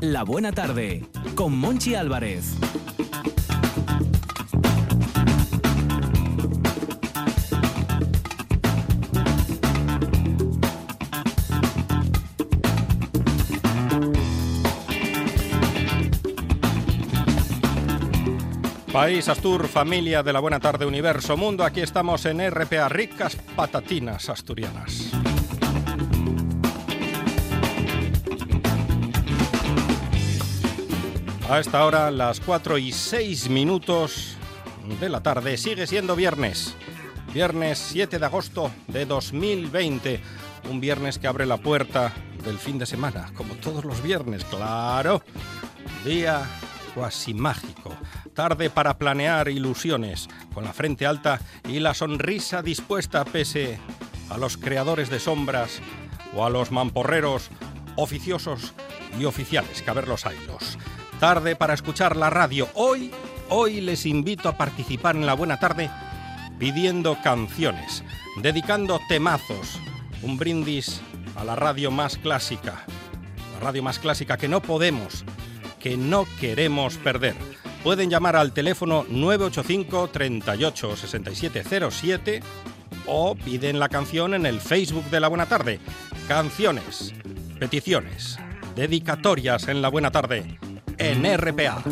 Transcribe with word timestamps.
La 0.00 0.22
Buena 0.22 0.52
Tarde, 0.52 1.04
con 1.34 1.58
Monchi 1.58 1.96
Álvarez. 1.96 2.54
País, 18.92 19.28
Astur, 19.28 19.66
familia 19.66 20.22
de 20.22 20.32
la 20.32 20.38
Buena 20.38 20.60
Tarde, 20.60 20.86
Universo, 20.86 21.36
Mundo, 21.36 21.64
aquí 21.64 21.80
estamos 21.80 22.24
en 22.24 22.48
RPA, 22.48 22.88
ricas 22.88 23.34
patatinas 23.56 24.28
asturianas. 24.28 25.07
A 31.48 31.60
esta 31.60 31.86
hora, 31.86 32.10
las 32.10 32.40
4 32.40 32.76
y 32.76 32.92
6 32.92 33.48
minutos 33.48 34.36
de 35.00 35.08
la 35.08 35.22
tarde, 35.22 35.56
sigue 35.56 35.86
siendo 35.86 36.14
viernes. 36.14 36.74
Viernes 37.32 37.78
7 37.78 38.18
de 38.18 38.26
agosto 38.26 38.70
de 38.86 39.06
2020. 39.06 40.20
Un 40.68 40.78
viernes 40.78 41.18
que 41.18 41.26
abre 41.26 41.46
la 41.46 41.56
puerta 41.56 42.12
del 42.44 42.58
fin 42.58 42.78
de 42.78 42.84
semana, 42.84 43.32
como 43.34 43.54
todos 43.54 43.86
los 43.86 44.02
viernes, 44.02 44.44
claro. 44.44 45.22
Día 46.04 46.42
cuasi 46.94 47.32
mágico. 47.32 47.96
Tarde 48.34 48.68
para 48.68 48.98
planear 48.98 49.48
ilusiones, 49.48 50.28
con 50.52 50.64
la 50.64 50.74
frente 50.74 51.06
alta 51.06 51.40
y 51.66 51.80
la 51.80 51.94
sonrisa 51.94 52.60
dispuesta 52.60 53.24
pese 53.24 53.78
a 54.28 54.36
los 54.36 54.58
creadores 54.58 55.08
de 55.08 55.18
sombras 55.18 55.80
o 56.34 56.44
a 56.44 56.50
los 56.50 56.70
mamporreros 56.72 57.48
oficiosos 57.96 58.74
y 59.18 59.24
oficiales, 59.24 59.80
que 59.80 59.90
a 59.90 59.94
ver 59.94 60.08
los 60.08 60.26
haylos. 60.26 60.76
Tarde 61.18 61.56
para 61.56 61.74
escuchar 61.74 62.16
la 62.16 62.30
radio. 62.30 62.68
Hoy, 62.74 63.10
hoy 63.48 63.80
les 63.80 64.06
invito 64.06 64.48
a 64.48 64.56
participar 64.56 65.16
en 65.16 65.26
la 65.26 65.34
buena 65.34 65.58
tarde 65.58 65.90
pidiendo 66.60 67.18
canciones, 67.24 68.04
dedicando 68.40 69.00
temazos, 69.08 69.80
un 70.22 70.38
brindis 70.38 71.00
a 71.34 71.42
la 71.42 71.56
radio 71.56 71.90
más 71.90 72.18
clásica, 72.18 72.84
la 73.54 73.60
radio 73.60 73.82
más 73.82 73.98
clásica 73.98 74.36
que 74.36 74.46
no 74.46 74.62
podemos, 74.62 75.24
que 75.80 75.96
no 75.96 76.24
queremos 76.38 76.98
perder. 76.98 77.34
Pueden 77.82 78.10
llamar 78.10 78.36
al 78.36 78.52
teléfono 78.52 79.04
985 79.08 80.10
38 80.10 80.96
6707 80.96 82.42
o 83.06 83.34
piden 83.34 83.80
la 83.80 83.88
canción 83.88 84.34
en 84.34 84.46
el 84.46 84.60
Facebook 84.60 85.10
de 85.10 85.18
la 85.18 85.26
Buena 85.26 85.46
Tarde. 85.46 85.80
Canciones, 86.28 87.12
peticiones, 87.58 88.38
dedicatorias 88.76 89.66
en 89.66 89.82
la 89.82 89.88
Buena 89.88 90.12
Tarde 90.12 90.58
en 90.98 91.24
RPA. 91.38 91.82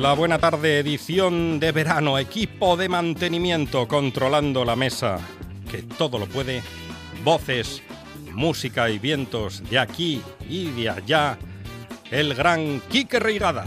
La 0.00 0.12
buena 0.12 0.38
tarde, 0.38 0.80
edición 0.80 1.58
de 1.58 1.72
verano, 1.72 2.18
equipo 2.18 2.76
de 2.76 2.90
mantenimiento 2.90 3.88
controlando 3.88 4.64
la 4.64 4.76
mesa, 4.76 5.18
que 5.70 5.82
todo 5.82 6.18
lo 6.18 6.26
puede, 6.26 6.62
voces, 7.24 7.82
música 8.34 8.90
y 8.90 8.98
vientos 8.98 9.62
de 9.70 9.78
aquí 9.78 10.22
y 10.48 10.70
de 10.70 10.90
allá, 10.90 11.38
el 12.10 12.34
gran 12.34 12.80
Quique 12.90 13.18
Reirada. 13.18 13.64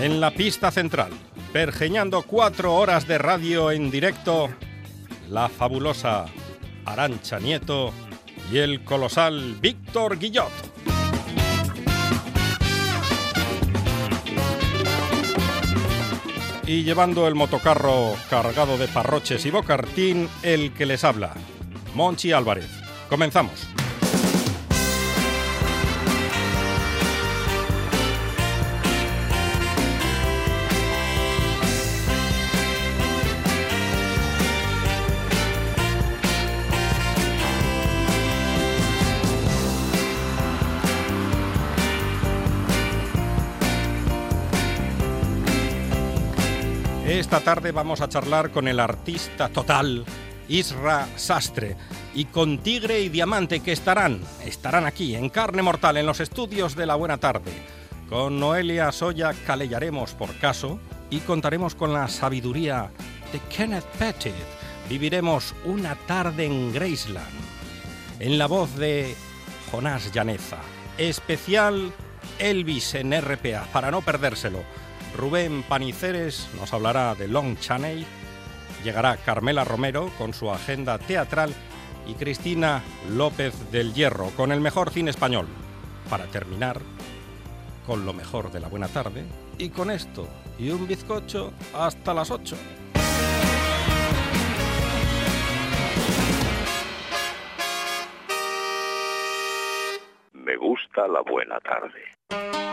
En 0.00 0.20
la 0.20 0.30
pista 0.30 0.70
central, 0.70 1.10
pergeñando 1.52 2.22
cuatro 2.22 2.74
horas 2.74 3.08
de 3.08 3.18
radio 3.18 3.72
en 3.72 3.90
directo, 3.90 4.48
la 5.28 5.48
fabulosa 5.48 6.26
Arancha 6.84 7.40
Nieto 7.40 7.92
y 8.52 8.58
el 8.58 8.84
colosal 8.84 9.56
Víctor 9.60 10.18
Guillot. 10.18 10.52
Y 16.68 16.84
llevando 16.84 17.26
el 17.26 17.34
motocarro 17.34 18.14
cargado 18.28 18.76
de 18.76 18.88
parroches 18.88 19.46
y 19.46 19.50
bocartín, 19.50 20.28
el 20.42 20.74
que 20.74 20.84
les 20.84 21.02
habla, 21.02 21.32
Monchi 21.94 22.32
Álvarez. 22.32 22.68
Comenzamos. 23.08 23.66
Esta 47.18 47.40
tarde 47.40 47.72
vamos 47.72 48.00
a 48.00 48.08
charlar 48.08 48.52
con 48.52 48.68
el 48.68 48.78
artista 48.78 49.48
total 49.48 50.04
Isra 50.48 51.08
Sastre 51.16 51.76
y 52.14 52.26
con 52.26 52.58
Tigre 52.58 53.00
y 53.00 53.08
Diamante 53.08 53.58
que 53.58 53.72
estarán, 53.72 54.20
estarán 54.44 54.86
aquí 54.86 55.16
en 55.16 55.28
carne 55.28 55.62
mortal 55.62 55.96
en 55.96 56.06
los 56.06 56.20
estudios 56.20 56.76
de 56.76 56.86
la 56.86 56.94
Buena 56.94 57.18
Tarde. 57.18 57.50
Con 58.08 58.38
Noelia 58.38 58.92
Soya 58.92 59.34
calellaremos 59.44 60.14
por 60.14 60.32
caso 60.36 60.78
y 61.10 61.18
contaremos 61.18 61.74
con 61.74 61.92
la 61.92 62.06
sabiduría 62.06 62.92
de 63.32 63.40
Kenneth 63.52 63.86
Pettit. 63.98 64.32
Viviremos 64.88 65.56
una 65.64 65.96
tarde 65.96 66.46
en 66.46 66.72
Graceland. 66.72 67.26
En 68.20 68.38
la 68.38 68.46
voz 68.46 68.76
de 68.76 69.16
Jonás 69.72 70.12
Llaneza. 70.14 70.58
Especial 70.98 71.92
Elvis 72.38 72.94
en 72.94 73.10
RPA, 73.20 73.66
para 73.72 73.90
no 73.90 74.02
perdérselo. 74.02 74.62
Rubén 75.16 75.62
Paniceres 75.62 76.48
nos 76.58 76.72
hablará 76.72 77.14
de 77.14 77.28
Long 77.28 77.58
Channel, 77.58 78.06
llegará 78.84 79.16
Carmela 79.16 79.64
Romero 79.64 80.10
con 80.18 80.32
su 80.32 80.50
agenda 80.50 80.98
teatral 80.98 81.52
y 82.06 82.14
Cristina 82.14 82.82
López 83.10 83.70
del 83.70 83.94
Hierro 83.94 84.30
con 84.36 84.52
el 84.52 84.60
mejor 84.60 84.90
cine 84.90 85.10
español. 85.10 85.46
Para 86.08 86.26
terminar, 86.26 86.80
con 87.86 88.04
lo 88.04 88.12
mejor 88.12 88.50
de 88.52 88.60
la 88.60 88.68
buena 88.68 88.88
tarde 88.88 89.24
y 89.58 89.70
con 89.70 89.90
esto 89.90 90.28
y 90.58 90.70
un 90.70 90.86
bizcocho 90.86 91.52
hasta 91.74 92.14
las 92.14 92.30
8. 92.30 92.56
Me 100.32 100.56
gusta 100.56 101.08
la 101.08 101.22
buena 101.22 101.58
tarde. 101.60 102.67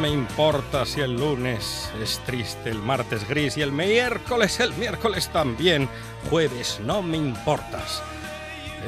Me 0.00 0.08
importa 0.08 0.86
si 0.86 1.00
el 1.02 1.14
lunes 1.14 1.90
es 2.02 2.20
triste, 2.24 2.70
el 2.70 2.78
martes 2.78 3.28
gris 3.28 3.58
y 3.58 3.62
el 3.62 3.70
miércoles, 3.70 4.58
el 4.58 4.72
miércoles 4.74 5.28
también. 5.28 5.88
Jueves 6.30 6.80
no 6.82 7.02
me 7.02 7.18
importas. 7.18 8.02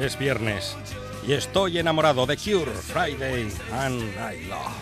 Es 0.01 0.17
viernes 0.17 0.75
y 1.27 1.33
estoy 1.33 1.77
enamorado 1.77 2.25
de 2.25 2.35
Cure, 2.35 2.71
Friday 2.71 3.51
and 3.71 4.01
I 4.01 4.45
Love. 4.47 4.73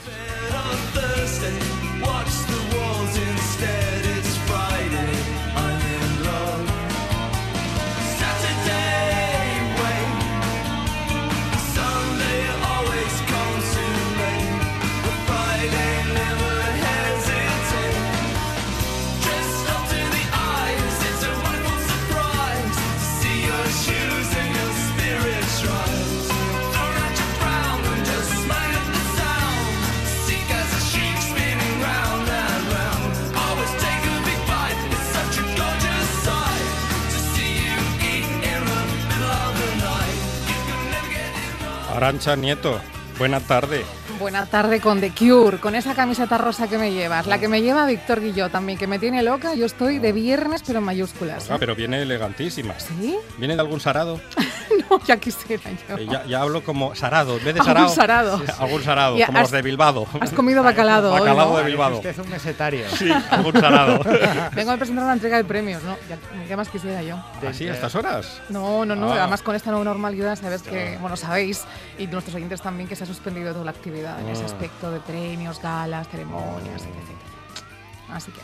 Arancha 42.02 42.36
Nieto, 42.36 42.82
buena 43.20 43.40
tarde. 43.40 43.86
Buena 44.22 44.46
tarde 44.46 44.80
con 44.80 45.02
The 45.02 45.12
Cure, 45.18 45.58
con 45.58 45.74
esa 45.74 45.96
camiseta 45.96 46.38
rosa 46.38 46.68
que 46.68 46.78
me 46.78 46.94
llevas, 46.94 47.26
la 47.26 47.40
que 47.40 47.48
me 47.48 47.64
lleva 47.64 47.88
Víctor 47.88 48.22
Guillot 48.22 48.52
también, 48.52 48.78
que 48.78 48.86
me 48.86 49.00
tiene 49.00 49.24
loca. 49.24 49.56
Yo 49.56 49.66
estoy 49.66 49.98
de 49.98 50.12
viernes, 50.12 50.62
pero 50.64 50.78
en 50.78 50.86
mayúsculas. 50.86 51.50
Ah, 51.50 51.56
¿eh? 51.56 51.58
pero 51.60 51.74
viene 51.76 52.04
elegantísima. 52.04 52.76
¿Sí? 52.80 53.18
¿Viene 53.40 53.56
de 53.56 53.62
algún 53.62 53.80
sarado? 53.80 54.22
No, 54.90 55.00
ya 55.06 55.18
quisiera 55.18 55.64
yo. 55.88 55.98
Eh, 55.98 56.08
ya, 56.10 56.26
ya 56.26 56.42
hablo 56.42 56.64
como 56.64 56.96
sarado, 56.96 57.38
en 57.38 57.46
vez 57.46 57.54
de 57.56 57.60
Algún 57.62 57.90
sarado. 57.90 58.38
sarado. 58.38 58.38
Sí, 58.46 58.52
algún 58.60 58.84
sarado, 58.84 59.18
como 59.26 59.40
los 59.40 59.52
de 59.52 59.62
Bilbao. 59.62 60.08
Has 60.20 60.32
comido 60.32 60.64
bacalado 60.64 61.14
hoy, 61.14 61.30
¿no? 61.30 61.58
de 61.58 61.64
Bilbao. 61.64 61.96
Usted 61.96 62.10
es 62.10 62.18
un 62.18 62.30
mesetario. 62.30 62.86
Sí, 62.90 63.10
algún 63.30 63.54
sarado. 63.54 64.02
Vengo 64.56 64.72
a 64.72 64.78
presentar 64.78 65.04
una 65.06 65.14
entrega 65.14 65.38
de 65.38 65.44
premios, 65.44 65.82
¿no? 65.84 65.96
Ya, 66.10 66.18
¿Qué 66.46 66.56
más 66.58 66.68
quisiera 66.70 67.02
yo? 67.04 67.18
¿Así 67.48 67.68
a 67.68 67.74
estas 67.74 67.96
horas? 67.96 68.42
No, 68.50 68.86
no, 68.86 68.96
no. 68.96 69.12
Ah. 69.14 69.22
Además, 69.22 69.42
con 69.42 69.56
esta 69.56 69.72
nueva 69.72 69.86
normalidad, 69.86 70.38
sabes 70.38 70.62
que, 70.62 70.98
bueno, 71.00 71.16
sabéis, 71.16 71.64
y 71.98 72.08
nuestros 72.08 72.36
oyentes 72.36 72.62
también, 72.62 72.90
que 72.90 72.96
se 72.96 73.04
ha 73.04 73.08
suspendido 73.08 73.54
toda 73.54 73.66
la 73.66 73.72
actividad 73.72 74.11
en 74.20 74.30
ese 74.30 74.44
Ah. 74.44 74.48
aspecto 74.48 74.92
de 74.92 75.00
premios, 75.00 75.62
galas, 75.62 76.08
ceremonias, 76.10 76.82
etc. 76.84 78.10
Así 78.10 78.32
que. 78.32 78.42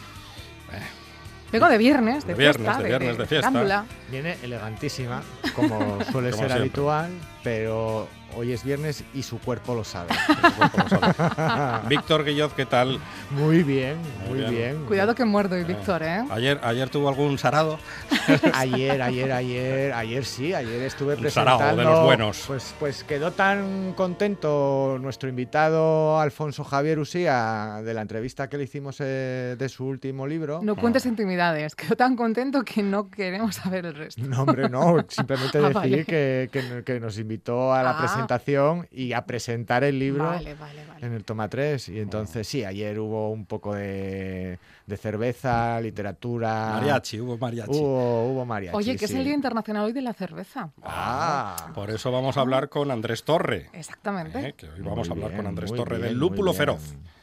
Vengo 1.51 1.69
de 1.69 1.77
viernes, 1.77 2.25
de, 2.27 2.33
De 2.33 2.37
viernes, 2.39 2.61
fiesta, 2.65 2.81
de 2.83 2.89
viernes, 2.89 3.17
de 3.17 3.25
fiesta. 3.25 3.47
carámbula. 3.47 3.85
Viene 4.11 4.37
elegantísima, 4.43 5.21
como 5.55 5.79
suele 5.79 6.01
Como 6.11 6.21
ser 6.21 6.33
siempre. 6.33 6.53
habitual, 6.53 7.11
pero 7.47 8.09
hoy 8.35 8.51
es 8.51 8.61
viernes 8.65 9.05
y 9.13 9.23
su 9.23 9.39
cuerpo 9.39 9.73
lo 9.73 9.85
sabe. 9.85 10.09
Víctor 11.87 12.25
Guillot, 12.25 12.53
¿qué 12.53 12.65
tal? 12.65 12.99
Muy 13.31 13.63
bien, 13.63 13.95
Muy 14.27 14.29
muy 14.29 14.37
bien. 14.39 14.51
bien. 14.51 14.85
Cuidado 14.85 15.15
que 15.15 15.23
muerdo, 15.23 15.57
y 15.57 15.63
Víctor, 15.63 16.03
¿eh? 16.03 16.25
Ayer, 16.29 16.59
ayer 16.61 16.89
tuvo 16.89 17.07
algún 17.07 17.37
sarado. 17.37 17.79
Ayer, 18.53 19.01
ayer, 19.01 19.31
ayer, 19.31 19.93
ayer 19.93 20.25
sí, 20.25 20.53
ayer 20.53 20.81
estuve 20.81 21.13
Un 21.13 21.21
presentando. 21.21 21.77
de 21.77 21.83
los 21.85 22.03
buenos. 22.03 22.43
Pues, 22.47 22.75
pues 22.77 23.03
quedó 23.05 23.31
tan 23.31 23.93
contento 23.93 24.97
nuestro 25.01 25.29
invitado 25.29 26.19
Alfonso 26.19 26.65
Javier 26.65 26.99
Usía 26.99 27.81
de 27.85 27.93
la 27.93 28.01
entrevista 28.01 28.49
que 28.49 28.57
le 28.57 28.65
hicimos 28.65 28.97
eh, 28.99 29.55
de 29.57 29.69
su 29.69 29.85
último 29.85 30.27
libro. 30.27 30.59
No 30.61 30.75
cuentes 30.75 31.05
intimidades. 31.05 31.73
Quedo 31.75 31.95
tan 31.95 32.17
contento 32.17 32.63
que 32.65 32.83
no 32.83 33.09
queremos 33.09 33.55
saber 33.55 33.85
el 33.85 33.95
resto. 33.95 34.21
No, 34.23 34.41
hombre, 34.41 34.67
no. 34.69 34.97
Simplemente 35.07 35.57
Ah, 35.59 35.61
decir 35.61 35.73
vale. 35.73 36.05
que, 36.05 36.49
que- 36.51 36.83
que 36.83 36.99
nos 36.99 37.17
invitó 37.17 37.36
a 37.73 37.83
la 37.83 37.91
Ah. 37.91 37.97
presentación 37.99 38.87
y 38.91 39.13
a 39.13 39.25
presentar 39.25 39.83
el 39.83 39.99
libro 39.99 40.25
Vale, 40.25 40.53
vale, 40.55 40.85
vale. 40.87 41.05
en 41.05 41.13
el 41.13 41.23
Toma 41.23 41.47
3. 41.49 41.89
Y 41.89 41.99
entonces, 41.99 42.47
sí, 42.47 42.63
ayer 42.63 42.99
hubo 42.99 43.31
un 43.31 43.45
poco 43.45 43.73
de, 43.75 44.59
de 44.85 44.97
cerveza, 44.97 45.79
literatura. 45.81 46.71
Mariachi, 46.73 47.19
hubo 47.19 47.37
mariachi. 47.37 47.71
Hubo, 47.71 48.31
hubo 48.31 48.45
mariachi. 48.45 48.77
Oye, 48.77 48.95
que 48.97 49.05
es 49.05 49.13
el 49.13 49.23
Día 49.23 49.33
Internacional 49.33 49.85
hoy 49.85 49.93
de 49.93 50.01
la 50.01 50.13
Cerveza. 50.13 50.69
Ah, 50.83 51.71
Por 51.73 51.89
eso 51.91 52.11
vamos 52.11 52.37
a 52.37 52.41
hablar 52.41 52.69
con 52.69 52.91
Andrés 52.91 53.23
Torre. 53.23 53.69
Exactamente. 53.73 54.39
¿eh? 54.49 54.53
Que 54.53 54.67
hoy 54.67 54.81
vamos 54.81 55.09
a 55.09 55.13
hablar 55.13 55.35
con 55.35 55.47
Andrés 55.47 55.71
Torre 55.73 55.97
bien, 55.97 56.09
del 56.09 56.17
lúpulo 56.17 56.51
bien. 56.53 56.57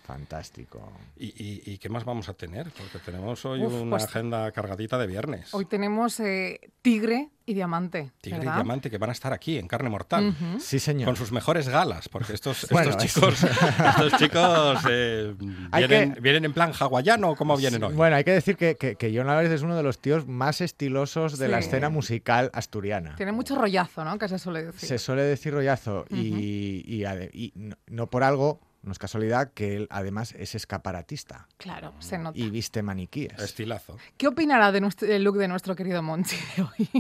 Fantástico. 0.05 0.93
¿Y, 1.17 1.27
y- 1.43 1.63
y 1.65 1.79
qué 1.79 1.89
más 1.89 2.05
vamos 2.05 2.29
a 2.29 2.35
tener? 2.35 2.71
Porque 2.71 2.99
tenemos 2.99 3.43
hoy 3.47 3.63
Uf, 3.65 3.73
una 3.83 3.93
pues- 3.93 4.05
agenda 4.05 4.53
cargadita 4.53 4.99
de 4.99 5.07
viernes. 5.07 5.55
Hoy 5.55 5.65
tenemos 5.65 6.21
eh, 6.21 6.61
Tigre 6.83 7.31
y 7.47 7.55
Diamante. 7.55 8.13
Tigre 8.21 8.41
y. 8.41 8.43
Diamante 8.43 8.91
que 8.91 8.99
van 8.99 9.09
a 9.09 9.13
estar 9.15 9.33
aquí 9.33 9.57
en 9.57 9.67
Carne 9.67 9.89
Mortal. 9.89 10.37
Sí, 10.61 10.79
señor. 10.79 11.07
Con 11.07 11.17
sus 11.17 11.33
mejores 11.33 11.71
galas, 11.71 12.11
porque 12.11 12.35
estos, 12.35 12.67
Bueno, 12.71 12.91
estos 12.91 13.05
es- 13.07 13.15
chicos, 13.15 13.43
estos 13.89 14.19
chicos 14.19 14.79
eh, 14.91 15.35
Hay 15.73 15.87
vienen, 15.87 16.15
que- 16.15 16.21
vienen 16.21 16.45
en 16.45 16.53
plan 16.53 16.73
hawaiano 16.79 17.31
o 17.31 17.37
cómo 17.37 17.57
vienen 17.57 17.81
Sí, 17.81 17.87
hoy. 17.87 17.95
Bueno, 17.95 18.17
hay 18.17 18.25
que 18.25 18.33
decir 18.33 18.57
que, 18.59 18.77
que, 18.77 18.97
que 18.97 19.11
John 19.17 19.31
Álvarez 19.31 19.53
es 19.53 19.63
uno 19.63 19.75
de 19.75 19.83
los 19.83 20.01
tíos 20.01 20.29
más 20.29 20.61
estilosos 20.61 21.39
de 21.39 21.49
la 21.49 21.61
escena 21.61 21.89
musical 21.89 22.51
asturiana. 22.53 23.17
Tiene 23.17 23.33
mucho 23.33 23.55
rollazo, 23.57 24.05
¿no? 24.05 24.19
Que 24.19 24.29
se 24.29 24.39
suele 24.39 24.67
decir. 24.67 24.87
Se 24.87 24.99
suele 24.99 25.23
decir 25.23 25.55
rollazo 25.55 26.05
y, 26.11 26.83
y 26.87 27.05
ade- 27.05 27.31
y 27.33 27.53
no, 27.57 27.77
no 27.87 28.11
por 28.11 28.23
algo, 28.23 28.61
no 28.85 28.93
es 28.93 28.99
casualidad, 28.99 29.51
que 29.53 29.77
él 29.77 29.87
además 29.91 30.35
es 30.39 30.55
escaparatista 30.55 31.49
Claro, 31.59 31.93
se 31.99 32.19
nota. 32.19 32.39
y 32.39 32.51
viste 32.51 32.83
maniquíes. 32.83 33.39
Estilazo. 33.39 33.97
¿Qué 34.17 34.27
opinará 34.29 34.73
de 34.73 34.81
nuestro- 34.81 35.09
del 35.09 35.25
look 35.25 35.37
de 35.39 35.49
nuestro 35.49 35.75
querido 35.75 36.03
Monchi 36.03 36.37
de 36.57 36.63
hoy? 36.63 36.91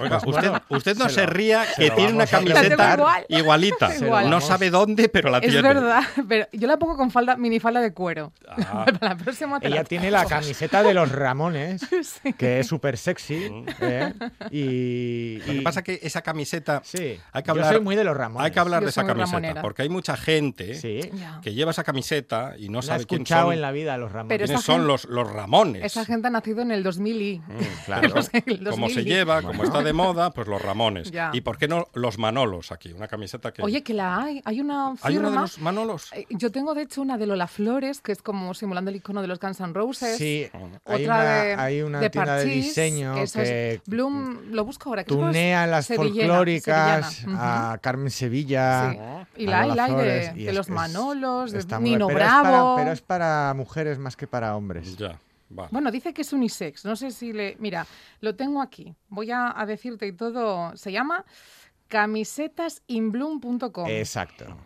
Oiga, 0.00 0.20
Pues 0.20 0.36
usted, 0.70 0.96
no 0.96 1.08
se 1.08 1.14
se, 1.14 1.20
lo- 1.22 1.26
ría 1.32 1.64
se 1.64 1.82
que 1.84 1.90
tiene 1.92 2.12
una 2.14 2.26
camiseta. 2.26 2.94
Igual. 2.94 3.26
igualita. 3.28 3.88
No 4.28 4.40
sabe 4.40 4.70
dónde, 4.70 5.08
pero 5.08 5.30
la 5.30 5.38
es 5.38 5.50
tiene. 5.50 5.62
verdad, 5.62 6.02
pero 6.28 6.46
yo 6.52 6.66
la 6.66 6.76
pongo 6.78 6.96
con 6.96 7.10
falda, 7.10 7.36
minifalda 7.36 7.80
de 7.80 7.92
cuero. 7.92 8.32
Ah. 8.48 8.84
Para 9.00 9.14
la 9.14 9.16
próxima 9.16 9.60
te 9.60 9.68
la 9.68 9.76
Ella 9.76 9.84
tiene 9.84 10.10
la 10.10 10.24
camiseta 10.26 10.82
de 10.82 10.94
los 10.94 11.10
Ramones, 11.12 11.82
Sí. 12.22 12.32
que 12.32 12.60
es 12.60 12.66
súper 12.66 12.96
sexy. 12.98 13.50
¿eh? 13.80 14.12
Y, 14.50 15.38
Lo 15.46 15.52
que 15.54 15.62
pasa 15.62 15.80
es 15.80 15.84
que 15.84 16.00
esa 16.02 16.22
camiseta 16.22 16.82
sí, 16.84 17.18
hay 17.32 17.42
que 17.42 17.46
yo 17.48 17.52
hablar- 17.52 17.72
soy 17.74 17.80
muy 17.82 17.96
de 17.96 18.04
los 18.04 18.16
Ramones. 18.16 18.44
hay 18.46 18.50
que 18.52 18.60
hablar 18.60 18.80
Yo 18.80 18.86
de 18.86 18.90
esa 18.90 19.06
camiseta, 19.06 19.26
ramonera. 19.36 19.62
porque 19.62 19.82
hay 19.82 19.88
mucha 19.88 20.16
gente 20.16 20.74
Sí, 20.74 21.00
Ya. 21.20 21.40
que 21.42 21.52
lleva 21.54 21.70
esa 21.72 21.84
camiseta 21.84 22.54
y 22.58 22.68
no 22.68 22.78
la 22.78 22.82
sabe 22.82 23.04
quién 23.06 23.24
son, 23.26 23.52
en 23.52 23.60
la 23.60 23.70
vida 23.72 23.96
los 23.98 24.10
Ramones. 24.12 24.28
Pero 24.30 24.46
quiénes 24.46 24.60
esa 24.62 24.66
son 24.66 24.74
gente- 24.76 24.86
los, 24.88 25.04
los 25.04 25.30
Ramones. 25.32 25.84
Esa 25.84 26.04
gente 26.04 26.28
ha 26.28 26.30
nacido 26.30 26.62
en 26.62 26.70
el 26.70 26.82
2000 26.82 27.22
y... 27.22 27.38
Mm, 27.38 27.44
claro. 27.86 28.08
El 28.32 28.58
como 28.58 28.70
2000 28.88 28.94
se 28.94 29.00
y- 29.02 29.04
lleva, 29.04 29.42
como 29.42 29.62
está 29.64 29.82
de 29.82 29.92
moda, 29.92 30.30
pues 30.30 30.48
los 30.48 30.60
Ramones. 30.62 31.10
Ya. 31.10 31.30
¿Y 31.34 31.42
por 31.42 31.58
qué 31.58 31.68
no 31.68 31.88
los 31.94 32.18
Manolos 32.18 32.72
aquí? 32.72 32.92
Una 32.92 33.06
camiseta 33.08 33.52
que... 33.52 33.62
Oye, 33.62 33.82
que 33.82 33.92
la 33.94 34.22
hay. 34.22 34.40
Hay 34.44 34.60
una 34.60 34.90
¿Hay 35.02 35.12
firma... 35.14 35.28
uno 35.28 35.30
de 35.30 35.36
los 35.42 35.58
Manolos? 35.58 36.12
Eh, 36.14 36.26
Yo 36.30 36.50
tengo, 36.50 36.74
de 36.74 36.82
hecho, 36.82 37.02
una 37.02 37.18
de 37.18 37.26
Lola 37.26 37.46
Flores, 37.46 38.00
que 38.00 38.12
es 38.12 38.22
como 38.22 38.54
simulando 38.54 38.90
el 38.90 38.96
icono 38.96 39.20
de 39.22 39.28
los 39.28 39.38
Guns 39.38 39.60
N' 39.60 39.72
Roses. 39.74 40.16
Sí, 40.16 40.48
Otra 40.84 40.94
hay 40.94 41.04
una, 41.04 41.22
de, 41.22 41.54
hay 41.54 41.82
una 41.82 42.00
de 42.00 42.10
tienda 42.10 42.36
de 42.36 42.44
Parchís, 42.44 42.64
diseño 42.64 43.16
eso 43.18 43.40
que 43.40 43.72
es 43.74 43.80
Bloom, 43.86 44.52
lo 44.52 44.64
busco 44.64 44.88
ahora. 44.88 45.04
que 45.04 45.08
que 45.10 45.14
tunea 45.20 45.66
las 45.66 45.88
folclóricas 45.88 47.12
sevillana. 47.14 47.72
a 47.72 47.78
Carmen 47.78 48.10
Sevilla. 48.10 48.90
Sí. 48.92 49.42
Y 49.42 49.46
la 49.46 49.60
hay, 49.62 49.70
hay 49.78 49.94
de, 49.94 50.02
de 50.34 50.48
es- 50.48 50.54
los 50.54 50.68
es- 50.68 50.74
Manolos, 51.14 51.52
de 51.52 51.78
muy 51.78 51.90
Nino 51.90 52.06
pero 52.08 52.20
es 52.20 52.24
para- 52.26 52.50
Bravo. 52.50 52.76
pero 52.76 52.92
es 52.92 53.00
para 53.02 53.54
mujeres 53.54 53.98
más 53.98 54.16
que 54.16 54.26
para 54.26 54.56
hombres. 54.56 54.96
Ya, 54.96 55.18
vale. 55.48 55.68
Bueno, 55.72 55.90
dice 55.90 56.12
que 56.14 56.22
es 56.22 56.32
unisex. 56.32 56.84
No 56.84 56.96
sé 56.96 57.10
si 57.10 57.32
le. 57.32 57.56
Mira, 57.58 57.86
lo 58.20 58.34
tengo 58.36 58.60
aquí. 58.62 58.94
Voy 59.08 59.30
a, 59.30 59.52
a 59.58 59.66
decirte 59.66 60.06
y 60.06 60.12
todo. 60.12 60.76
Se 60.76 60.92
llama 60.92 61.24
camisetasinbloom.com. 61.88 63.86
Exacto. 63.88 64.56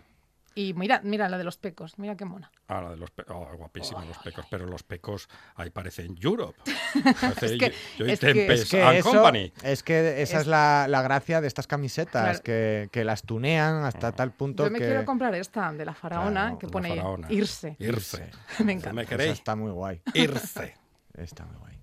Y 0.57 0.73
mira, 0.75 1.01
mira 1.03 1.29
la 1.29 1.37
de 1.37 1.43
los 1.45 1.57
pecos. 1.57 1.99
Mira 1.99 2.17
qué 2.17 2.25
mona. 2.25 2.51
Ah, 2.69 2.81
la 2.81 2.91
de 2.91 2.97
los 2.97 3.11
pecos. 3.11 3.37
guapísimos 3.57 4.07
los 4.07 4.19
pecos, 4.19 4.47
pero 4.49 4.67
los 4.67 4.83
pecos 4.85 5.29
ahí 5.57 5.71
parecen 5.71 6.17
Europe. 6.23 6.59
Parece 7.21 7.47
Es 7.47 7.59
que- 7.59 7.75
Joy 7.99 8.11
es 8.13 8.21
que- 8.21 8.27
Tempest 8.35 8.63
Es 8.65 8.71
que, 8.71 8.83
and 8.83 8.97
eso- 8.99 9.11
Company. 9.11 9.53
es 9.65 9.83
que 9.83 10.23
esa 10.23 10.37
es, 10.37 10.41
Es- 10.43 10.47
la, 10.47 10.87
la 10.89 11.03
gracia 11.03 11.41
de 11.41 11.49
estas 11.49 11.67
camisetas, 11.67 12.23
Claro. 12.23 12.43
que, 12.45 12.89
que 12.93 13.05
las 13.05 13.23
tunean 13.25 13.85
hasta 13.85 14.13
tal 14.13 14.31
punto 14.33 14.65
Yo 14.65 14.71
me 14.71 14.79
que... 14.79 14.87
quiero 14.87 15.05
comprar 15.05 15.35
esta 15.35 15.73
de 15.73 15.85
la 15.85 15.95
faraona 15.95 16.43
Claro, 16.43 16.59
que 16.59 16.69
pone 16.69 16.89
faraona. 16.91 17.27
irse. 17.33 17.77
Irse. 17.81 18.31
Me 18.61 18.65
¿Me 18.67 18.73
encanta. 18.75 19.03
Esa 19.03 19.11
queréis? 19.11 19.33
está 19.33 19.57
muy 19.57 19.73
guay. 19.73 20.01
Irse. 20.15 20.75
Está 21.15 21.45
muy 21.47 21.57
guay. 21.57 21.74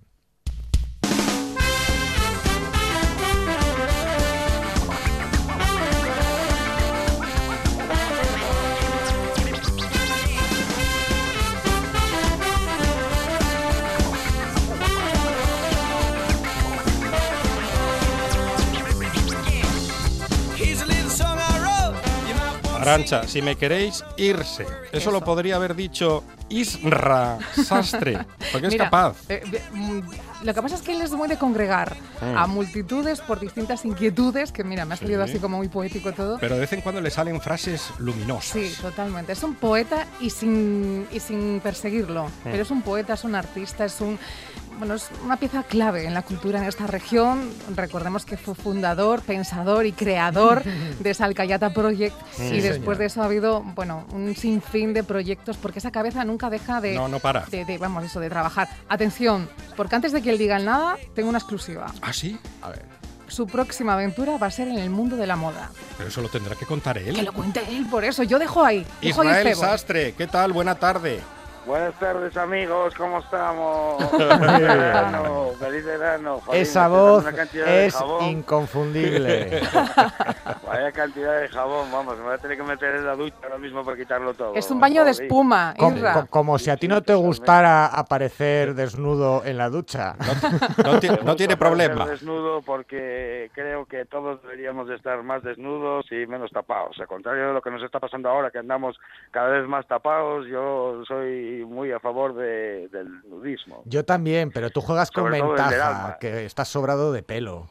Arancha, 22.92 23.26
si 23.26 23.40
me 23.40 23.56
queréis, 23.56 24.04
irse. 24.18 24.66
Eso, 24.92 25.10
lo 25.10 25.24
podría 25.24 25.56
haber 25.56 25.74
dicho 25.74 26.24
Isra 26.50 27.38
Sastre, 27.64 28.18
porque 28.52 28.66
es 28.68 28.72
Mira, 28.72 28.84
capaz. 28.86 29.16
eh, 29.28 29.42
mm, 29.72 30.00
lo 30.44 30.54
que 30.54 30.62
pasa 30.62 30.74
es 30.76 30.82
que 30.82 30.92
él 30.92 31.00
es 31.02 31.10
muy 31.12 31.28
de 31.28 31.36
congregar 31.38 31.96
Mm. 32.20 32.36
a 32.36 32.46
multitudes 32.46 33.20
por 33.20 33.40
distintas 33.40 33.84
inquietudes, 33.84 34.52
que 34.52 34.62
mira, 34.64 34.84
me 34.84 34.94
ha 34.94 34.96
salido 34.96 35.24
Sí. 35.24 35.30
así 35.32 35.40
como 35.40 35.56
muy 35.56 35.68
poético 35.68 36.12
todo. 36.12 36.38
Pero 36.38 36.54
de 36.54 36.60
vez 36.60 36.72
en 36.72 36.80
cuando 36.82 37.00
le 37.00 37.10
salen 37.10 37.40
frases 37.40 37.90
luminosas. 37.98 38.44
Sí, 38.52 38.72
totalmente. 38.80 39.32
Es 39.32 39.42
un 39.42 39.54
poeta 39.54 40.06
y 40.20 40.30
sin, 40.30 41.06
y 41.12 41.20
sin 41.20 41.60
perseguirlo. 41.60 42.26
Mm. 42.26 42.30
Pero 42.44 42.62
es 42.62 42.70
un 42.70 42.82
poeta, 42.82 43.14
es 43.14 43.24
un 43.24 43.34
artista, 43.34 43.84
es 43.84 44.00
un. 44.00 44.18
Bueno, 44.78 44.94
es 44.94 45.10
una 45.24 45.36
pieza 45.36 45.62
clave 45.64 46.06
en 46.06 46.14
la 46.14 46.22
cultura 46.22 46.58
en 46.58 46.64
esta 46.64 46.86
región. 46.86 47.50
Recordemos 47.76 48.24
que 48.24 48.36
fue 48.36 48.54
fundador, 48.54 49.20
pensador 49.20 49.84
y 49.86 49.92
creador 49.92 50.62
de 50.98 51.10
esa 51.10 51.26
Alcayata 51.26 51.72
Project. 51.74 52.16
y 52.38 52.60
después 52.60 52.78
señor. 52.78 52.98
de 52.98 53.04
eso 53.06 53.22
ha 53.22 53.26
habido, 53.26 53.60
bueno, 53.60 54.04
un 54.12 54.34
sinfín 54.34 54.92
de 54.94 55.04
proyectos, 55.04 55.56
porque 55.58 55.78
esa 55.78 55.90
cabeza 55.92 56.24
nunca 56.24 56.50
deja 56.50 56.80
de. 56.80 56.94
No, 56.94 57.06
no 57.06 57.20
para. 57.20 57.42
de- 57.46 57.64
de- 57.64 57.78
vamos, 57.78 58.02
eso, 58.04 58.18
de 58.18 58.28
trabajar. 58.30 58.41
Atención, 58.88 59.48
porque 59.76 59.94
antes 59.96 60.12
de 60.12 60.22
que 60.22 60.30
él 60.30 60.38
diga 60.38 60.58
nada, 60.58 60.96
tengo 61.14 61.28
una 61.28 61.38
exclusiva. 61.38 61.86
¿Ah, 62.00 62.12
sí? 62.12 62.38
A 62.62 62.70
ver. 62.70 62.84
Su 63.28 63.46
próxima 63.46 63.94
aventura 63.94 64.36
va 64.36 64.48
a 64.48 64.50
ser 64.50 64.68
en 64.68 64.78
el 64.78 64.90
mundo 64.90 65.16
de 65.16 65.26
la 65.26 65.36
moda. 65.36 65.70
Pero 65.96 66.08
eso 66.08 66.20
lo 66.20 66.28
tendrá 66.28 66.54
que 66.54 66.66
contar 66.66 66.98
él. 66.98 67.14
Que 67.14 67.22
lo 67.22 67.32
cuente 67.32 67.62
él, 67.68 67.86
por 67.86 68.04
eso. 68.04 68.22
Yo 68.24 68.38
dejo 68.38 68.62
ahí. 68.64 68.86
Dejo 69.00 69.22
ahí 69.22 69.28
el 69.28 69.34
Israel 69.34 69.48
cebo. 69.56 69.60
Sastre, 69.62 70.12
¿qué 70.12 70.26
tal? 70.26 70.52
Buena 70.52 70.74
tarde. 70.74 71.20
Buenas 71.64 71.94
tardes 72.00 72.36
amigos, 72.36 72.92
¿cómo 72.96 73.18
estamos? 73.20 74.02
Feliz 74.10 74.66
verano, 74.66 75.50
feliz 75.60 75.84
verano. 75.84 76.40
Esa 76.52 76.88
voz 76.88 77.24
es 77.54 77.96
inconfundible. 78.26 79.60
Vaya 80.66 80.90
cantidad 80.92 81.40
de 81.40 81.48
jabón, 81.48 81.92
vamos, 81.92 82.16
me 82.18 82.24
voy 82.24 82.34
a 82.34 82.38
tener 82.38 82.56
que 82.56 82.62
meter 82.64 82.96
en 82.96 83.06
la 83.06 83.14
ducha 83.14 83.36
ahora 83.44 83.58
mismo 83.58 83.84
para 83.84 83.96
quitarlo 83.96 84.34
todo. 84.34 84.54
Es 84.56 84.70
un 84.72 84.80
baño 84.80 85.04
de 85.04 85.12
espuma, 85.12 85.74
Com- 85.78 85.96
Isra. 85.96 86.12
co- 86.14 86.26
como 86.28 86.58
si 86.58 86.68
a 86.70 86.76
ti 86.76 86.88
no 86.88 87.00
te 87.02 87.14
gustara 87.14 87.86
aparecer 87.86 88.74
desnudo 88.74 89.42
en 89.44 89.56
la 89.58 89.68
ducha. 89.68 90.16
No, 90.84 90.98
ti- 90.98 91.08
no 91.08 91.16
gusta 91.16 91.36
tiene 91.36 91.56
problema. 91.56 92.06
desnudo 92.06 92.62
porque 92.62 93.50
creo 93.54 93.86
que 93.86 94.04
todos 94.06 94.42
deberíamos 94.42 94.88
de 94.88 94.96
estar 94.96 95.22
más 95.22 95.42
desnudos 95.44 96.10
y 96.10 96.26
menos 96.26 96.50
tapados. 96.50 96.98
Al 96.98 97.06
contrario 97.06 97.48
de 97.48 97.52
lo 97.54 97.62
que 97.62 97.70
nos 97.70 97.82
está 97.82 98.00
pasando 98.00 98.28
ahora, 98.30 98.50
que 98.50 98.58
andamos 98.58 98.98
cada 99.30 99.48
vez 99.50 99.68
más 99.68 99.86
tapados, 99.86 100.46
yo 100.48 101.02
soy 101.06 101.51
muy 101.64 101.92
a 101.92 102.00
favor 102.00 102.34
de- 102.34 102.88
del 102.88 103.08
nudismo. 103.28 103.82
Yo 103.84 104.04
también, 104.04 104.50
pero 104.50 104.70
tú 104.70 104.80
juegas 104.80 105.10
con 105.10 105.24
Sobre 105.24 105.42
ventaja, 105.42 106.16
que 106.20 106.44
estás 106.44 106.68
sobrado 106.68 107.12
de 107.12 107.22
pelo. 107.22 107.68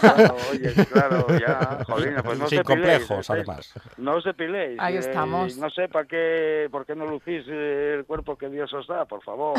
Claro, 0.00 0.36
oye, 0.50 0.72
claro, 0.90 1.26
ya, 1.38 1.78
jolina, 1.86 2.22
pues 2.22 2.38
no 2.38 2.48
Sin 2.48 2.62
complejos, 2.62 3.28
estáis- 3.28 3.30
además. 3.30 3.74
No 3.98 4.16
os 4.16 4.24
depiléis. 4.24 4.78
Ahí 4.80 4.96
eh, 4.96 5.00
estamos. 5.00 5.56
no 5.58 5.70
sé 5.70 5.88
para 5.88 6.06
qué, 6.06 6.68
por 6.70 6.86
qué 6.86 6.94
no 6.94 7.06
lucís 7.06 7.44
eh, 7.48 7.94
el 7.98 8.04
cuerpo 8.04 8.36
que 8.36 8.48
Dios 8.48 8.72
os 8.72 8.86
da, 8.86 9.04
por 9.04 9.22
favor. 9.22 9.58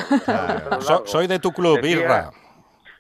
So- 0.82 1.04
soy 1.06 1.28
de 1.28 1.40
tu 1.40 1.52
club, 1.52 1.78
Decía- 1.82 1.92
Irra. 2.02 2.30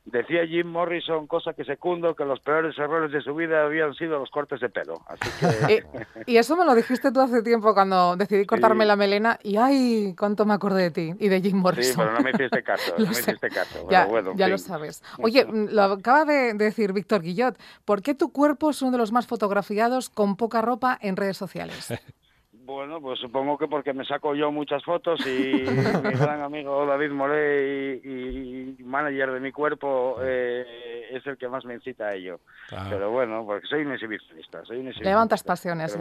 Decía 0.05 0.45
Jim 0.45 0.67
Morrison, 0.67 1.27
cosa 1.27 1.53
que 1.53 1.63
secundo, 1.63 2.13
que 2.13 2.25
los 2.25 2.41
peores 2.41 2.77
errores 2.77 3.11
de 3.13 3.21
su 3.21 3.33
vida 3.33 3.63
habían 3.63 3.93
sido 3.93 4.19
los 4.19 4.29
cortes 4.29 4.59
de 4.59 4.69
pelo. 4.69 5.01
Así 5.07 5.29
que... 5.39 5.43
Eh, 5.73 5.83
y 6.25 6.35
eso 6.37 6.57
me 6.57 6.65
lo 6.65 6.75
dijiste 6.75 7.11
tú 7.13 7.21
hace 7.21 7.41
tiempo 7.41 7.73
cuando 7.73 8.17
decidí 8.17 8.45
cortarme 8.45 8.83
Sí. 8.83 8.87
la 8.89 8.95
melena 8.97 9.39
y 9.43 9.55
¡ay! 9.55 10.13
cuánto 10.19 10.45
me 10.45 10.53
acordé 10.53 10.83
de 10.83 10.91
ti 10.91 11.13
y 11.19 11.29
de 11.29 11.41
Jim 11.41 11.57
Morrison. 11.57 11.93
Sí, 11.93 11.97
pero 11.97 12.11
no 12.13 12.19
me 12.19 12.31
hiciste 12.31 12.63
caso, 12.63 12.93
no 12.97 13.05
me 13.05 13.11
hiciste 13.11 13.49
caso. 13.49 13.87
Ya, 13.89 14.05
bueno, 14.05 14.33
ya 14.35 14.49
lo 14.49 14.57
sabes. 14.57 15.01
Oye, 15.19 15.47
lo 15.49 15.83
acaba 15.83 16.25
de 16.25 16.53
decir 16.53 16.91
Víctor 16.91 17.21
Guillot. 17.21 17.57
¿Por 17.85 18.01
qué 18.01 18.13
tu 18.13 18.31
cuerpo 18.33 18.71
es 18.71 18.81
uno 18.81 18.91
de 18.91 18.97
los 18.97 19.13
más 19.13 19.25
fotografiados 19.25 20.09
con 20.09 20.35
poca 20.35 20.61
ropa 20.61 20.97
en 21.01 21.15
redes 21.15 21.37
sociales? 21.37 21.93
Bueno, 22.65 23.01
pues 23.01 23.19
supongo 23.19 23.57
que 23.57 23.67
porque 23.67 23.93
me 23.93 24.05
saco 24.05 24.35
yo 24.35 24.51
muchas 24.51 24.83
fotos 24.83 25.19
y 25.27 25.63
mi 26.03 26.13
gran 26.13 26.41
amigo 26.41 26.85
David 26.85 27.11
Moré 27.11 28.01
y, 28.03 28.77
y 28.79 28.83
manager 28.83 29.33
de 29.33 29.39
mi 29.41 29.51
cuerpo 29.51 30.17
eh, 30.21 31.09
es 31.11 31.25
el 31.27 31.37
que 31.37 31.49
más 31.49 31.65
me 31.65 31.75
incita 31.75 32.05
a 32.05 32.13
ello. 32.13 32.39
Claro. 32.69 32.89
Pero 32.89 33.11
bueno, 33.11 33.43
porque 33.45 33.67
soy 33.67 33.81
un 33.81 33.91
exhibicionista, 33.91 34.59
soy 34.59 34.77
un 34.77 34.87
exhibicionista. 34.87 35.09
Levantas 35.09 35.43
pasiones. 35.43 35.97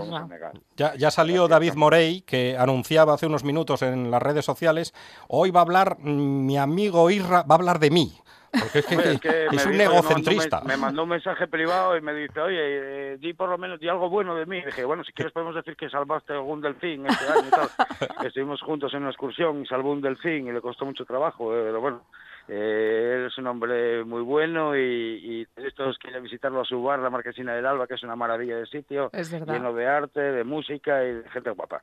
Ya, 0.77 0.95
ya 0.95 1.11
salió 1.11 1.49
David 1.49 1.75
Morey, 1.75 2.21
que 2.23 2.57
anunciaba 2.57 3.15
hace 3.15 3.27
unos 3.27 3.43
minutos 3.43 3.83
en 3.83 4.11
las 4.11 4.23
redes 4.23 4.45
sociales, 4.45 4.95
hoy 5.29 5.51
va 5.51 5.61
a 5.61 5.65
hablar 5.65 5.99
mi 5.99 6.57
amigo 6.59 7.11
Irra, 7.11 7.43
va 7.43 7.57
a 7.57 7.59
hablar 7.59 7.81
de 7.81 7.91
mí. 7.91 8.13
Porque 8.53 8.79
es, 8.81 8.87
que- 8.87 8.95
Hombre, 8.97 9.13
es 9.13 9.21
que 9.21 9.47
es 9.47 9.53
me 9.67 9.73
un 9.73 9.79
dijo, 9.79 9.79
me 9.79 9.79
mandó 9.79 9.79
un 9.79 10.05
egocentrista. 10.05 10.59
men- 10.61 10.67
Me 10.69 10.77
mandó 10.77 11.03
un 11.05 11.09
mensaje 11.09 11.47
privado 11.47 11.97
y 11.97 12.01
me 12.03 12.15
dice, 12.15 12.41
oye, 12.41 12.59
eh, 12.61 13.17
di 13.19 13.33
por 13.33 13.49
lo 13.49 13.57
menos, 13.59 13.81
di 13.81 13.89
algo 13.89 14.09
bueno 14.11 14.35
de 14.35 14.47
mí. 14.47 14.59
Y 14.59 14.67
dije, 14.67 14.85
bueno, 14.85 15.03
si 15.05 15.13
quieres 15.13 15.33
podemos 15.33 15.55
decir 15.55 15.75
que 15.77 15.89
salvaste 15.89 16.33
algún 16.35 16.61
delfín 16.61 17.07
este 17.07 17.25
año 17.27 17.49
y 17.49 17.51
tal. 17.51 17.69
Estuvimos 18.27 18.61
juntos 18.63 18.93
en 18.95 19.01
una 19.03 19.11
excursión 19.11 19.63
y 19.63 19.67
salvó 19.67 19.93
un 19.93 20.01
delfín 20.03 20.47
y 20.49 20.53
le 20.53 20.61
costó 20.61 20.85
mucho 20.85 21.05
trabajo, 21.05 21.55
eh, 21.57 21.63
pero 21.65 21.81
bueno. 21.81 22.03
Eh, 22.49 23.19
él 23.21 23.27
es 23.27 23.39
un 23.39 23.47
hombre 23.47 24.03
muy 24.05 24.21
bueno 24.21 24.77
y, 24.77 24.81
y 24.81 25.47
estos 25.65 25.97
quieren 25.99 26.25
visitarlo 26.25 26.61
a 26.61 26.65
su 26.65 26.83
bar, 26.83 26.99
la 26.99 27.09
Marquesina 27.09 27.55
del 27.55 27.65
Alba, 27.65 27.87
que 27.87 27.95
es 27.95 28.03
una 28.03 28.17
maravilla 28.17 28.57
de 28.57 28.67
sitio, 28.67 29.11
lleno 29.55 29.73
de 29.73 29.87
arte, 29.87 30.21
de 30.21 30.43
música 30.43 31.05
y 31.05 31.13
de 31.15 31.31
gente 31.31 31.51
guapa. 31.51 31.83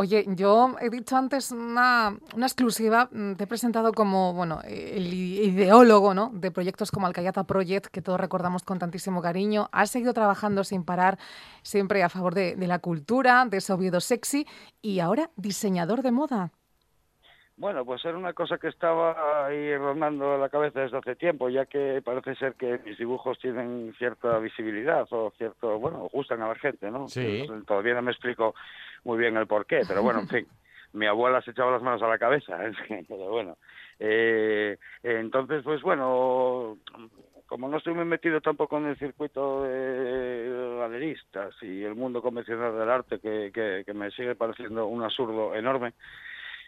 Oye, 0.00 0.24
yo 0.34 0.76
he 0.80 0.88
dicho 0.88 1.14
antes 1.14 1.50
una, 1.50 2.16
exclusiva, 2.40 3.10
mm, 3.12 3.34
te 3.34 3.44
he 3.44 3.46
presentado 3.46 3.92
como 3.92 4.32
bueno, 4.32 4.60
el 4.64 5.12
i- 5.12 5.40
ideólogo 5.44 6.14
¿no? 6.14 6.30
de 6.32 6.50
proyectos 6.50 6.90
como 6.90 7.06
Alcayata 7.06 7.44
Project, 7.44 7.88
que 7.88 8.00
todos 8.00 8.18
recordamos 8.18 8.62
con 8.62 8.78
tantísimo 8.78 9.20
cariño. 9.20 9.68
Has 9.72 9.90
seguido 9.90 10.14
trabajando 10.14 10.64
sin 10.64 10.84
parar, 10.84 11.18
siempre 11.62 12.02
a 12.02 12.08
favor 12.08 12.32
de, 12.34 12.56
de 12.56 12.66
la 12.66 12.78
cultura, 12.78 13.44
de 13.44 13.58
ese 13.58 13.74
Oviedo 13.74 14.00
sexy, 14.00 14.46
y 14.80 15.00
ahora 15.00 15.30
diseñador 15.36 16.00
de 16.00 16.12
moda. 16.12 16.50
Bueno, 17.60 17.84
pues 17.84 18.02
era 18.06 18.16
una 18.16 18.32
cosa 18.32 18.56
que 18.56 18.68
estaba 18.68 19.44
ahí 19.44 19.76
rondando 19.76 20.38
la 20.38 20.48
cabeza 20.48 20.80
desde 20.80 20.96
hace 20.96 21.14
tiempo, 21.14 21.50
ya 21.50 21.66
que 21.66 22.00
parece 22.02 22.34
ser 22.36 22.54
que 22.54 22.80
mis 22.86 22.96
dibujos 22.96 23.38
tienen 23.38 23.92
cierta 23.98 24.38
visibilidad 24.38 25.06
o 25.10 25.30
cierto, 25.36 25.78
bueno, 25.78 26.08
gustan 26.10 26.40
a 26.40 26.48
la 26.48 26.54
gente, 26.54 26.90
¿no? 26.90 27.06
Sí. 27.06 27.46
Todavía 27.66 27.92
no 27.92 28.00
me 28.00 28.12
explico 28.12 28.54
muy 29.04 29.18
bien 29.18 29.36
el 29.36 29.46
por 29.46 29.66
qué, 29.66 29.82
pero 29.86 30.02
bueno, 30.02 30.20
en 30.20 30.28
fin. 30.28 30.46
Mi 30.94 31.04
abuela 31.04 31.42
se 31.42 31.50
echaba 31.50 31.72
las 31.72 31.82
manos 31.82 32.02
a 32.02 32.08
la 32.08 32.16
cabeza, 32.16 32.56
fin, 32.88 33.04
pero 33.06 33.28
bueno. 33.28 33.58
Eh, 33.98 34.78
entonces, 35.02 35.62
pues 35.62 35.82
bueno, 35.82 36.78
como 37.44 37.68
no 37.68 37.76
estoy 37.76 37.92
muy 37.92 38.06
metido 38.06 38.40
tampoco 38.40 38.78
en 38.78 38.86
el 38.86 38.98
circuito 38.98 39.64
de 39.64 40.78
galeristas 40.78 41.54
y 41.60 41.84
el 41.84 41.94
mundo 41.94 42.22
convencional 42.22 42.72
del 42.78 42.88
arte, 42.88 43.18
que, 43.18 43.50
que, 43.52 43.82
que 43.84 43.92
me 43.92 44.10
sigue 44.12 44.34
pareciendo 44.34 44.86
un 44.86 45.02
absurdo 45.02 45.54
enorme, 45.54 45.92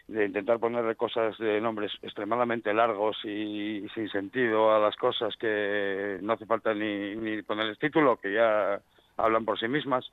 de 0.07 0.25
intentar 0.25 0.59
ponerle 0.59 0.95
cosas 0.95 1.37
de 1.37 1.61
nombres 1.61 1.91
extremadamente 2.01 2.73
largos 2.73 3.17
y, 3.23 3.87
sin 3.93 4.09
sentido 4.09 4.73
a 4.73 4.79
las 4.79 4.95
cosas 4.97 5.35
que 5.37 6.19
no 6.21 6.33
hace 6.33 6.45
falta 6.45 6.73
ni, 6.73 7.15
ni 7.15 7.41
ponerles 7.41 7.79
título, 7.79 8.17
que 8.17 8.33
ya 8.33 8.79
hablan 9.17 9.45
por 9.45 9.59
sí 9.59 9.67
mismas. 9.67 10.09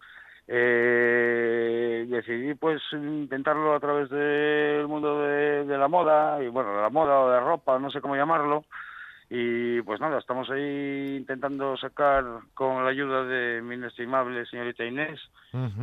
Eh, 0.52 2.06
decidí 2.08 2.54
pues 2.54 2.82
intentarlo 2.92 3.72
a 3.74 3.78
través 3.78 4.10
del 4.10 4.88
mundo 4.88 5.20
de, 5.22 5.64
la 5.78 5.86
moda 5.86 6.42
y 6.42 6.48
bueno 6.48 6.74
de 6.74 6.82
la 6.82 6.90
moda 6.90 7.20
o 7.20 7.30
de 7.30 7.38
ropa 7.38 7.78
no 7.78 7.88
sé 7.92 8.00
cómo 8.00 8.16
llamarlo 8.16 8.64
y 9.32 9.80
pues 9.82 10.00
nada 10.00 10.18
estamos 10.18 10.50
ahí 10.50 11.16
intentando 11.16 11.76
sacar 11.76 12.24
con 12.52 12.82
la 12.84 12.90
ayuda 12.90 13.22
de 13.24 13.62
mi 13.62 13.76
inestimable 13.76 14.44
señorita 14.46 14.84
Inés 14.84 15.20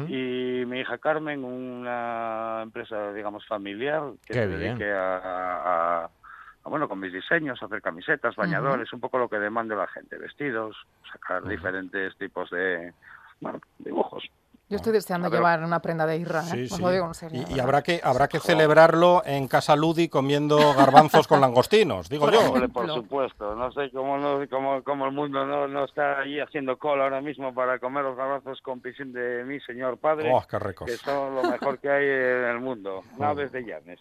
y 0.09 0.65
mi 0.65 0.81
hija 0.81 0.97
Carmen, 0.97 1.43
una 1.45 2.59
empresa, 2.63 3.13
digamos, 3.13 3.45
familiar 3.47 4.01
que 4.25 4.33
Qué 4.33 4.39
se 4.41 4.47
dedique 4.75 4.91
a, 4.91 5.17
a- 5.17 6.05
a, 6.05 6.69
bueno, 6.69 6.89
con 6.89 6.99
mis 6.99 7.13
diseños, 7.13 7.63
hacer 7.63 7.81
camisetas, 7.81 8.35
bañadores, 8.35 8.91
un 8.91 8.99
poco 8.99 9.17
lo 9.17 9.29
que 9.29 9.39
demanda 9.39 9.75
la 9.75 9.87
gente, 9.87 10.17
vestidos, 10.17 10.75
sacar 11.13 11.43
diferentes 11.49 12.17
tipos 12.17 12.49
de, 12.49 12.93
bueno, 13.39 13.61
dibujos. 13.79 14.25
Yo 14.69 14.75
estoy 14.75 14.91
deseando 14.91 15.29
ver. 15.29 15.39
llevar 15.39 15.63
una 15.63 15.81
prenda 15.81 16.05
de 16.05 16.17
Irra, 16.17 16.41
¿eh? 16.41 16.43
Sí, 16.51 16.63
Os 16.65 16.71
sí. 16.71 16.81
lo 16.81 16.89
digo 16.91 17.07
en 17.07 17.13
serio. 17.13 17.45
Y, 17.49 17.53
y 17.53 17.59
habrá 17.61 17.81
que 17.81 18.01
habrá 18.03 18.27
que 18.27 18.39
celebrarlo 18.39 19.21
en 19.25 19.47
casa 19.47 19.77
Ludi 19.77 20.09
comiendo 20.09 20.57
garbanzos 20.73 21.25
con 21.25 21.39
langostinos, 21.39 22.09
digo 22.09 22.29
yo. 22.29 22.41
Hombre, 22.41 22.67
por 22.67 22.83
ejemplo. 22.83 22.95
supuesto, 23.03 23.55
no 23.55 23.71
sé 23.71 23.89
cómo, 23.91 24.17
no, 24.17 24.39
cómo, 24.49 24.83
cómo 24.83 25.05
el 25.05 25.13
mundo 25.13 25.45
no, 25.45 25.69
no 25.69 25.85
está 25.85 26.19
allí 26.19 26.41
haciendo 26.41 26.77
cola 26.77 27.05
ahora 27.05 27.21
mismo 27.21 27.53
para 27.53 27.79
comer 27.79 28.03
los 28.03 28.17
garbanzos 28.17 28.59
con 28.61 28.81
piscín 28.81 29.13
de 29.13 29.45
mi 29.45 29.59
señor 29.61 29.97
padre. 29.99 30.29
Oh, 30.33 30.43
qué 30.49 30.59
ricos. 30.59 30.85
que 30.85 30.97
son 30.97 31.35
lo 31.35 31.43
mejor 31.43 31.79
que 31.79 31.89
hay 31.89 32.05
en 32.05 32.49
el 32.49 32.59
mundo. 32.59 33.03
Naves 33.17 33.53
de 33.53 33.63
Llanes. 33.63 33.99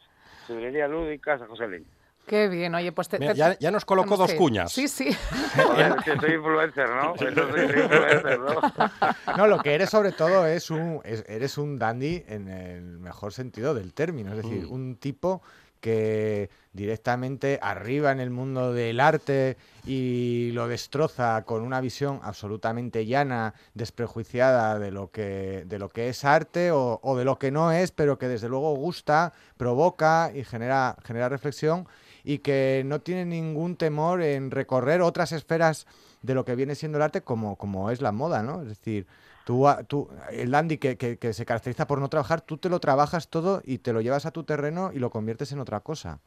Librería 0.49 0.89
Lúdica, 0.89 1.39
San 1.39 1.49
Joselín. 1.49 1.87
Qué 2.27 2.49
bien, 2.49 2.75
oye, 2.75 2.91
pues 2.93 3.09
te, 3.09 3.19
Mira, 3.21 3.33
te- 3.33 3.39
ya, 3.39 3.59
ya 3.59 3.71
nos 3.71 3.85
colocó 3.85 4.17
dos 4.17 4.33
que- 4.33 4.37
cuñas. 4.37 4.73
Sí, 4.73 4.89
sí. 4.89 5.11
Joder, 5.57 5.95
que 6.05 6.19
soy 6.19 6.33
influencer, 6.35 6.89
¿no? 6.91 7.15
Eso 7.15 7.51
soy 7.51 7.63
influencer, 7.63 8.41
¿no? 8.41 8.57
No, 9.37 9.47
lo 9.47 9.59
que 9.59 9.75
eres 9.75 9.91
sobre 9.91 10.13
todo 10.13 10.45
es 10.47 10.71
un, 10.71 11.01
es- 11.05 11.25
eres 11.29 11.57
un 11.57 11.79
dandy 11.79 12.25
en 12.27 12.49
el 12.49 12.99
mejor 12.99 13.33
sentido 13.33 13.75
del 13.75 13.93
término. 13.95 14.31
Es 14.33 14.39
decir, 14.39 14.67
Mm. 14.67 14.73
un 14.73 14.97
tipo 14.97 15.41
que 15.81 16.51
directamente 16.73 17.61
arriba 17.63 18.11
en 18.11 18.19
el 18.19 18.31
mundo 18.31 18.73
del 18.73 18.99
arte 18.99 19.57
y 19.87 20.51
lo 20.53 20.67
destroza 20.67 21.43
con 21.45 21.63
una 21.63 21.81
visión 21.81 22.19
absolutamente 22.25 23.07
llana, 23.07 23.55
desprejuiciada 23.75 24.79
de 24.81 24.91
lo 24.91 25.11
que, 25.11 25.65
de 25.67 25.79
lo 25.79 25.89
que 25.89 26.09
es 26.09 26.25
arte 26.25 26.73
o, 26.73 26.99
o 27.03 27.17
de 27.17 27.25
lo 27.25 27.39
que 27.39 27.53
no 27.53 27.71
es, 27.71 27.93
pero 27.93 28.19
que 28.19 28.27
desde 28.27 28.49
luego 28.49 28.75
gusta, 28.75 29.33
provoca 29.59 30.33
y 30.35 30.43
genera, 30.45 30.97
genera 31.05 31.29
reflexión 31.29 31.87
y 32.29 32.39
que 32.41 32.83
no 32.85 32.99
tiene 33.01 33.25
ningún 33.25 33.77
temor 33.77 34.21
en 34.21 34.51
recorrer 34.51 35.01
otras 35.01 35.31
esferas 35.31 35.87
de 36.23 36.35
lo 36.35 36.45
que 36.45 36.57
viene 36.57 36.75
siendo 36.75 36.99
el 36.99 37.03
arte 37.03 37.21
como, 37.23 37.55
como 37.55 37.89
es 37.91 38.03
la 38.03 38.11
moda, 38.11 38.43
¿no? 38.43 38.63
Es 38.63 38.69
decir, 38.69 39.07
tú, 39.45 39.65
tú 39.87 40.09
el 40.33 40.51
dandy 40.51 40.77
que, 40.79 40.97
que- 40.97 41.19
que 41.19 41.33
se 41.33 41.47
caracteriza 41.47 41.87
por 41.87 42.01
no 42.01 42.09
trabajar, 42.09 42.41
tú 42.41 42.57
te 42.59 42.69
lo 42.69 42.81
trabajas 42.81 43.29
todo 43.29 43.63
y 43.65 43.79
te 43.79 43.93
lo 43.93 44.01
llevas 44.01 44.27
a 44.27 44.33
tu 44.33 44.43
terreno 44.43 44.91
y 44.93 44.99
lo 44.99 45.09
conviertes 45.11 45.53
en 45.53 45.61
otra 45.61 45.79
cosa. 45.81 46.19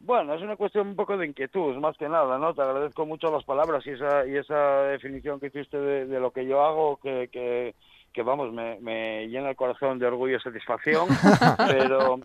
Bueno, 0.00 0.34
es 0.34 0.42
una 0.42 0.56
cuestión 0.56 0.88
un 0.88 0.96
poco 0.96 1.16
de 1.16 1.26
inquietud, 1.28 1.76
más 1.76 1.96
que 1.96 2.08
nada, 2.08 2.36
¿no? 2.36 2.52
Te 2.52 2.60
agradezco 2.62 3.06
mucho 3.06 3.30
las 3.30 3.44
palabras 3.44 3.86
y 3.86 3.90
esa, 3.90 4.26
y 4.26 4.36
esa 4.36 4.82
definición 4.82 5.38
que 5.38 5.46
hiciste 5.46 5.78
de, 5.78 6.06
de 6.06 6.18
lo 6.20 6.32
que 6.32 6.44
yo 6.44 6.60
hago, 6.62 6.98
que, 6.98 7.28
que, 7.32 7.74
que 8.12 8.22
vamos, 8.22 8.52
me, 8.52 8.78
me 8.80 9.28
llena 9.28 9.48
el 9.50 9.56
corazón 9.56 9.98
de 10.00 10.06
orgullo 10.06 10.36
y 10.36 10.40
satisfacción, 10.40 11.06
pero... 11.68 12.18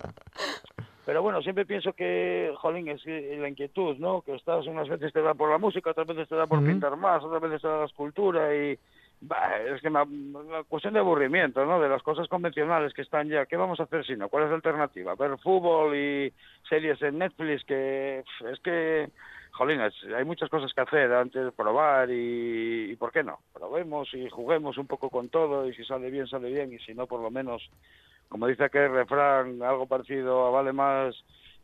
Pero 1.10 1.24
bueno, 1.24 1.42
siempre 1.42 1.66
pienso 1.66 1.92
que, 1.94 2.54
jolín, 2.58 2.88
es 2.88 3.02
que 3.02 3.36
la 3.42 3.50
inquietud, 3.50 3.98
¿no? 3.98 4.22
Que 4.22 4.36
estás 4.36 4.68
unas 4.68 4.88
veces 4.88 5.12
te 5.12 5.24
da 5.24 5.34
por 5.34 5.50
la 5.50 5.58
música, 5.58 5.90
otras 5.90 6.06
veces 6.06 6.30
te 6.30 6.36
da 6.36 6.46
por 6.46 6.64
pintar 6.64 6.96
más, 6.98 7.24
otras 7.24 7.42
veces 7.42 7.64
te 7.64 7.68
da 7.68 7.80
la 7.80 7.86
escultura 7.86 8.56
y... 8.56 8.78
bah, 9.22 9.58
es 9.58 9.82
que 9.82 9.88
una 9.88 10.06
cuestión 10.68 10.94
de 10.94 11.00
aburrimiento, 11.00 11.66
¿no? 11.66 11.80
De 11.80 11.90
las 11.90 12.04
cosas 12.04 12.28
convencionales 12.28 12.94
que 12.94 13.02
están 13.02 13.28
ya. 13.28 13.48
¿Qué 13.48 13.58
vamos 13.58 13.80
a 13.80 13.86
hacer 13.86 14.06
si 14.06 14.16
no? 14.16 14.30
¿Cuál 14.30 14.44
es 14.44 14.50
la 14.52 14.58
alternativa? 14.58 15.16
Ver 15.16 15.36
fútbol 15.40 15.96
y 15.96 16.32
series 16.70 17.02
en 17.02 17.18
Netflix 17.18 17.64
que... 17.66 18.24
Es 18.52 18.60
que... 18.60 19.10
Jolín, 19.54 19.82
hay 19.82 20.26
muchas 20.26 20.48
cosas 20.48 20.72
que 20.76 20.82
hacer 20.82 21.12
antes 21.12 21.44
de 21.44 21.52
probar 21.52 22.12
y, 22.12 22.92
y 22.92 22.96
¿por 22.98 23.12
qué 23.12 23.24
no? 23.24 23.40
Probemos 23.52 24.14
y 24.14 24.30
juguemos 24.30 24.78
un 24.78 24.86
poco 24.86 25.10
con 25.10 25.30
todo 25.30 25.68
y 25.68 25.74
si 25.74 25.84
sale 25.86 26.12
bien, 26.12 26.28
sale 26.28 26.52
bien 26.52 26.72
y 26.72 26.78
si 26.78 26.94
no, 26.94 27.08
por 27.08 27.20
lo 27.20 27.32
menos 27.32 27.68
como 28.30 28.48
dice 28.48 28.64
aquel 28.64 28.92
refrán, 28.92 29.62
algo 29.62 29.88
parecido 29.88 30.48
a 30.48 30.52
vale 30.52 30.72
más 30.72 31.16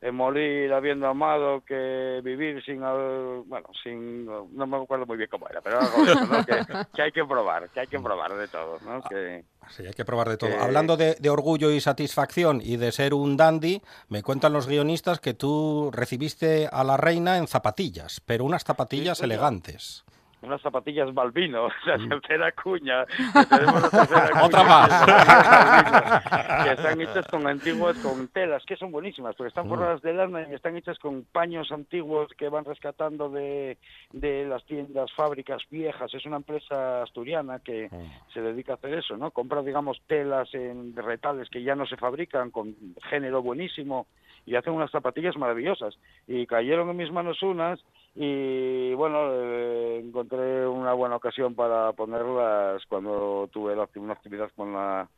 eh, 0.02 0.12
morir 0.12 0.74
habiendo 0.74 1.08
amado 1.08 1.64
que 1.66 2.20
vivir 2.24 2.64
sin, 2.66 2.82
bueno, 2.82 3.68
sin, 3.82 4.26
no 4.26 4.68
me 4.68 4.78
acuerdo 4.78 5.06
muy 5.06 5.18
bien 5.18 5.30
cómo 5.32 5.48
era, 5.48 5.62
pero 5.62 5.80
algo 5.80 6.04
de 6.06 6.12
eso, 6.12 6.26
¿no? 6.26 6.46
que, 6.46 6.86
que 6.94 7.02
hay 7.02 7.12
que 7.12 7.24
probar, 7.24 7.70
que 7.70 7.80
hay 7.80 7.88
que 7.88 8.00
probar 8.00 8.34
de 8.36 8.48
todo, 8.48 8.78
¿no? 8.86 9.02
Que, 9.04 9.46
Sí, 9.68 9.84
hay 9.84 9.94
que 9.94 10.06
probar 10.06 10.30
de 10.30 10.38
todo. 10.38 10.52
Hablando 10.62 10.96
de, 10.96 11.16
de 11.16 11.30
orgullo 11.32 11.72
y 11.72 11.80
satisfacción 11.82 12.62
y 12.64 12.78
de 12.78 12.92
ser 12.92 13.16
un 13.16 13.36
dandy, 13.36 13.82
me 14.10 14.22
cuentan 14.22 14.54
los 14.54 14.68
guionistas 14.68 15.20
que 15.20 15.34
tú 15.34 15.90
recibiste 15.92 16.70
a 16.72 16.84
la 16.84 16.98
reina 16.98 17.38
en 17.40 17.48
zapatillas, 17.48 18.22
pero 18.28 18.46
unas 18.46 18.64
zapatillas 18.64 19.18
Sí, 19.18 19.24
elegantes. 19.24 20.05
Unas 20.46 20.62
zapatillas 20.62 21.14
Balbino, 21.14 21.70
la 21.86 21.98
tercera 22.10 22.52
cuña, 22.52 23.06
que 23.06 23.46
tenemos 23.50 23.82
la 23.82 23.90
tercera 23.90 24.30
cuña, 24.32 24.46
Otra 24.46 24.64
más. 24.64 26.64
que 26.64 26.72
están 26.72 27.02
hechas 27.02 27.28
con 27.28 27.48
antiguas, 27.48 27.98
con 27.98 28.28
telas, 28.30 28.64
que 28.66 28.76
son 28.76 28.92
buenísimas, 28.92 29.36
porque 29.36 29.50
están 29.50 29.68
forradas 29.68 30.02
de 30.02 30.14
lana 30.14 30.48
y 30.50 30.54
están 30.54 30.76
hechas 30.78 30.98
con 31.00 31.24
paños 31.24 31.72
antiguos 31.72 32.32
que 32.38 32.50
van 32.50 32.66
rescatando 32.66 33.30
de, 33.30 33.78
de 34.12 34.46
las 34.46 34.64
tiendas, 34.66 35.12
fábricas 35.14 35.62
viejas. 35.70 36.14
Es 36.14 36.26
una 36.26 36.38
empresa 36.38 37.04
asturiana 37.04 37.60
que 37.60 37.90
se 38.34 38.42
dedica 38.42 38.74
a 38.74 38.76
hacer 38.76 38.94
eso, 38.94 39.18
¿no? 39.18 39.32
Compra, 39.32 39.62
digamos, 39.62 40.02
telas 40.08 40.54
en 40.54 40.96
retales 40.96 41.50
que 41.50 41.64
ya 41.64 41.76
no 41.76 41.86
se 41.86 41.98
fabrican, 41.98 42.52
con 42.52 42.76
género 43.10 43.42
buenísimo, 43.42 44.08
y 44.46 44.56
hacen 44.56 44.74
unas 44.74 44.92
zapatillas 44.92 45.38
maravillosas. 45.38 45.98
Y 46.28 46.46
cayeron 46.46 46.90
en 46.90 46.98
mis 46.98 47.12
manos 47.12 47.42
unas 47.42 47.80
y 48.16 48.94
bueno, 48.94 49.30
eh, 49.34 50.02
encontré 50.06 50.66
una 50.66 50.94
buena 50.94 51.18
ocasión 51.18 51.54
para 51.54 51.92
ponerlas 51.94 52.86
cuando 52.88 53.50
tuve 53.52 53.76
la, 53.76 53.90
una 53.96 54.14
actividad 54.14 54.50
con 54.56 54.74
la 54.74 55.10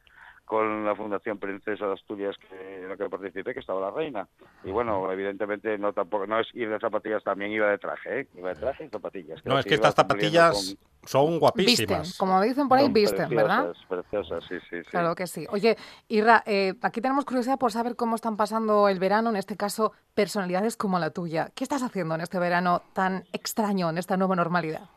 con 0.48 0.86
la 0.86 0.96
Fundación 0.96 1.38
Princesa 1.38 1.86
de 1.86 1.94
Asturias 1.94 2.34
que, 2.38 2.84
en 2.84 2.88
la 2.88 2.96
que 2.96 3.10
participé, 3.10 3.54
que 3.54 3.60
estaba 3.60 3.82
la 3.82 3.92
reina. 3.92 4.30
Y 4.64 4.72
bueno, 4.72 5.12
evidentemente 5.12 5.78
no 5.78 5.92
tampoco 5.92 6.26
no 6.26 6.40
es 6.40 6.48
ir 6.54 6.70
de 6.70 6.80
zapatillas, 6.80 7.22
también 7.22 7.52
iba 7.52 7.70
de 7.70 7.78
traje, 7.78 8.22
¿eh? 8.22 8.28
Iba 8.34 8.54
de 8.54 8.56
traje 8.56 8.86
y 8.86 8.90
zapatillas. 8.90 9.46
No, 9.46 9.60
es 9.60 9.66
que 9.66 9.74
estas 9.74 9.94
zapatillas 9.94 10.78
son 11.04 11.26
Visten, 11.26 11.40
guapísimas. 11.40 12.18
como 12.18 12.42
dicen 12.42 12.70
por 12.70 12.78
ahí, 12.78 12.86
Son 12.86 12.94
visten, 12.94 13.30
¿verdad? 13.30 13.74
Preciosas, 13.90 14.46
sí, 14.48 14.56
sí, 14.70 14.78
sí. 14.84 14.90
Claro 14.90 15.16
que 15.16 15.28
sí. 15.28 15.46
Oye, 15.50 15.76
Irra, 16.08 16.44
eh, 16.46 16.76
aquí 16.82 17.02
tenemos 17.02 17.26
curiosidad 17.26 17.60
por 17.60 17.74
saber 17.74 17.98
cómo 17.98 18.16
están 18.16 18.38
pasando 18.38 18.88
el 18.88 19.00
verano, 19.00 19.30
en 19.30 19.36
este 19.36 19.58
caso, 19.58 19.92
personalidades 20.14 20.78
como 20.78 20.98
la 20.98 21.10
tuya. 21.10 21.50
¿Qué 21.56 21.66
estás 21.66 21.84
haciendo 21.84 22.16
en 22.16 22.22
este 22.22 22.40
verano 22.40 22.84
tan 22.94 23.26
extraño, 23.34 23.90
en 23.90 23.98
esta 23.98 24.16
nueva 24.16 24.38
normalidad? 24.38 24.90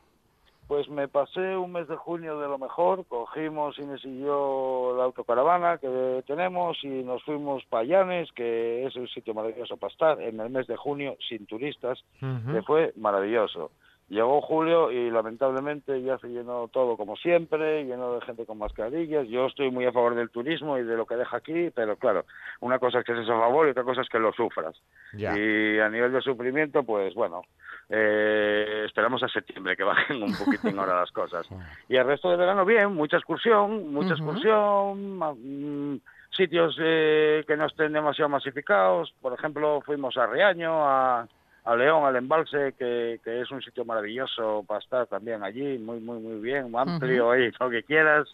Pues 0.70 0.88
me 0.88 1.08
pasé 1.08 1.56
un 1.56 1.72
mes 1.72 1.88
de 1.88 1.96
junio 1.96 2.38
de 2.38 2.46
lo 2.46 2.56
mejor, 2.56 3.04
cogimos 3.06 3.76
y 3.76 4.20
yo 4.20 4.94
la 4.96 5.02
autocaravana 5.02 5.78
que 5.78 6.22
tenemos 6.28 6.78
y 6.84 7.02
nos 7.02 7.24
fuimos 7.24 7.64
para 7.64 7.82
Llanes, 7.82 8.30
que 8.30 8.86
es 8.86 8.94
un 8.94 9.08
sitio 9.08 9.34
maravilloso 9.34 9.76
para 9.78 9.92
estar, 9.92 10.22
en 10.22 10.38
el 10.38 10.48
mes 10.48 10.68
de 10.68 10.76
junio 10.76 11.16
sin 11.28 11.44
turistas, 11.46 11.98
que 12.20 12.62
fue 12.62 12.92
maravilloso. 12.94 13.72
Llegó 14.10 14.40
julio 14.40 14.90
y 14.90 15.08
lamentablemente 15.08 16.02
ya 16.02 16.18
se 16.18 16.26
llenó 16.26 16.66
todo 16.66 16.96
como 16.96 17.16
siempre, 17.16 17.84
lleno 17.84 18.14
de 18.14 18.20
gente 18.22 18.44
con 18.44 18.58
mascarillas. 18.58 19.28
Yo 19.28 19.46
estoy 19.46 19.70
muy 19.70 19.84
a 19.86 19.92
favor 19.92 20.16
del 20.16 20.30
turismo 20.30 20.76
y 20.78 20.82
de 20.82 20.96
lo 20.96 21.06
que 21.06 21.14
deja 21.14 21.36
aquí, 21.36 21.70
pero 21.72 21.94
claro, 21.94 22.24
una 22.58 22.80
cosa 22.80 22.98
es 22.98 23.04
que 23.04 23.12
estés 23.12 23.30
a 23.30 23.38
favor 23.38 23.68
y 23.68 23.70
otra 23.70 23.84
cosa 23.84 24.00
es 24.00 24.08
que 24.08 24.18
lo 24.18 24.32
sufras. 24.32 24.74
Ya. 25.12 25.38
Y 25.38 25.78
a 25.78 25.88
nivel 25.88 26.12
de 26.12 26.22
sufrimiento, 26.22 26.82
pues 26.82 27.14
bueno, 27.14 27.42
eh, 27.88 28.82
esperamos 28.84 29.22
a 29.22 29.28
septiembre 29.28 29.76
que 29.76 29.84
bajen 29.84 30.24
un 30.24 30.36
poquitín 30.36 30.76
ahora 30.80 30.98
las 30.98 31.12
cosas. 31.12 31.48
Y 31.88 31.94
el 31.94 32.04
resto 32.04 32.30
del 32.30 32.38
verano, 32.38 32.64
bien, 32.64 32.92
mucha 32.92 33.16
excursión, 33.16 33.92
mucha 33.92 34.14
excursión, 34.14 35.18
mm, 35.18 36.00
sitios 36.30 36.76
eh, 36.80 37.44
que 37.46 37.56
no 37.56 37.66
estén 37.66 37.92
demasiado 37.92 38.28
masificados. 38.28 39.14
Por 39.20 39.34
ejemplo, 39.34 39.80
fuimos 39.82 40.16
a 40.16 40.26
Riaño, 40.26 40.84
a, 40.84 41.28
a 41.64 41.76
León, 41.76 42.04
al 42.04 42.16
embalse, 42.16 42.74
que, 42.78 43.20
que 43.22 43.40
es 43.40 43.50
un 43.50 43.62
sitio 43.62 43.84
maravilloso 43.84 44.64
para 44.66 44.80
estar 44.80 45.06
también 45.06 45.42
allí, 45.42 45.78
muy, 45.78 46.00
muy, 46.00 46.18
muy 46.18 46.40
bien, 46.40 46.74
amplio, 46.76 47.30
ahí, 47.30 47.50
lo 47.58 47.70
que 47.70 47.82
quieras. 47.82 48.28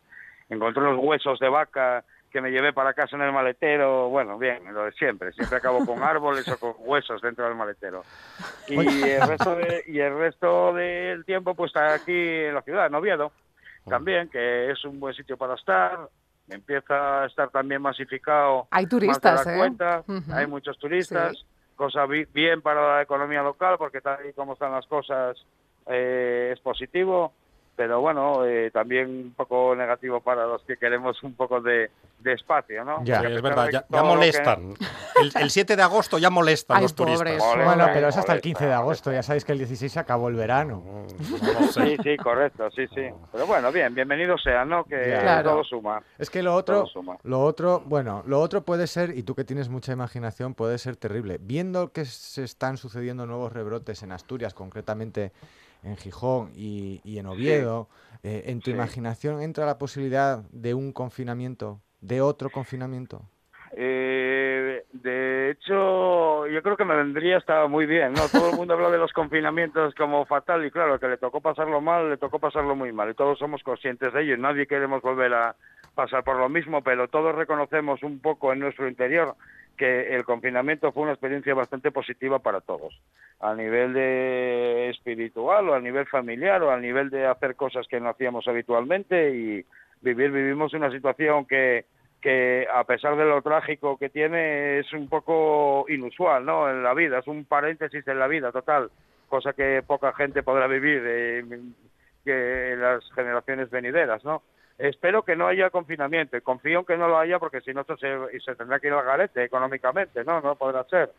Encontré 0.48 0.82
unos 0.82 1.02
huesos 1.02 1.38
de 1.40 1.48
vaca 1.48 2.04
que 2.30 2.40
me 2.40 2.50
llevé 2.50 2.72
para 2.72 2.92
casa 2.92 3.16
en 3.16 3.22
el 3.22 3.32
maletero, 3.32 4.08
bueno, 4.10 4.38
bien, 4.38 4.62
lo 4.72 4.84
de 4.84 4.92
siempre, 4.92 5.32
siempre 5.32 5.58
acabo 5.58 5.84
con 5.84 6.02
árboles 6.02 6.46
o 6.48 6.58
con 6.58 6.74
huesos 6.78 7.20
dentro 7.20 7.46
del 7.46 7.56
maletero. 7.56 8.04
Y 8.68 8.78
el 8.78 9.26
resto, 9.26 9.56
de, 9.56 9.84
y 9.86 9.98
el 9.98 10.16
resto 10.16 10.74
del 10.74 11.24
tiempo 11.24 11.54
pues 11.54 11.70
está 11.70 11.94
aquí 11.94 12.12
en 12.12 12.54
la 12.54 12.62
ciudad, 12.62 12.86
en 12.86 12.94
Oviedo, 12.94 13.32
también, 13.86 14.28
que 14.28 14.70
es 14.70 14.84
un 14.84 15.00
buen 15.00 15.14
sitio 15.14 15.36
para 15.36 15.54
estar, 15.54 16.08
empieza 16.48 17.22
a 17.22 17.26
estar 17.26 17.50
también 17.50 17.82
masificado 17.82 18.68
Hay 18.70 18.84
más 18.84 18.90
de 18.90 18.98
turistas, 18.98 19.46
la 19.46 19.54
¿eh? 19.54 19.58
cuenta, 19.58 20.04
hay 20.32 20.46
muchos 20.46 20.78
turistas, 20.78 21.38
Sí. 21.38 21.44
Cosa 21.76 22.06
bi- 22.06 22.26
bien 22.32 22.62
para 22.62 22.96
la 22.96 23.02
economía 23.02 23.42
local, 23.42 23.76
porque 23.78 24.00
tal 24.00 24.26
y 24.28 24.32
como 24.32 24.54
están 24.54 24.72
las 24.72 24.86
cosas 24.86 25.36
eh, 25.86 26.50
es 26.52 26.60
positivo, 26.60 27.32
pero 27.76 28.00
bueno, 28.00 28.44
eh, 28.46 28.70
también 28.72 29.08
un 29.08 29.34
poco 29.36 29.76
negativo 29.76 30.20
para 30.20 30.46
los 30.46 30.62
que 30.62 30.76
queremos 30.78 31.22
un 31.22 31.34
poco 31.34 31.60
de, 31.60 31.90
de 32.20 32.32
espacio, 32.32 32.82
¿no? 32.84 33.04
Ya. 33.04 33.20
Es 33.20 33.42
verdad, 33.42 33.68
ya, 33.70 33.82
que- 33.82 34.02
molestan. 34.02 34.74
El, 35.20 35.30
el 35.42 35.50
7 35.50 35.76
de 35.76 35.82
agosto 35.82 36.16
ya 36.18 36.30
molestan 36.30 36.78
Ay, 36.78 36.82
los 36.84 36.94
turistas. 36.94 37.42
Bueno, 37.64 37.86
pero 37.92 38.08
es 38.08 38.16
hasta 38.16 38.32
el 38.32 38.36
ole. 38.38 38.42
15 38.42 38.66
de 38.66 38.72
agosto. 38.72 39.12
Ya 39.12 39.22
sabéis 39.22 39.44
que 39.44 39.52
el 39.52 39.58
16 39.58 39.92
se 39.92 39.98
acabó 40.00 40.28
el 40.28 40.36
verano. 40.36 40.82
No 41.42 41.60
lo 41.60 41.66
sé. 41.68 41.86
Sí, 41.86 41.96
sí, 42.02 42.16
correcto, 42.16 42.70
sí, 42.70 42.86
sí. 42.94 43.08
Pero 43.32 43.46
bueno, 43.46 43.70
bien, 43.70 43.94
bienvenido 43.94 44.38
sea, 44.38 44.64
¿no? 44.64 44.84
Que 44.84 45.10
Ya. 45.10 45.20
Claro. 45.20 45.50
todo 45.50 45.64
suma. 45.64 46.02
Es 46.18 46.30
que 46.30 46.42
lo 46.42 46.54
otro, 46.54 46.86
lo 47.24 47.40
otro, 47.42 47.82
bueno, 47.84 48.22
lo 48.26 48.40
otro 48.40 48.62
puede 48.62 48.86
ser, 48.86 49.16
y 49.16 49.22
tú 49.22 49.34
que 49.34 49.44
tienes 49.44 49.68
mucha 49.68 49.92
imaginación, 49.92 50.54
puede 50.54 50.78
ser 50.78 50.96
terrible. 50.96 51.38
Viendo 51.40 51.92
que 51.92 52.04
se 52.06 52.42
están 52.44 52.76
sucediendo 52.78 53.26
nuevos 53.26 53.52
rebrotes 53.52 54.02
en 54.02 54.12
Asturias, 54.12 54.54
concretamente 54.54 55.32
en 55.82 55.96
Gijón 55.96 56.50
y, 56.54 57.00
y 57.04 57.18
en 57.18 57.26
Oviedo, 57.26 57.88
eh, 58.22 58.44
¿en 58.46 58.60
tu 58.60 58.70
Sí. 58.70 58.76
imaginación 58.76 59.40
entra 59.42 59.66
la 59.66 59.78
posibilidad 59.78 60.42
de 60.50 60.74
un 60.74 60.92
confinamiento, 60.92 61.80
de 62.00 62.20
otro 62.20 62.50
confinamiento? 62.50 63.22
Eh, 63.78 64.84
de 64.92 65.50
hecho, 65.50 66.46
yo 66.46 66.62
creo 66.62 66.76
que 66.76 66.84
me 66.84 66.96
vendría 66.96 67.36
estaba 67.36 67.68
muy 67.68 67.84
bien, 67.86 68.14
¿no? 68.14 68.28
Todo 68.28 68.48
el 68.50 68.56
mundo 68.56 68.74
habla 68.74 68.90
de 68.90 68.98
los 68.98 69.12
confinamientos 69.12 69.94
como 69.94 70.24
fatal 70.24 70.64
y 70.64 70.70
claro, 70.70 70.98
que 70.98 71.08
le 71.08 71.18
tocó 71.18 71.40
pasarlo 71.40 71.80
mal, 71.80 72.08
le 72.08 72.16
tocó 72.16 72.38
pasarlo 72.38 72.74
muy 72.74 72.92
mal 72.92 73.10
y 73.10 73.14
todos 73.14 73.38
somos 73.38 73.62
conscientes 73.62 74.12
de 74.12 74.22
ello 74.22 74.34
y 74.34 74.40
nadie 74.40 74.66
queremos 74.66 75.02
volver 75.02 75.34
a 75.34 75.56
pasar 75.94 76.24
por 76.24 76.36
lo 76.38 76.48
mismo, 76.48 76.82
pero 76.82 77.08
todos 77.08 77.34
reconocemos 77.34 78.02
un 78.02 78.20
poco 78.20 78.52
en 78.52 78.60
nuestro 78.60 78.88
interior 78.88 79.34
que 79.76 80.14
el 80.14 80.24
confinamiento 80.24 80.92
fue 80.92 81.04
una 81.04 81.12
experiencia 81.12 81.54
bastante 81.54 81.90
positiva 81.90 82.38
para 82.38 82.60
todos, 82.60 83.00
a 83.40 83.54
nivel 83.54 83.92
de 83.92 84.88
espiritual 84.90 85.68
o 85.68 85.74
a 85.74 85.80
nivel 85.80 86.06
familiar 86.06 86.62
o 86.62 86.70
a 86.70 86.80
nivel 86.80 87.10
de 87.10 87.26
hacer 87.26 87.54
cosas 87.56 87.86
que 87.88 88.00
no 88.00 88.08
hacíamos 88.08 88.48
habitualmente 88.48 89.34
y 89.34 89.64
vivir, 90.00 90.30
vivimos 90.30 90.72
una 90.74 90.90
situación 90.90 91.44
que, 91.46 91.84
que 92.20 92.66
a 92.72 92.84
pesar 92.84 93.16
de 93.16 93.24
lo 93.24 93.42
trágico 93.42 93.98
que 93.98 94.08
tiene 94.08 94.80
es 94.80 94.92
un 94.92 95.08
poco 95.08 95.86
inusual, 95.88 96.44
¿no? 96.44 96.68
En 96.68 96.82
la 96.82 96.94
vida, 96.94 97.18
es 97.18 97.26
un 97.26 97.44
paréntesis 97.44 98.06
en 98.08 98.18
la 98.18 98.26
vida 98.26 98.52
total, 98.52 98.90
cosa 99.28 99.52
que 99.52 99.82
poca 99.86 100.12
gente 100.12 100.42
podrá 100.42 100.66
vivir 100.66 101.02
eh, 101.04 101.44
que 102.24 102.72
en 102.72 102.80
las 102.80 103.04
generaciones 103.12 103.70
venideras, 103.70 104.24
¿no? 104.24 104.42
Espero 104.78 105.22
que 105.22 105.36
no 105.36 105.46
haya 105.46 105.70
confinamiento 105.70 106.36
y 106.36 106.42
confío 106.42 106.80
en 106.80 106.84
que 106.84 106.96
no 106.96 107.08
lo 107.08 107.18
haya 107.18 107.38
porque 107.38 107.62
si 107.62 107.72
no 107.72 107.80
esto 107.80 107.96
se, 107.96 108.08
y 108.34 108.40
se 108.40 108.54
tendrá 108.54 108.78
que 108.78 108.88
ir 108.88 108.92
al 108.92 109.04
garete 109.04 109.44
económicamente, 109.44 110.22
¿no? 110.24 110.40
No 110.40 110.56
podrá 110.56 110.84
ser. 110.84 111.12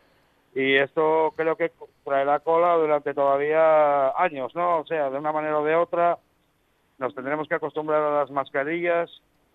Y 0.54 0.76
esto 0.76 1.34
creo 1.36 1.56
que 1.56 1.72
traerá 2.04 2.38
cola 2.40 2.74
durante 2.74 3.14
todavía 3.14 4.10
años, 4.10 4.54
¿no? 4.54 4.78
O 4.78 4.86
sea, 4.86 5.10
de 5.10 5.18
una 5.18 5.32
manera 5.32 5.58
o 5.58 5.64
de 5.64 5.74
otra 5.74 6.18
nos 6.98 7.14
tendremos 7.14 7.48
que 7.48 7.54
acostumbrar 7.54 8.02
a 8.02 8.20
las 8.20 8.30
mascarillas 8.30 9.10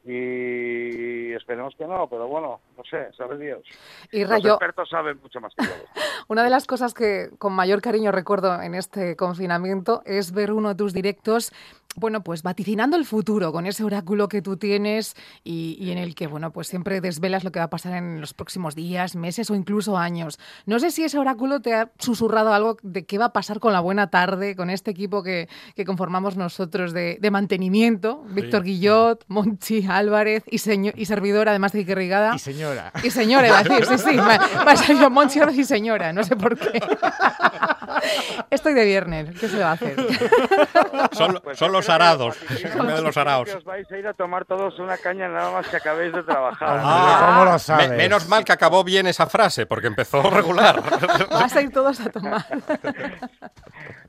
y 0.06 1.32
esperemos 1.32 1.74
que 1.78 1.88
no, 1.88 2.08
pero 2.10 2.28
bueno, 2.28 2.60
no 2.78 2.84
sé, 2.84 3.12
sabe 3.14 3.38
Dios. 3.38 3.64
Y 4.12 4.22
Los 4.22 4.32
Rayo, 4.32 4.54
expertos 4.54 4.90
saben 4.90 5.18
mucho 5.22 5.40
más 5.40 5.54
que 5.56 5.66
yo. 5.66 5.72
una 6.28 6.44
de 6.44 6.50
las 6.50 6.68
cosas 6.68 6.94
que 6.94 7.30
con 7.38 7.54
mayor 7.54 7.82
cariño 7.82 8.12
recuerdo 8.12 8.62
en 8.62 8.76
este 8.76 9.16
confinamiento 9.16 10.02
es 10.06 10.34
ver 10.34 10.52
uno 10.52 10.70
de 10.70 10.76
tus 10.76 10.94
directos, 10.94 11.54
bueno, 11.96 12.24
pues 12.24 12.44
vaticinando 12.44 12.98
el 12.98 13.06
futuro 13.06 13.52
con 13.52 13.66
ese 13.66 13.84
oráculo 13.84 14.28
que 14.28 14.42
tú 14.42 14.58
tienes 14.58 15.16
y, 15.44 15.78
y 15.80 15.92
en 15.92 15.98
el 15.98 16.16
que, 16.16 16.28
bueno, 16.28 16.52
pues 16.52 16.68
siempre 16.68 17.02
desvelas 17.02 17.44
lo 17.44 17.52
que 17.52 17.60
va 17.60 17.66
a 17.66 17.70
pasar 17.70 17.94
en 17.94 18.22
los 18.22 18.34
próximos 18.34 18.76
días, 18.76 19.16
meses 19.16 19.50
o 19.50 19.56
incluso 19.56 19.98
años. 19.98 20.40
No 20.66 20.80
sé 20.80 20.92
si 20.92 21.04
ese 21.04 21.18
oráculo 21.20 21.62
te 21.62 21.74
ha 21.74 21.92
susurrado 22.00 22.54
algo 22.54 22.78
de 22.82 23.06
qué 23.06 23.18
va 23.18 23.26
a 23.26 23.34
pasar 23.34 23.60
con 23.60 23.74
la 23.74 23.80
buena 23.80 24.10
tarde, 24.10 24.56
con 24.56 24.70
este 24.70 24.92
equipo 24.92 25.24
que, 25.24 25.48
que 25.76 25.86
conformamos 25.86 26.38
nosotros 26.38 26.94
de, 26.94 27.18
de 27.20 27.32
mantenimiento, 27.32 28.24
Víctor 28.30 28.64
Guillot, 28.64 29.24
Monchi 29.28 29.86
Álvarez 29.88 30.44
y, 30.50 30.58
señor, 30.60 30.94
y 30.98 31.06
servidor, 31.06 31.50
además 31.50 31.72
de 31.74 31.80
Iker 31.80 31.98
Rigada. 31.98 32.36
Y 32.36 32.40
señora. 32.40 32.92
Y 33.04 33.10
señora, 33.10 33.48
iba 33.48 33.60
a 33.60 33.64
decir, 33.64 33.86
sí, 33.86 33.98
sí, 33.98 34.16
me, 34.16 34.24
me 34.66 34.72
ha 34.72 34.76
salido 34.76 35.10
Monchi 35.10 35.40
Álvarez 35.40 35.60
y 35.60 35.64
señora, 35.66 36.14
no 36.14 36.24
sé 36.24 36.36
por 36.36 36.58
qué. 36.58 36.82
Estoy 38.50 38.74
de 38.74 38.86
viernes, 38.86 39.40
¿qué 39.40 39.48
se 39.48 39.60
va 39.60 39.72
a 39.72 39.74
hacer? 39.74 39.96
Son, 41.12 41.40
Pues 41.44 41.58
son 41.58 41.72
yo 41.72 41.82
los 41.88 41.90
arados, 41.90 42.38
en 42.50 42.86
vez 42.88 42.96
de 42.96 43.02
los 43.02 43.18
araos. 43.18 43.50
que 43.50 43.58
os 43.58 43.64
vais 43.64 43.92
a 43.92 43.98
ir 43.98 44.08
a 44.08 44.14
tomar 44.14 44.46
todos 44.46 44.78
una 44.80 44.98
caña 44.98 45.28
nada 45.28 45.52
más 45.52 45.68
que 45.68 45.78
acabéis 45.78 46.14
de 46.14 46.24
trabajar. 46.24 46.80
Ah, 46.82 47.26
¿Cómo 47.28 47.46
lo 47.46 47.52
Me- 47.54 47.60
sabes? 47.60 47.90
menos 47.92 48.28
mal 48.28 48.44
que 48.44 48.52
acabó 48.54 48.84
bien 48.84 49.08
esa 49.08 49.28
frase, 49.28 49.66
porque 49.66 49.88
empezó 49.88 50.22
regular. 50.30 50.82
Vas 51.30 51.56
a 51.56 51.62
ir 51.62 51.72
todos 51.72 52.00
a 52.00 52.10
tomar. 52.10 52.44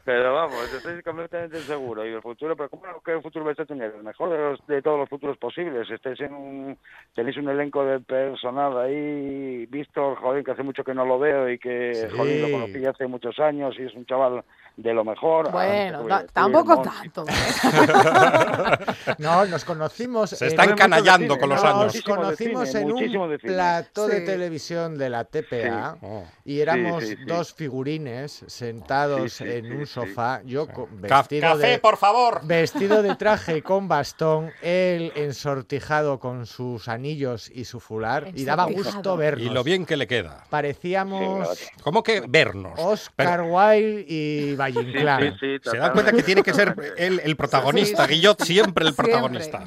Pero 0.04 0.34
vamos, 0.34 0.70
estoy 0.74 1.02
completamente 1.02 1.60
seguro. 1.60 2.06
Y 2.06 2.12
el 2.12 2.20
futuro, 2.20 2.54
pero 2.54 2.68
¿cómo 2.68 2.82
qué 3.02 3.18
futuro 3.22 3.42
vais 3.46 3.58
a 3.58 3.64
tener? 3.64 3.94
El 3.96 4.02
mejor 4.02 4.28
de, 4.30 4.36
los- 4.38 4.66
de 4.66 4.82
todos 4.82 4.98
los 4.98 5.08
futuros 5.08 5.38
posibles. 5.38 5.88
Estáis 5.90 6.20
en 6.20 6.34
un, 6.34 6.78
tenéis 7.14 7.38
un 7.38 7.48
elenco 7.48 7.82
de 7.86 8.00
personal 8.00 8.76
ahí. 8.78 9.64
Víctor, 9.66 10.16
joder, 10.18 10.44
que 10.44 10.50
hace 10.50 10.62
mucho 10.62 10.84
que 10.84 10.92
no 10.92 11.06
lo 11.06 11.18
veo 11.18 11.48
y 11.48 11.58
que, 11.58 11.94
Sí. 11.94 12.16
joder, 12.16 12.40
lo 12.50 12.58
conocí 12.58 12.84
hace 12.84 13.06
muchos 13.06 13.38
años 13.38 13.74
y 13.78 13.84
es 13.84 13.94
un 13.94 14.04
chaval 14.04 14.44
de 14.76 14.92
lo 14.92 15.04
mejor. 15.04 15.50
Bueno, 15.52 16.04
Ah, 16.10 16.22
y- 16.24 16.32
tampoco 16.32 16.82
tanto. 16.82 17.24
¿eh? 17.28 17.32
No, 19.18 19.44
nos 19.46 19.64
conocimos. 19.64 20.30
Se 20.30 20.44
en- 20.44 20.50
está 20.50 20.62
Mucho 20.62 20.68
de 20.68 20.72
encannallando 20.84 21.34
cine, 21.34 21.40
con 21.40 21.48
los 21.48 21.62
no, 21.62 21.68
años. 21.68 21.94
Nos 21.94 22.02
conocimos 22.04 22.68
cine, 22.68 22.80
en 22.80 22.92
un 22.92 23.38
plató 23.38 24.08
de 24.08 24.20
Sí. 24.20 24.26
televisión 24.26 24.98
de 24.98 25.10
la 25.10 25.24
TPA 25.24 25.96
Oh. 26.02 26.24
y 26.44 26.60
éramos 26.60 27.02
Sí, 27.04 27.10
sí, 27.10 27.16
sí. 27.16 27.24
dos 27.24 27.52
figurines 27.54 28.44
sentados 28.46 29.32
Sí, 29.32 29.44
sí, 29.44 29.50
en 29.52 29.64
sí, 29.64 29.70
un 29.70 29.86
sí. 29.86 29.92
sofá, 29.92 30.40
yo 30.44 30.66
vestido 30.92 31.08
Café, 31.52 31.66
de 31.68 31.78
por 31.78 31.96
favor. 31.96 32.40
vestido 32.44 33.02
de 33.02 33.14
traje 33.16 33.58
y 33.58 33.62
con 33.62 33.86
bastón, 33.88 34.50
él 34.62 35.12
ensortijado 35.14 36.18
con 36.18 36.46
sus 36.46 36.88
anillos 36.88 37.50
y 37.50 37.64
su 37.64 37.80
fular 37.80 38.28
y 38.34 38.44
daba 38.44 38.64
gusto 38.66 39.16
vernos. 39.16 39.46
Y 39.46 39.50
lo 39.50 39.62
bien 39.62 39.86
que 39.86 39.96
le 39.96 40.06
queda. 40.06 40.44
Parecíamos 40.50 41.56
Sí, 41.58 41.66
¿Cómo 41.82 42.02
que 42.02 42.22
vernos? 42.26 42.72
Oscar 42.78 43.42
Wilde 43.42 44.04
y 44.08 44.56
Valle 44.64 44.82
Sí, 44.84 44.90
sí, 44.92 45.00
Se 45.00 45.02
dan 45.02 45.60
totalmente. 45.62 45.92
cuenta 45.92 46.12
que 46.12 46.22
tiene 46.22 46.42
que 46.42 46.52
ser 46.54 46.74
él 46.96 47.20
el 47.24 47.36
protagonista, 47.36 48.06
Sí. 48.06 48.14
Guillot 48.14 48.42
siempre 48.42 48.86
el 48.86 48.94
protagonista. 48.94 49.62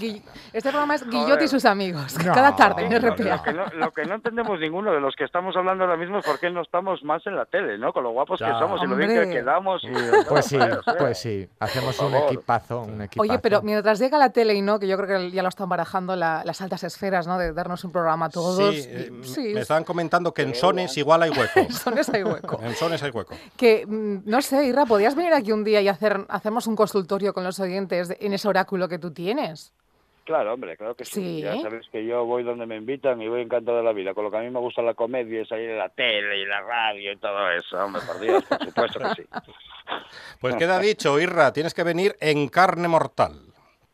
Este 0.54 0.70
programa 0.70 0.96
es 0.96 1.08
Guillot 1.08 1.42
y 1.42 1.48
sus 1.48 1.66
amigos. 1.66 2.16
No. 2.26 2.34
Cada 2.34 2.56
tarde 2.56 2.86
en 2.86 2.94
Lo, 2.94 3.00
lo 3.00 3.14
RPA. 3.16 3.44
que 3.44 3.54
no, 3.54 3.66
lo 3.76 3.92
que 3.92 4.06
no 4.06 4.16
entendemos 4.16 4.60
ninguno 4.60 4.92
de 4.92 5.00
los 5.00 5.16
que 5.16 5.24
estamos 5.24 5.56
hablando 5.56 5.84
ahora 5.84 5.98
mismo 5.98 6.20
es 6.20 6.26
por 6.26 6.40
qué 6.40 6.50
no 6.50 6.62
estamos 6.62 7.04
más 7.04 7.26
en 7.28 7.36
la 7.36 7.46
tele, 7.46 7.78
¿no? 7.78 7.94
Con 7.94 8.04
lo 8.04 8.12
guapos 8.12 8.40
Ya. 8.40 8.48
que 8.48 8.60
somos 8.60 8.82
y 8.84 8.88
lo 8.88 8.96
bien 8.96 9.10
que 9.10 9.30
quedamos. 9.30 9.84
y- 9.84 9.88
Pues 10.28 10.46
sí, 10.46 10.58
sea, 10.58 10.80
pues 10.98 11.18
sí, 11.20 11.48
hacemos 11.60 11.96
por 11.96 12.08
un 12.08 12.16
equipazo, 12.16 12.82
un 12.82 13.02
equipazo. 13.02 13.22
Oye, 13.30 13.40
pero 13.40 13.62
mientras 13.62 14.00
llega 14.00 14.18
la 14.18 14.32
tele 14.32 14.54
y 14.56 14.62
no, 14.62 14.80
que 14.80 14.88
yo 14.88 14.98
creo 14.98 15.20
que 15.20 15.32
ya 15.32 15.44
lo 15.44 15.50
están 15.50 15.70
barajando 15.70 16.16
la- 16.16 16.42
las 16.46 16.62
altas 16.62 16.84
esferas, 16.84 17.28
¿no? 17.28 17.38
De 17.38 17.54
darnos 17.54 17.84
un 17.84 17.92
programa 17.92 18.28
a 18.28 18.30
todos. 18.30 18.74
Sí, 18.76 18.82
eh, 18.88 19.06
Y- 19.08 19.12
me- 19.12 19.24
sí, 19.24 19.52
me 19.54 19.62
estaban 19.62 19.84
comentando 19.84 20.34
que 20.34 20.42
en 20.42 20.56
Sones 20.56 20.98
igual 20.98 21.24
hay 21.24 21.30
hueco. 21.32 21.68
son 21.72 21.98
ese 21.98 22.24
hueco. 22.24 22.60
En 22.64 22.76
Sones 22.76 23.02
hay 23.04 23.12
hueco. 23.12 23.36
Que, 23.56 23.86
mm, 23.86 24.22
no 24.26 24.42
sé, 24.42 24.66
Irra, 24.66 24.86
¿podías 24.88 25.16
venir 25.16 25.34
aquí 25.34 25.52
un 25.52 25.64
día 25.64 25.82
y 25.82 25.88
hacer, 25.88 26.26
hacemos 26.30 26.68
un 26.68 26.76
consultorio 26.76 27.34
con 27.34 27.44
los 27.44 27.60
oyentes 27.60 28.08
de- 28.10 28.18
en 28.22 28.34
ese 28.34 28.48
oráculo 28.48 28.88
que 28.88 29.00
tú 29.00 29.12
tienes? 29.12 29.74
Claro, 30.26 30.54
hombre, 30.56 30.76
claro 30.76 30.94
que 30.94 31.06
sí. 31.06 31.14
Sí. 31.14 31.42
Ya 31.42 31.58
sabes 31.62 31.88
que 31.90 32.06
yo 32.06 32.26
voy 32.26 32.44
donde 32.44 32.66
me 32.66 32.76
invitan 32.76 33.22
y 33.22 33.30
voy 33.30 33.42
encantado 33.42 33.78
de 33.78 33.84
la 33.84 33.94
vida. 33.94 34.14
Con 34.14 34.26
lo 34.26 34.32
que 34.32 34.36
a 34.38 34.42
mí 34.42 34.50
me 34.50 34.60
gusta 34.60 34.82
la 34.82 34.94
comedia 34.94 35.42
es 35.42 35.48
salir 35.48 35.70
en 35.70 35.78
la 35.78 35.88
tele 35.88 36.40
y 36.42 36.46
la 36.46 36.60
radio 36.62 37.14
y 37.14 37.18
todo 37.18 37.50
eso. 37.52 37.78
Hombre, 37.82 38.02
por 38.06 38.20
Dios, 38.20 38.44
por 38.44 38.60
supuesto 38.66 39.00
que 39.00 39.22
sí. 39.24 39.30
Pues 40.42 40.56
queda 40.58 40.80
dicho, 40.80 41.18
Irra, 41.18 41.54
tienes 41.54 41.74
que 41.74 41.84
venir 41.84 42.18
en 42.20 42.50
carne 42.50 42.90
mortal. 42.90 43.47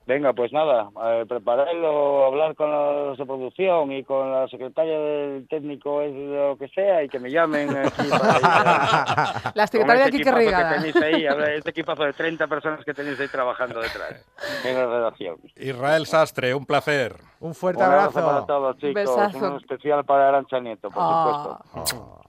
Venga, 0.06 0.34
pues 0.34 0.52
nada, 0.52 0.90
eh, 1.06 1.26
prepararlo, 1.30 2.26
hablar 2.26 2.56
con 2.56 2.70
los 2.70 3.18
de 3.18 3.26
producción 3.26 3.90
y 3.94 4.04
con 4.04 4.30
la 4.34 4.50
secretaria 4.50 5.00
del 5.00 5.48
técnico, 5.48 6.02
es 6.02 6.14
lo 6.14 6.58
que 6.58 6.68
sea, 6.68 7.04
y 7.04 7.08
que 7.08 7.20
me 7.20 7.32
llamen 7.32 7.70
aquí 7.78 8.10
para 8.10 8.38
ir 8.38 9.52
La 9.56 9.66
secretaria 9.66 10.02
de 10.04 10.10
este 10.10 10.18
Quique 10.18 10.32
Rigada. 10.34 10.70
que 10.70 10.76
tenéis 10.76 10.96
ahí, 10.98 11.26
a 11.26 11.36
ver, 11.36 11.54
este 11.54 11.70
equipazo 11.70 12.04
de 12.04 12.12
30 12.12 12.48
personas 12.48 12.84
que 12.84 12.94
tenéis 12.94 13.18
ahí 13.22 13.30
trabajando 13.30 13.80
detrás 13.80 14.26
en 14.66 14.76
la 14.78 14.86
redacción. 14.88 15.38
Israel 15.56 16.06
Sastre, 16.06 16.54
un 16.54 16.66
placer. 16.66 17.16
Un 17.40 17.56
fuerte 17.56 17.82
Un 17.82 17.88
abrazo 17.90 18.20
abrazo. 18.20 18.28
para 18.28 18.46
todos, 18.46 18.78
chicos. 18.80 18.94
Besazo. 18.96 19.52
Un 19.52 19.58
especial 19.58 20.04
para 20.04 20.28
Arancha 20.30 20.60
Nieto, 20.60 20.90
por 20.90 21.02
Ah. 21.02 21.60
supuesto. 21.64 22.22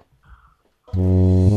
últimas 0.97 1.54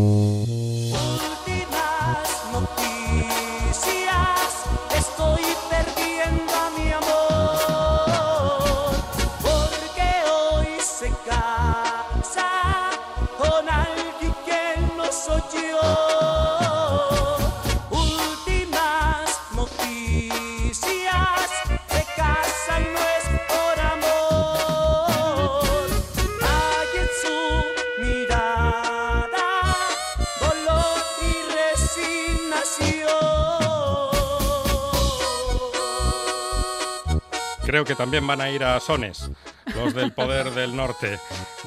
Creo 37.77 37.85
que 37.85 37.93
también 37.93 38.25
van 38.25 38.41
a 38.41 38.49
ir 38.49 38.63
a 38.63 38.79
Sones, 38.79 39.29
los 39.75 39.93
del 39.93 40.11
Poder 40.11 40.49
del 40.55 40.75
Norte. 40.75 41.19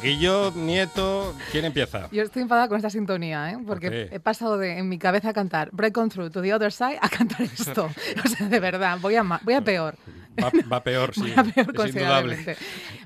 Guillot, 0.02 0.56
Nieto, 0.56 1.36
¿quién 1.52 1.64
empieza? 1.64 2.08
Yo 2.10 2.24
estoy 2.24 2.42
enfadada 2.42 2.66
con 2.66 2.78
esta 2.78 2.90
sintonía, 2.90 3.52
¿eh? 3.52 3.58
porque 3.64 4.08
he 4.10 4.18
pasado 4.18 4.58
de 4.58 4.78
en 4.78 4.88
mi 4.88 4.98
cabeza 4.98 5.28
a 5.28 5.32
cantar 5.32 5.68
Break 5.70 5.96
on 5.98 6.08
Through 6.08 6.32
to 6.32 6.42
the 6.42 6.52
Other 6.52 6.72
Side 6.72 6.98
a 7.00 7.08
cantar 7.08 7.42
esto. 7.56 7.88
o 8.24 8.28
sea, 8.28 8.48
de 8.48 8.58
verdad, 8.58 8.98
voy 9.00 9.14
a, 9.14 9.22
voy 9.22 9.54
a 9.54 9.60
peor. 9.60 9.94
Va, 10.42 10.50
va 10.72 10.82
peor, 10.82 11.14
sí. 11.14 11.20
Voy 11.22 11.30
a 11.32 11.42
peor 11.42 11.48
es 11.50 11.56
indudable. 11.58 11.74
considerablemente. 11.76 12.56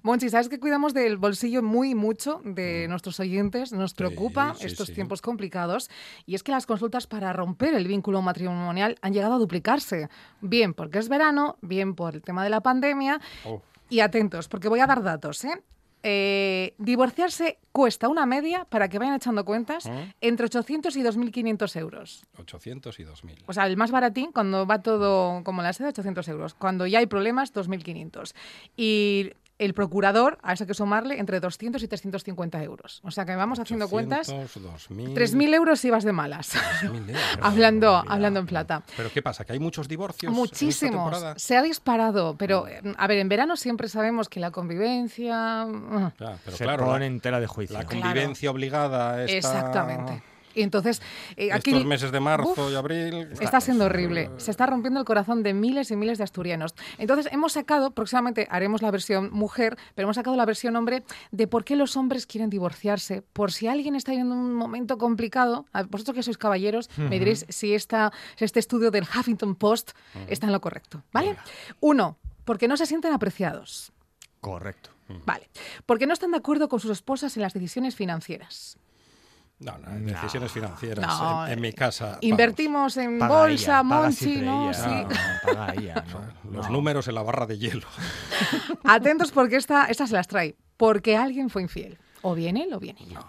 Monchi, 0.03 0.29
¿sabes 0.29 0.49
que 0.49 0.59
cuidamos 0.61 0.95
del 0.95 1.17
bolsillo 1.17 1.63
muy 1.63 1.95
mucho 1.95 2.41
de 2.45 2.87
nuestros 2.89 3.19
oyentes? 3.21 3.73
Nos 3.73 3.95
preocupa 3.95 4.53
Mm. 4.53 4.57
sí, 4.57 4.67
estos 4.67 4.89
sí. 4.89 4.95
tiempos 4.95 5.23
complicados 5.23 5.91
y 6.27 6.35
es 6.35 6.43
que 6.43 6.53
las 6.53 6.67
consultas 6.67 7.07
para 7.07 7.33
romper 7.33 7.75
el 7.75 7.87
vínculo 7.89 8.23
matrimonial 8.23 8.97
han 9.03 9.13
llegado 9.13 9.35
a 9.35 9.39
duplicarse. 9.39 10.09
Bien 10.41 10.75
porque 10.75 10.99
es 10.99 11.09
verano, 11.09 11.57
bien 11.63 11.95
por 11.95 12.15
el 12.15 12.23
tema 12.23 12.45
de 12.45 12.51
la 12.51 12.61
pandemia 12.61 13.21
Oh. 13.45 13.63
y 13.89 14.01
atentos, 14.01 14.49
porque 14.49 14.69
voy 14.69 14.81
a 14.81 14.87
dar 14.87 15.03
datos, 15.03 15.45
¿eh? 15.45 15.63
Eh, 16.07 16.75
divorciarse 16.77 17.57
cuesta 17.73 18.09
una 18.09 18.27
media, 18.27 18.67
para 18.67 18.91
que 18.91 18.99
vayan 18.99 19.15
echando 19.15 19.43
cuentas, 19.47 19.87
¿Mm? 19.87 20.13
entre 20.21 20.45
800 20.47 20.95
y 20.97 21.03
2.500 21.03 21.77
euros. 21.81 22.25
800 22.39 23.01
y 23.01 23.05
2000. 23.05 23.45
O 23.47 23.53
sea, 23.55 23.67
el 23.67 23.79
más 23.79 23.91
baratín, 23.91 24.31
cuando 24.31 24.67
va 24.67 24.83
todo 24.83 25.43
como 25.45 25.63
la 25.63 25.73
seda, 25.73 25.89
800 25.89 26.29
euros. 26.29 26.53
Cuando 26.53 26.87
ya 26.87 26.99
hay 26.99 27.07
problemas, 27.07 27.55
2.500. 27.55 28.35
Y 28.77 29.33
El 29.57 29.73
procurador, 29.73 30.39
a 30.43 30.53
eso 30.53 30.65
hay 30.65 30.69
que 30.69 30.75
sumarle 30.75 31.21
entre 31.21 31.39
200 31.39 31.81
y 31.83 31.87
350 31.87 32.61
euros. 32.65 33.01
O 33.05 33.13
sea 33.13 33.25
que 33.25 33.37
vamos 33.37 33.61
haciendo 33.61 33.89
cuentas. 33.89 34.29
800, 34.29 34.63
2000, 34.89 35.15
3.000 35.15 35.55
euros 35.55 35.79
si 35.79 35.91
vas 35.91 36.03
de 36.03 36.13
malas. 36.13 36.55
3.000 36.83 37.09
euros. 37.11 37.17
hablando, 37.41 38.03
hablando 38.09 38.41
en 38.41 38.47
plata. 38.47 38.83
Pero 38.97 39.11
¿qué 39.13 39.23
pasa? 39.23 39.45
¿Que 39.45 39.53
hay 39.53 39.61
muchos 39.61 39.87
divorcios? 39.87 40.25
en 40.25 40.31
esta 40.35 40.41
Muchísimos. 40.41 41.11
temporada? 41.13 41.39
Se 41.39 41.57
ha 41.57 41.63
disparado, 41.63 42.37
pero 42.37 42.67
eh, 42.67 42.81
a 42.97 43.07
ver, 43.07 43.19
en 43.19 43.29
verano 43.29 43.57
siempre 43.57 43.89
sabemos 43.89 44.29
que 44.29 44.41
la 44.41 44.51
convivencia. 44.51 45.67
mm, 45.67 46.13
Ya, 46.19 46.37
pero 46.45 46.57
se 46.57 46.65
claro, 46.65 46.87
pone 46.87 47.01
la, 47.01 47.07
en 47.07 47.21
tela 47.21 47.39
de 47.39 47.47
juicio. 47.47 47.79
la 47.79 47.85
convivencia 47.85 48.51
obligada 48.51 49.23
está... 49.25 49.37
Exactamente. 49.37 50.23
Y 50.55 50.63
entonces, 50.63 51.03
eh, 51.37 51.53
aquí 51.53 51.71
Estos 51.71 51.87
meses 51.87 52.13
de 52.13 52.21
marzo 52.21 52.67
Uf, 52.67 52.73
y 52.73 52.75
abril... 52.75 53.29
Está 53.41 53.61
siendo 53.61 53.87
horrible. 53.87 54.31
Se 54.37 54.51
está 54.51 54.67
rompiendo 54.67 55.01
el 55.01 55.07
corazón 55.07 55.43
de 55.43 55.55
miles 55.55 55.91
y 55.91 55.97
miles 55.97 56.19
de 56.19 56.25
asturianos. 56.25 56.75
Entonces, 56.99 57.33
hemos 57.33 57.53
sacado, 57.53 57.91
próximamente 57.91 58.47
haremos 58.51 58.83
la 58.83 58.91
versión 58.91 59.31
mujer, 59.33 59.77
pero 59.95 60.07
hemos 60.07 60.17
sacado 60.17 60.37
la 60.37 60.47
versión 60.47 60.77
hombre 60.77 61.03
de 61.31 61.47
por 61.47 61.65
qué 61.65 61.77
los 61.77 61.97
hombres 61.97 62.27
quieren 62.27 62.51
divorciarse. 62.51 63.23
Por 63.33 63.53
si 63.53 63.67
alguien 63.67 63.95
está 63.95 64.13
viviendo 64.13 64.35
un 64.35 64.55
momento 64.55 64.99
complicado, 64.99 65.67
a 65.73 65.83
vosotros 65.83 66.15
que 66.15 66.23
sois 66.23 66.39
caballeros, 66.39 66.91
me 66.97 67.19
diréis 67.19 67.47
si 67.49 67.75
esta, 67.75 68.13
si 68.37 68.45
este 68.45 68.61
estudio 68.61 68.91
del 68.91 69.05
Huffington 69.05 69.55
Post 69.55 69.93
está 70.29 70.47
en 70.47 70.53
lo 70.53 70.61
correcto. 70.61 71.03
¿Vale? 71.13 71.37
Uno, 71.81 72.17
porque 72.45 72.69
no 72.69 72.77
se 72.77 72.87
sienten 72.87 73.13
apreciados. 73.13 73.93
Correcto. 74.41 74.91
Vale. 75.27 75.49
Porque 75.87 76.07
no 76.07 76.13
están 76.13 76.31
de 76.31 76.39
acuerdo 76.39 76.69
con 76.69 76.81
sus 76.81 76.91
esposas 76.91 77.37
en 77.37 77.43
las 77.43 77.53
decisiones 77.53 77.95
financieras. 77.95 78.79
No, 79.61 79.79
no, 79.79 79.89
en 79.97 80.07
decisiones 80.07 80.51
financieras. 80.53 81.07
No, 81.07 81.47
en, 81.47 81.53
en 81.55 81.61
mi 81.61 81.73
casa... 81.73 82.05
vamos, 82.07 82.19
Invertimos 82.23 82.97
en 82.97 83.19
Paga 83.19 83.39
bolsa, 83.41 83.83
Monchi, 83.83 84.37
¿no? 84.39 84.71
ella. 84.71 84.75
Sí. 84.75 84.91
No, 84.91 85.03
no, 85.09 85.17
paga 85.45 85.75
ella, 85.75 86.05
¿no? 86.13 86.51
Los 86.51 86.67
No. 86.67 86.73
números 86.73 87.09
en 87.09 87.15
la 87.15 87.23
barra 87.23 87.47
de 87.47 87.59
hielo. 87.59 87.87
Atentos 88.85 89.31
porque 89.33 89.57
esta, 89.57 89.87
esta 89.87 90.07
se 90.07 90.15
las 90.15 90.27
trae. 90.29 90.57
Porque 90.77 91.17
alguien 91.17 91.51
fue 91.51 91.63
infiel. 91.63 91.99
O 92.23 92.35
viene 92.35 92.65
él 92.65 92.73
o 92.75 92.81
viene 92.81 93.01
ella. 93.03 93.21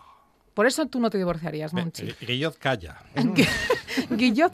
Por 0.54 0.66
eso 0.66 0.86
tú 0.88 1.00
no 1.00 1.10
te 1.10 1.18
divorciarías, 1.18 1.74
Monchi. 1.74 2.08
Eh, 2.10 2.16
Guillot 2.22 2.58
calla. 2.58 2.98
Guillot. 4.10 4.54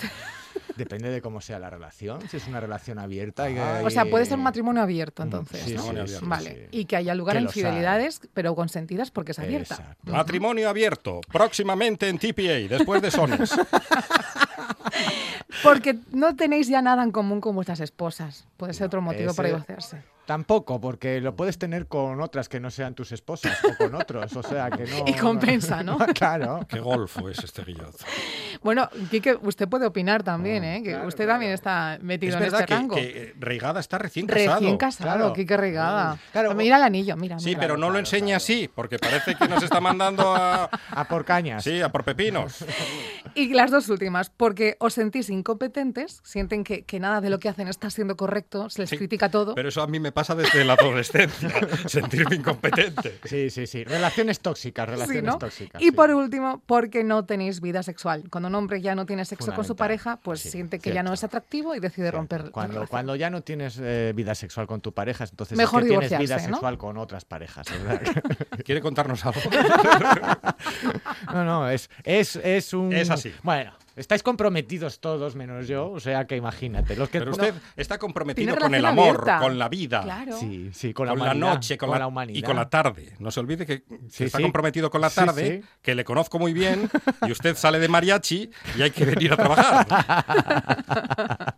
Depende 0.76 1.10
de 1.10 1.22
cómo 1.22 1.42
sea 1.42 1.60
la 1.60 1.70
relación. 1.70 2.20
Si 2.30 2.38
es 2.38 2.48
una 2.48 2.60
relación 2.60 3.00
abierta. 3.00 3.50
y 3.50 3.56
que 3.56 3.62
O 3.86 3.90
sea, 3.90 4.06
puede 4.06 4.26
ser 4.26 4.38
un 4.38 4.44
matrimonio 4.44 4.82
abierto, 4.82 5.24
entonces. 5.24 5.62
sí, 5.62 5.74
¿no? 5.76 5.84
sí, 5.84 5.90
abierto, 5.90 6.20
Vale. 6.28 6.68
sí. 6.72 6.80
Y 6.80 6.86
que 6.86 6.96
haya 6.96 7.16
lugar 7.16 7.36
Que 7.36 7.40
a 7.40 7.42
infidelidades, 7.42 8.22
pero 8.34 8.56
consentidas 8.56 9.12
porque 9.12 9.32
es 9.32 9.40
abierta. 9.40 9.76
Exacto. 9.76 10.12
Matrimonio 10.12 10.70
abierto. 10.70 11.22
Próximamente 11.32 12.08
en 12.10 12.18
TPA, 12.18 12.68
después 12.76 13.02
de 13.02 13.12
Sones. 13.12 13.52
Porque 15.64 16.00
no 16.12 16.36
tenéis 16.36 16.68
ya 16.68 16.82
nada 16.82 17.04
en 17.04 17.12
común 17.12 17.42
con 17.42 17.56
vuestras 17.56 17.80
esposas. 17.82 18.48
Puede 18.58 18.74
ser 18.74 18.88
otro 18.88 19.02
motivo 19.02 19.34
para 19.34 19.50
divorciarse. 19.50 20.02
Tampoco, 20.32 20.80
porque 20.80 21.20
lo 21.20 21.36
puedes 21.36 21.58
tener 21.58 21.88
con 21.88 22.22
otras 22.22 22.48
que 22.48 22.62
no 22.62 22.72
sean 22.72 22.96
tus 22.96 23.12
esposas 23.12 23.58
o 23.66 23.76
con 23.76 23.94
otros. 23.96 24.34
O 24.38 24.42
sea, 24.42 24.70
que 24.70 24.86
no. 24.90 25.04
Y 25.06 25.14
compensa, 25.14 25.84
¿no? 25.84 25.98
claro. 26.16 26.62
Qué 26.70 26.80
golfo 26.80 27.28
es 27.28 27.44
este 27.44 27.66
Guillot. 27.66 27.94
Bueno, 28.64 28.90
Quique, 29.10 29.38
usted 29.42 29.68
puede 29.68 29.86
opinar 29.86 30.24
también, 30.24 30.64
¿eh? 30.64 30.82
Que 30.84 30.96
usted 31.06 31.28
también 31.28 31.52
está 31.52 32.00
metido 32.02 32.38
Es 32.38 32.42
en 32.42 32.48
este 32.48 32.66
que, 32.66 32.74
rango. 32.74 32.96
que 32.96 33.34
Reigada 33.42 33.82
está 33.82 33.98
recién 33.98 34.26
casado. 34.26 34.60
Recién 34.60 34.78
casado, 34.78 35.18
claro. 35.18 35.34
Quique 35.34 35.58
Regada. 35.58 36.18
Claro. 36.32 36.56
Mira 36.56 36.78
el 36.78 36.84
anillo, 36.84 37.18
mira. 37.18 37.38
Sí, 37.38 37.50
mira. 37.50 37.60
pero 37.60 37.76
no 37.76 37.90
lo 37.90 38.00
enseña 38.00 38.38
así, 38.38 38.70
porque 38.74 39.00
parece 39.00 39.36
que 39.36 39.50
nos 39.50 39.62
está 39.62 39.82
mandando 39.82 40.34
a... 40.34 40.70
A 40.92 41.08
por 41.10 41.26
cañas. 41.26 41.64
Sí, 41.64 41.82
a 41.82 41.90
por 41.90 42.06
pepinos. 42.06 42.64
Y 43.36 43.54
las 43.54 43.70
dos 43.72 43.90
últimas, 43.90 44.30
porque 44.30 44.78
os 44.80 44.94
sentís 44.94 45.30
incompetentes, 45.30 46.22
sienten 46.24 46.64
que, 46.64 46.84
que 46.84 47.02
nada 47.02 47.20
de 47.20 47.30
lo 47.30 47.40
que 47.40 47.50
hacen 47.50 47.68
está 47.68 47.90
siendo 47.90 48.16
correcto, 48.16 48.70
se 48.70 48.82
les 48.82 48.90
Sí, 48.90 48.98
critica 48.98 49.30
todo. 49.30 49.56
Pero 49.56 49.70
eso 49.70 49.82
a 49.82 49.88
mí 49.88 50.00
me 50.00 50.12
pasa 50.12 50.21
desde 50.30 50.64
la 50.64 50.74
adolescencia, 50.74 51.50
sentirme 51.88 52.36
incompetente. 52.36 53.20
Sí, 53.26 53.50
sí, 53.50 53.68
sí. 53.68 53.84
Relaciones 53.84 54.40
tóxicas, 54.40 54.86
Sí, 54.88 54.92
relaciones 54.92 55.24
¿no? 55.24 55.38
tóxicas. 55.38 55.82
Y 55.82 55.86
sí. 55.86 55.92
por 55.92 56.12
último, 56.12 56.62
porque 56.66 57.04
no 57.04 57.26
tenéis 57.26 57.60
vida 57.62 57.84
sexual. 57.84 58.24
Cuando 58.30 58.48
un 58.50 58.56
hombre 58.56 58.82
ya 58.82 58.96
no 58.96 59.06
tiene 59.06 59.26
sexo 59.26 59.54
con 59.54 59.66
su 59.66 59.76
pareja, 59.76 60.18
pues 60.24 60.42
Sí, 60.42 60.50
siente 60.52 60.80
que 60.80 60.94
ya 60.94 61.04
no 61.04 61.14
es 61.14 61.24
atractivo 61.24 61.76
y 61.76 61.80
decide 61.80 62.06
Cierto. 62.06 62.18
romper 62.18 62.44
la 62.46 62.52
Cuando, 62.52 62.74
relación. 62.74 62.88
cuando 62.90 63.16
ya 63.16 63.30
no 63.30 63.42
tienes 63.42 63.78
eh, 63.82 64.14
vida 64.16 64.34
sexual 64.36 64.68
con 64.68 64.82
tu 64.82 64.94
pareja, 64.94 65.24
entonces 65.26 65.58
Mejor 65.58 65.84
es 65.84 65.90
que 65.90 65.98
tienes 65.98 66.20
vida 66.20 66.40
sexual 66.40 66.78
con 66.78 66.98
otras 66.98 67.26
parejas. 67.26 67.68
¿verdad? 67.84 68.02
¿Quiere 68.66 68.82
contarnos 68.82 69.26
algo? 69.26 69.42
no, 71.34 71.44
no, 71.46 71.70
es, 71.70 71.90
es, 72.04 72.36
es 72.38 72.74
un... 72.74 72.94
Es 72.94 73.10
así. 73.10 73.34
Bueno, 73.44 73.74
estáis 74.02 74.22
comprometidos 74.24 75.00
todos 75.00 75.36
menos 75.36 75.68
yo, 75.68 75.90
o 75.90 76.00
sea 76.00 76.26
que 76.28 76.36
imagínate. 76.36 76.96
Los 76.98 77.08
que 77.10 77.20
Pero 77.20 77.32
no- 77.32 77.38
usted 77.38 77.54
está 77.78 77.98
comprometido 77.98 78.56
con 78.58 78.76
el 78.76 78.86
amor, 78.86 79.08
abierta. 79.10 79.40
con 79.40 79.58
la 79.58 79.70
vida. 79.70 80.02
Claro. 80.02 80.38
Sí, 80.38 80.70
sí, 80.74 80.94
con 80.94 81.08
Con, 81.08 81.20
la, 81.20 81.34
noche, 81.34 81.78
con, 81.78 81.88
con 81.90 81.96
la, 81.96 82.00
la 82.00 82.08
humanidad. 82.08 82.38
y 82.40 82.42
con 82.44 82.56
la 82.58 82.70
tarde. 82.70 83.16
No 83.20 83.32
se 83.32 83.40
olvide 83.40 83.66
que 83.66 83.84
Sí, 84.10 84.26
está 84.26 84.38
sí. 84.40 84.44
comprometido 84.44 84.90
con 84.92 85.00
la 85.02 85.10
Sí, 85.10 85.16
tarde, 85.16 85.62
sí. 85.62 85.68
que 85.82 85.96
le 85.96 86.04
conozco 86.04 86.38
muy 86.40 86.52
bien, 86.54 86.90
y 87.28 87.32
usted 87.32 87.56
sale 87.56 87.80
de 87.80 87.88
mariachi 87.88 88.50
y 88.78 88.82
hay 88.82 88.92
que 88.92 89.06
venir 89.06 89.34
a 89.34 89.38
trabajar. 89.38 89.88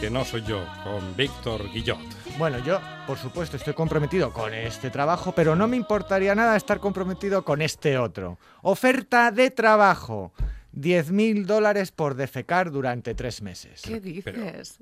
que 0.00 0.10
no 0.10 0.26
soy 0.26 0.42
yo, 0.42 0.62
con 0.82 1.16
Víctor 1.16 1.70
Guillot. 1.72 1.98
Bueno, 2.36 2.58
yo, 2.58 2.80
por 3.06 3.16
supuesto, 3.16 3.56
estoy 3.56 3.72
comprometido 3.72 4.30
con 4.30 4.52
este 4.52 4.90
trabajo, 4.90 5.32
pero 5.32 5.56
no 5.56 5.66
me 5.66 5.78
importaría 5.78 6.34
nada 6.34 6.54
estar 6.56 6.80
comprometido 6.80 7.46
con 7.46 7.62
este 7.62 7.96
otro. 7.96 8.36
Oferta 8.60 9.30
de 9.30 9.50
trabajo. 9.50 10.32
10.000 10.74 11.44
dólares 11.46 11.92
por 11.92 12.14
defecar 12.14 12.70
durante 12.70 13.14
tres 13.14 13.42
meses. 13.42 13.82
¿Qué 13.84 14.00
dices? 14.00 14.78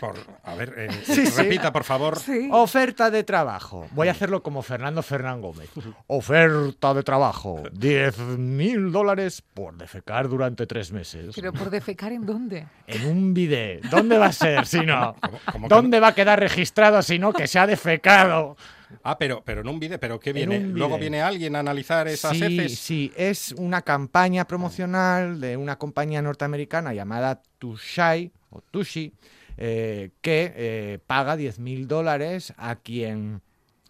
Por, 0.00 0.14
a 0.42 0.54
ver, 0.54 0.74
eh, 0.76 0.88
Sí, 1.04 1.26
sí. 1.26 1.42
repita, 1.42 1.72
por 1.72 1.84
favor. 1.84 2.18
Sí. 2.18 2.48
Oferta 2.52 3.10
de 3.10 3.24
trabajo. 3.24 3.86
Voy 3.92 4.08
a 4.08 4.12
hacerlo 4.12 4.42
como 4.42 4.62
Fernando 4.62 5.02
Fernán 5.02 5.40
Gómez. 5.40 5.68
Oferta 6.06 6.94
de 6.94 7.02
trabajo. 7.02 7.62
10.000 7.72 8.90
dólares 8.90 9.42
por 9.42 9.76
defecar 9.76 10.28
durante 10.28 10.66
tres 10.66 10.92
meses. 10.92 11.34
Pero 11.34 11.52
por 11.52 11.70
defecar 11.70 12.12
en 12.12 12.24
dónde? 12.26 12.66
En 12.86 13.06
un 13.06 13.34
bidet. 13.34 13.82
¿Dónde 13.84 14.18
va 14.18 14.26
a 14.26 14.32
ser 14.32 14.66
si 14.66 14.80
no? 14.80 15.14
¿Cómo- 15.20 15.38
cómo 15.52 15.68
que 15.68 15.74
¿Dónde 15.74 16.00
va 16.00 16.08
a 16.08 16.14
quedar 16.14 16.38
registrado 16.40 17.02
si 17.02 17.18
no 17.18 17.32
que 17.32 17.46
se 17.46 17.58
ha 17.58 17.66
defecado? 17.66 18.56
Ah, 19.02 19.18
pero, 19.18 19.42
pero 19.44 19.60
en 19.62 19.68
un 19.68 19.80
vídeo, 19.80 19.98
pero 19.98 20.20
¿qué 20.20 20.30
En 20.30 20.36
viene? 20.36 20.60
Luego 20.60 20.98
viene 20.98 21.22
alguien 21.22 21.56
a 21.56 21.60
analizar 21.60 22.06
esas 22.08 22.36
sí, 22.36 22.44
heces. 22.44 22.78
sí, 22.78 23.12
es 23.16 23.52
una 23.52 23.82
campaña 23.82 24.46
promocional 24.46 25.40
de 25.40 25.56
una 25.56 25.76
compañía 25.78 26.22
norteamericana 26.22 26.94
llamada 26.94 27.42
Tushai 27.58 28.30
o 28.50 28.60
Tushi 28.60 29.12
eh, 29.56 30.10
que 30.20 30.52
eh, 30.56 30.98
paga 31.06 31.36
10.000 31.36 31.86
dólares 31.86 32.52
a 32.56 32.76
quien 32.76 33.40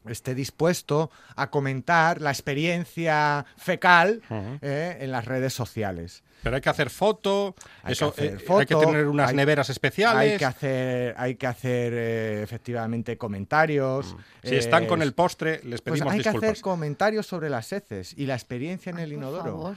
esté 0.09 0.35
dispuesto 0.35 1.11
a 1.37 1.51
comentar 1.51 2.21
la 2.21 2.31
experiencia 2.31 3.45
fecal 3.57 4.23
eh, 4.61 4.99
en 5.01 5.11
las 5.13 5.25
redes 5.25 5.53
sociales. 5.55 6.23
Pero 6.43 6.57
hay 6.57 6.63
que 6.63 6.69
hacer 6.69 6.91
foto, 6.91 7.55
Hay 7.83 7.95
que 7.97 8.05
hacer 8.05 8.35
eh, 8.35 8.45
hay 8.59 8.67
que 8.67 8.75
tener 8.77 9.07
unas 9.07 9.31
hay- 9.31 9.37
neveras 9.37 9.71
especiales. 9.71 10.33
Hay 10.33 10.39
que 10.39 10.45
hacer, 10.45 11.15
hay 11.17 11.35
que 11.37 11.47
hacer 11.47 11.93
eh, 11.95 12.43
efectivamente 12.43 13.17
comentarios. 13.17 14.15
Si 14.43 14.55
están 14.55 14.85
con 14.87 15.01
el 15.01 15.15
postre, 15.15 15.61
les 15.65 15.81
pues 15.81 15.95
pedimos 16.01 16.13
hay 16.13 16.19
que 16.21 16.29
disculpas. 16.29 16.51
hacer 16.51 16.63
comentarios 16.63 17.27
sobre 17.27 17.49
las 17.49 17.73
heces 17.73 18.13
y 18.19 18.27
la 18.27 18.35
experiencia 18.35 18.91
en 18.91 18.99
el 18.99 19.11
Por 19.11 19.19
inodoro. 19.19 19.43
favor. 19.45 19.77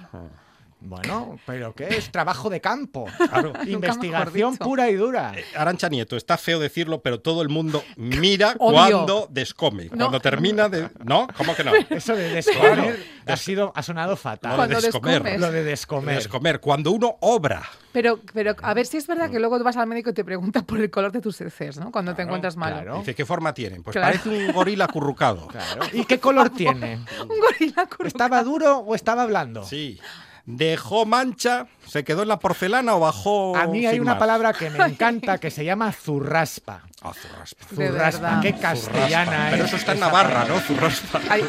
Bueno, 0.80 1.40
pero 1.46 1.74
¿qué 1.74 1.88
es? 1.90 2.12
Trabajo 2.12 2.50
de 2.50 2.62
campo. 2.62 3.06
Claro. 3.28 3.54
Investigación 3.66 4.58
pura 4.58 4.90
y 4.90 4.96
dura. 4.96 5.34
Arancha 5.56 5.90
Nieto, 5.90 6.16
está 6.16 6.38
feo 6.38 6.60
decirlo, 6.60 7.02
pero 7.02 7.20
todo 7.20 7.42
el 7.42 7.50
mundo 7.50 7.84
mira 7.98 8.56
cuando 8.56 9.28
descome. 9.30 9.86
No. 9.92 9.98
Cuando 10.06 10.20
termina 10.22 10.70
de. 10.70 10.90
¿No? 11.04 11.28
¿Cómo 11.36 11.54
que 11.56 11.64
no? 11.64 11.72
Eso 11.90 12.16
de 12.16 12.30
descomer 12.30 12.74
Claro. 12.74 12.96
ha, 13.26 13.38
sido, 13.38 13.74
ha 13.76 13.84
sonado 13.84 14.16
fatal. 14.16 14.56
Lo 14.58 14.68
de 14.68 14.76
descomer. 14.82 15.24
descomes. 15.24 15.40
Lo 15.42 15.52
de 15.52 15.64
descomer. 15.64 16.16
Descomer. 16.16 16.60
Cuando 16.60 16.92
uno 16.92 17.18
obra. 17.22 17.64
Pero, 17.92 18.20
pero 18.34 18.56
a 18.62 18.74
ver 18.74 18.86
si 18.86 18.98
es 18.98 19.08
verdad 19.08 19.30
que 19.30 19.40
luego 19.40 19.62
vas 19.64 19.78
al 19.78 19.88
médico 19.88 20.12
y 20.12 20.14
te 20.14 20.24
pregunta 20.24 20.62
por 20.62 20.80
el 20.80 20.90
color 20.90 21.12
de 21.12 21.20
tus 21.22 21.42
heces, 21.42 21.78
¿no? 21.78 21.92
Cuando 21.92 22.16
te 22.16 22.22
encuentras 22.22 22.56
malo. 22.56 22.76
claro. 22.76 23.00
Dice, 23.00 23.14
¿qué 23.16 23.26
forma 23.26 23.54
tienen? 23.54 23.84
Pues 23.84 23.94
Claro. 23.96 24.08
parece 24.18 24.30
un 24.30 24.54
gorila 24.54 24.86
acurrucado. 24.86 25.48
Claro. 25.48 25.82
¿Y 25.94 26.06
qué 26.06 26.20
color 26.20 26.50
tiene? 26.52 26.96
Un 27.22 27.40
gorila 27.40 27.86
curvo. 27.88 28.08
¿Estaba 28.08 28.42
duro 28.44 28.78
o 28.80 28.96
estaba 28.96 29.26
blando? 29.26 29.64
Sí. 29.64 30.00
Dejó 30.48 31.06
mancha 31.06 31.68
¿Se 31.88 32.04
quedó 32.04 32.24
en 32.24 32.28
la 32.30 32.40
porcelana 32.40 32.96
o 32.96 33.00
bajó? 33.00 33.56
A 33.56 33.68
mí 33.68 33.86
hay 33.86 34.00
una 34.00 34.12
más? 34.14 34.20
palabra 34.20 34.52
que 34.54 34.70
me 34.70 34.84
encanta 34.86 35.38
que 35.38 35.50
se 35.52 35.64
llama 35.64 35.92
zurraspa. 35.94 36.84
Ah, 37.02 37.14
zurraspa. 37.14 37.66
De 37.72 37.88
Zurraspa, 37.88 38.22
verdad. 38.22 38.42
qué 38.42 38.50
Zurraspa. 38.54 38.92
castellana 38.92 39.48
Pero 39.52 39.64
es 39.64 39.68
eso 39.70 39.78
está 39.78 39.92
en 39.94 40.00
Navarra. 40.02 40.46
¿no? 40.46 40.60
Zurraspa. 40.60 41.22
Ahí, 41.30 41.44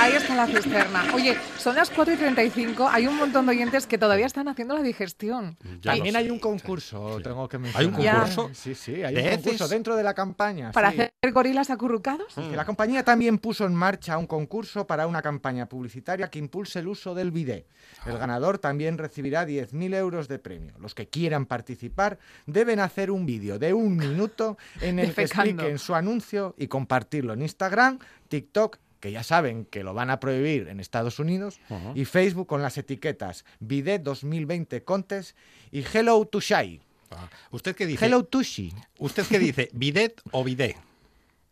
ahí 0.00 0.12
está 0.12 0.34
la 0.36 0.46
cisterna. 0.46 1.04
Oye, 1.12 1.36
son 1.58 1.74
las 1.76 1.90
4 1.90 2.14
y 2.14 2.16
35. 2.16 2.88
Hay 2.88 3.06
un 3.06 3.16
montón 3.16 3.44
de 3.44 3.52
oyentes 3.52 3.86
que 3.86 3.98
todavía 3.98 4.24
están 4.24 4.48
haciendo 4.48 4.74
la 4.74 4.82
digestión. 4.82 5.58
Ya 5.82 5.92
También 5.92 6.14
sé. 6.14 6.18
hay 6.20 6.30
un 6.30 6.38
concurso, 6.38 7.18
tengo 7.22 7.46
que 7.48 7.56
¿Hay 7.56 7.62
mencionar. 7.62 7.86
un 8.20 8.22
concurso? 8.22 8.50
Sí, 8.54 8.74
sí, 8.74 9.02
hay 9.04 9.14
¿De 9.14 9.22
un 9.22 9.28
concurso 9.36 9.68
dentro 9.68 9.96
de 9.96 10.02
la 10.02 10.14
campaña. 10.14 10.72
Para 10.72 10.90
sí. 10.92 11.00
hacer 11.02 11.32
gorilas 11.32 11.68
acurrucados. 11.70 12.36
La 12.38 12.64
compañía 12.64 13.04
también 13.04 13.36
puso 13.38 13.66
en 13.66 13.74
marcha 13.74 14.16
un 14.16 14.26
concurso 14.26 14.86
para 14.86 15.06
una 15.06 15.20
campaña 15.20 15.66
publicitaria 15.66 16.30
que 16.30 16.38
impulse 16.38 16.78
el 16.78 16.88
uso 16.88 17.14
del 17.14 17.30
bidet. 17.32 17.66
El 18.06 18.16
ganador 18.16 18.33
también 18.58 18.98
recibirá 18.98 19.46
10.000 19.46 19.94
euros 19.94 20.28
de 20.28 20.38
premio. 20.38 20.74
Los 20.78 20.94
que 20.94 21.08
quieran 21.08 21.46
participar 21.46 22.18
deben 22.46 22.80
hacer 22.80 23.10
un 23.10 23.26
vídeo 23.26 23.58
de 23.58 23.72
un 23.72 23.96
minuto 23.96 24.56
en 24.80 24.98
el 24.98 25.14
que 25.14 25.22
expliquen 25.22 25.78
su 25.78 25.94
anuncio 25.94 26.54
y 26.58 26.68
compartirlo 26.68 27.32
en 27.32 27.42
Instagram, 27.42 27.98
TikTok, 28.28 28.78
que 29.00 29.12
ya 29.12 29.22
saben 29.22 29.66
que 29.66 29.84
lo 29.84 29.92
van 29.92 30.10
a 30.10 30.18
prohibir 30.18 30.68
en 30.68 30.80
Estados 30.80 31.18
Unidos, 31.18 31.60
y 31.94 32.06
Facebook 32.06 32.46
con 32.46 32.62
las 32.62 32.78
etiquetas 32.78 33.44
Bidet 33.60 34.02
2020 34.02 34.82
Contest 34.82 35.36
y 35.70 35.84
Hello 35.84 36.24
to 36.26 36.40
Shy. 36.40 36.80
Ah, 37.10 37.28
¿Usted 37.50 37.76
qué 37.76 37.86
dice? 37.86 38.06
Hello 38.06 38.24
to 38.24 38.42
Shy. 38.42 38.72
¿Usted 38.98 39.26
qué 39.26 39.38
dice? 39.38 39.68
¿Bidet 39.74 40.22
o 40.30 40.42
bidet? 40.42 40.76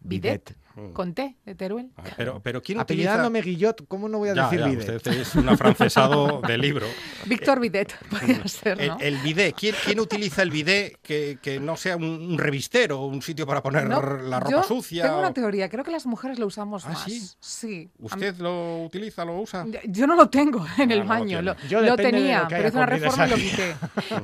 Bidet. 0.00 0.56
Con 0.92 1.14
T, 1.14 1.36
de 1.44 1.54
Teruel. 1.54 1.90
Ah, 1.96 2.02
Pero, 2.16 2.40
pero 2.42 2.62
¿quién 2.62 2.78
utiliza...? 2.78 3.10
Apellidándome 3.14 3.42
Guillot, 3.42 3.86
¿cómo 3.88 4.08
no 4.08 4.18
voy 4.18 4.30
a 4.30 4.34
Ya, 4.34 4.44
decir 4.44 4.60
ya, 4.60 4.66
bidet? 4.66 4.96
usted 4.96 5.12
es 5.20 5.34
un 5.34 5.48
afrancesado 5.48 6.40
de 6.46 6.58
libro. 6.58 6.86
Víctor 7.26 7.60
Bidet, 7.60 7.94
podría 8.10 8.46
ser, 8.48 8.80
El, 8.80 8.88
¿no? 8.88 8.96
el 9.00 9.18
bidet, 9.18 9.54
¿quién, 9.54 9.74
quién 9.84 10.00
utiliza 10.00 10.42
el 10.42 10.50
bidet 10.50 10.98
que, 11.02 11.38
que 11.42 11.60
no 11.60 11.76
sea 11.76 11.96
un, 11.96 12.04
un 12.04 12.38
revistero, 12.38 13.00
un 13.04 13.22
sitio 13.22 13.46
para 13.46 13.62
poner 13.62 13.86
No, 13.88 14.00
la 14.02 14.40
ropa 14.40 14.50
yo 14.50 14.62
sucia? 14.62 15.02
Tengo 15.04 15.16
o- 15.16 15.20
una 15.20 15.32
teoría, 15.32 15.68
creo 15.68 15.84
que 15.84 15.90
las 15.90 16.06
mujeres 16.06 16.38
lo 16.38 16.46
usamos 16.46 16.84
¿Ah, 16.86 16.90
más. 16.90 17.04
sí? 17.04 17.20
Sí. 17.40 17.90
Mí- 17.98 18.06
¿Usted 18.06 18.36
lo 18.38 18.82
utiliza, 18.84 19.24
lo 19.24 19.40
usa? 19.40 19.64
Yo 19.84 20.06
no 20.06 20.16
lo 20.16 20.28
tengo 20.30 20.64
en 20.78 20.90
Ah, 20.90 20.94
el 20.94 20.98
no 21.00 21.04
lo 21.04 21.08
baño, 21.10 21.26
tiene. 21.26 21.42
lo, 21.42 21.56
Yo 21.68 21.80
lo 21.80 21.96
tenía, 21.96 22.42
lo 22.42 22.48
pero 22.48 22.68
hice 22.68 22.76
una 22.76 22.86
reforma 22.86 23.26
y 23.26 23.30
lo 23.30 23.36
quité. 23.36 23.74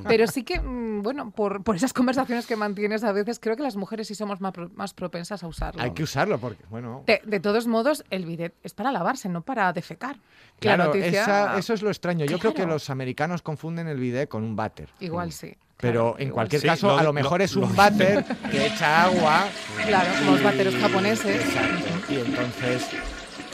Pero 0.07 0.27
sí 0.27 0.43
que, 0.45 0.61
mm, 0.61 1.03
bueno, 1.03 1.31
por, 1.31 1.63
por 1.63 1.77
esas 1.77 1.93
conversaciones 1.93 2.47
que 2.47 2.57
mantienes 2.57 3.05
a 3.05 3.13
veces, 3.13 3.39
creo 3.39 3.57
que 3.57 3.63
las 3.63 3.77
mujeres 3.77 4.09
sí 4.09 4.15
somos 4.15 4.41
más, 4.41 4.53
pro- 4.53 4.71
más 4.75 4.95
propensas 4.95 5.43
a 5.43 5.47
usarlo. 5.47 5.83
Hay 5.83 5.93
que 5.93 6.03
usarlo 6.03 6.38
porque, 6.39 6.65
bueno... 6.71 7.03
de, 7.07 7.21
de 7.25 7.41
todos 7.41 7.67
modos, 7.67 8.05
el 8.11 8.25
bidet 8.27 8.55
es 8.63 8.75
para 8.75 8.91
lavarse, 8.93 9.29
no 9.29 9.43
para 9.43 9.73
defecar. 9.73 10.17
Claro, 10.61 10.87
noticia- 10.87 11.23
esa- 11.23 11.59
eso 11.59 11.75
es 11.75 11.83
lo 11.83 11.91
extraño. 11.91 12.25
Yo 12.27 12.39
creo 12.39 12.55
que 12.55 12.67
los 12.67 12.91
americanos 12.91 13.43
confunden 13.43 13.87
el 13.89 13.99
bidet 13.99 14.29
con 14.29 14.43
un 14.43 14.57
váter. 14.57 14.89
Igual 15.01 15.33
sí. 15.33 15.57
Pero 15.77 16.15
claro, 16.15 16.17
en 16.19 16.31
cualquier 16.31 16.61
Sí, 16.63 16.67
caso, 16.67 16.89
lo 16.89 16.99
a 16.99 17.03
lo 17.05 17.13
mejor 17.13 17.39
lo- 17.39 17.45
es 17.45 17.55
un 17.55 17.77
váter 17.77 18.25
que 18.51 18.67
echa 18.67 19.05
agua. 19.05 19.45
Claro, 19.87 20.11
como 20.19 20.33
los 20.33 20.43
váteros 20.43 20.75
japoneses. 20.75 21.45
Exacto. 21.45 22.13
Y 22.13 22.17
entonces 22.17 22.89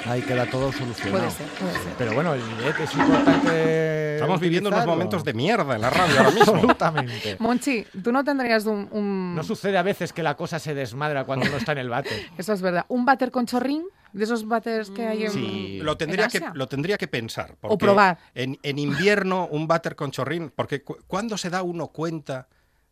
ahí 0.07 0.23
queda 0.23 0.47
todo 0.51 0.73
solucionado. 0.73 1.19
Puede 1.27 1.31
ser, 1.31 1.47
puede 1.59 1.73
ser. 1.73 1.93
Pero 1.99 2.15
bueno, 2.15 2.35
el 2.35 2.43
bidet 2.43 2.81
es 2.81 2.95
importante. 2.95 4.15
Estamos 4.15 4.41
viviendo 4.41 4.69
unos 4.71 4.87
momentos 4.87 5.25
de 5.25 5.35
mierda 5.35 5.75
en 5.75 5.81
la 5.81 5.91
radio 5.91 6.19
ahora 6.19 6.31
mismo. 6.31 6.53
Absolutamente. 6.55 7.37
Monchi, 7.39 7.85
tú 8.03 8.13
no 8.13 8.23
tendrías 8.25 8.65
un... 8.67 8.89
un- 8.91 9.35
No 9.35 9.43
sucede 9.43 9.77
a 9.79 9.83
veces 9.83 10.13
que 10.13 10.23
la 10.23 10.37
cosa 10.37 10.59
se 10.59 10.75
desmadra 10.75 11.25
cuando 11.25 11.47
uno 11.47 11.57
está 11.57 11.73
en 11.73 11.79
el 11.79 11.89
váter. 11.89 12.27
Eso 12.39 12.53
es 12.53 12.63
verdad. 12.63 12.85
¿Un 12.89 13.05
váter 13.05 13.31
con 13.31 13.47
chorrín? 13.47 13.85
De 14.13 14.23
esos 14.23 14.47
váteres 14.47 14.91
que 14.91 15.05
hay 15.09 15.25
en, 15.25 15.33
Sí. 15.33 15.79
Lo 15.83 15.97
tendría, 15.97 16.27
en 16.27 16.31
que, 16.31 16.41
lo 16.55 16.69
tendría 16.69 16.97
que 16.97 17.09
pensar. 17.09 17.57
porque 17.61 17.77
probar. 17.85 18.19
En, 18.35 18.57
en 18.63 18.79
invierno, 18.79 19.49
un 19.51 19.67
váter 19.67 19.97
con 19.97 20.13
chorrín. 20.13 20.53
Porque 20.55 20.83
cu- 20.85 20.99
¿cuándo 21.09 21.37
se 21.37 21.51
da 21.51 21.63
uno 21.65 21.89
cuenta 21.89 22.47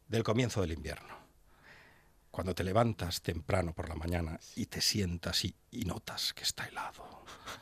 del 0.09 0.25
comienzo 0.25 0.61
del 0.63 0.73
invierno? 0.73 1.22
Cuando 2.33 2.55
te 2.55 2.65
levantas 2.65 3.21
temprano 3.21 3.75
por 3.75 3.89
la 3.91 3.95
mañana 3.95 4.41
y 4.57 4.67
te 4.67 4.81
sientas 4.81 5.45
y, 5.45 5.55
y 5.71 5.85
notas 5.85 6.33
que 6.33 6.43
está 6.43 6.65
helado. 6.65 7.05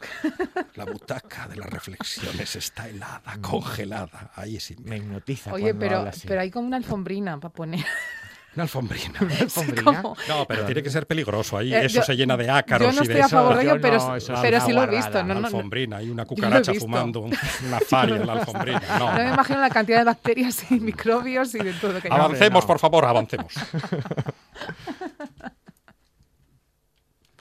La 0.76 0.84
butaca 0.84 1.48
de 1.48 1.56
las 1.56 1.68
reflexiones 1.68 2.54
está 2.54 2.88
helada, 2.88 3.36
congelada. 3.42 4.30
Ahí 4.36 4.56
es 4.56 4.78
Me 4.78 4.98
hipnotiza. 4.98 5.52
Oye, 5.52 5.74
pero, 5.74 5.98
así. 5.98 6.28
pero 6.28 6.40
hay 6.40 6.50
como 6.52 6.68
una 6.68 6.76
alfombrina 6.76 7.38
para 7.40 7.52
poner. 7.52 7.84
Una 8.54 8.64
alfombrina. 8.64 9.14
alfombrina. 9.40 9.82
como- 10.02 10.16
No, 10.28 10.44
pero 10.46 10.64
tiene 10.66 10.82
que 10.82 10.90
ser 10.90 11.06
peligroso. 11.06 11.56
Ahí 11.56 11.72
Eh, 11.72 11.84
eso 11.84 11.96
yo- 11.96 12.02
se 12.02 12.16
llena 12.16 12.36
de 12.36 12.50
ácaros 12.50 12.88
Yo 12.88 13.00
no 13.00 13.04
y 13.04 13.06
de 13.06 13.12
estoy 13.14 13.22
a 13.22 13.26
eso. 13.26 13.36
favor 13.36 13.56
de 13.56 13.62
ello, 13.62 13.78
pero, 13.80 13.98
no, 13.98 14.16
eso 14.16 14.32
es 14.34 14.40
pero 14.40 14.56
una 14.56 14.66
sí 14.66 14.72
lo 14.74 14.82
he 14.82 14.86
visto. 14.88 15.22
No, 15.22 15.34
no, 15.34 15.40
no. 15.40 15.46
alfombrina, 15.46 15.96
hay 15.98 16.10
una 16.10 16.24
cucaracha 16.24 16.72
fumando 16.74 17.20
un- 17.20 17.36
una 17.66 17.80
faria 17.80 18.16
en 18.16 18.26
la 18.26 18.32
alfombrina. 18.34 18.82
No. 18.98 19.12
No 19.12 19.18
me 19.18 19.28
imagino 19.28 19.60
la 19.60 19.70
cantidad 19.70 19.98
de 19.98 20.04
bacterias 20.04 20.70
y 20.70 20.80
microbios 20.80 21.54
y 21.54 21.58
de 21.58 21.72
todo 21.74 22.00
que 22.00 22.08
hay. 22.10 22.18
Avancemos, 22.18 22.64
no. 22.64 22.66
por 22.66 22.78
favor, 22.80 23.04
avancemos. 23.04 23.54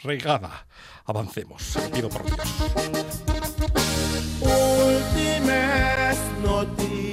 Regada, 0.02 0.65
avancemos. 1.06 1.78
Pido 1.93 2.08
por 2.10 2.24
Dios. 2.26 2.39
Últimas 4.41 6.17
noticias. 6.43 7.09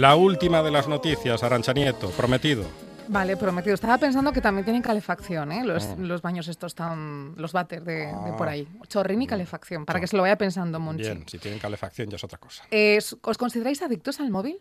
La 0.00 0.16
última 0.16 0.62
de 0.62 0.70
las 0.70 0.88
noticias, 0.88 1.42
Arancha 1.42 1.74
Nieto, 1.74 2.08
prometido. 2.12 2.64
Vale, 3.08 3.36
prometido. 3.36 3.74
Estaba 3.74 3.98
pensando 3.98 4.32
que 4.32 4.40
también 4.40 4.64
tienen 4.64 4.80
calefacción, 4.80 5.52
¿eh? 5.52 5.62
Los, 5.62 5.86
los 5.98 6.22
baños 6.22 6.48
estos 6.48 6.74
tan... 6.74 7.34
Los 7.36 7.52
váter 7.52 7.84
de, 7.84 8.06
de 8.06 8.32
por 8.38 8.48
ahí. 8.48 8.66
Chorrín 8.88 9.20
y 9.20 9.26
calefacción, 9.26 9.84
para 9.84 10.00
que 10.00 10.06
se 10.06 10.16
lo 10.16 10.22
vaya 10.22 10.38
pensando, 10.38 10.80
Monchi. 10.80 11.02
Bien, 11.02 11.24
si 11.28 11.36
tienen 11.38 11.60
calefacción 11.60 12.08
ya 12.08 12.16
es 12.16 12.24
otra 12.24 12.38
cosa. 12.38 12.64
Eh, 12.70 12.98
¿Os 13.20 13.36
consideráis 13.36 13.82
adictos 13.82 14.20
al 14.20 14.30
móvil? 14.30 14.58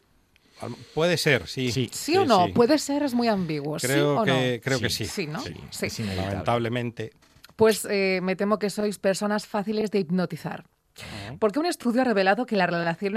Al- 0.60 0.76
Puede 0.94 1.16
ser, 1.16 1.48
sí. 1.48 1.72
Sí. 1.72 1.90
¿Sí, 1.94 2.18
o 2.18 2.26
no? 2.26 2.48
sí. 2.48 2.52
Puede 2.52 2.78
ser, 2.78 3.04
es 3.04 3.14
muy 3.14 3.30
ambiguo. 3.30 3.80
¿Sí 3.80 3.88
Creo 3.88 4.16
o 4.18 4.26
no? 4.26 4.26
que, 4.26 4.60
creo 4.62 4.80
que 4.82 4.90
sí. 4.90 5.06
Sí, 5.06 5.26
¿no? 5.26 5.40
Sí. 5.40 5.54
Sí. 5.90 6.04
Lamentablemente. 6.04 7.14
Pues 7.56 7.88
eh, 7.90 8.20
me 8.24 8.36
temo 8.36 8.60
que 8.60 8.70
sois 8.70 9.00
personas 9.00 9.48
fáciles 9.48 9.90
de 9.90 10.00
hipnotizar. 10.00 10.66
Porque 11.40 11.60
un 11.60 11.66
estudio 11.66 12.02
ha 12.02 12.06
revelado 12.06 12.46
que 12.46 12.56
la 12.56 12.68
relación, 12.68 13.14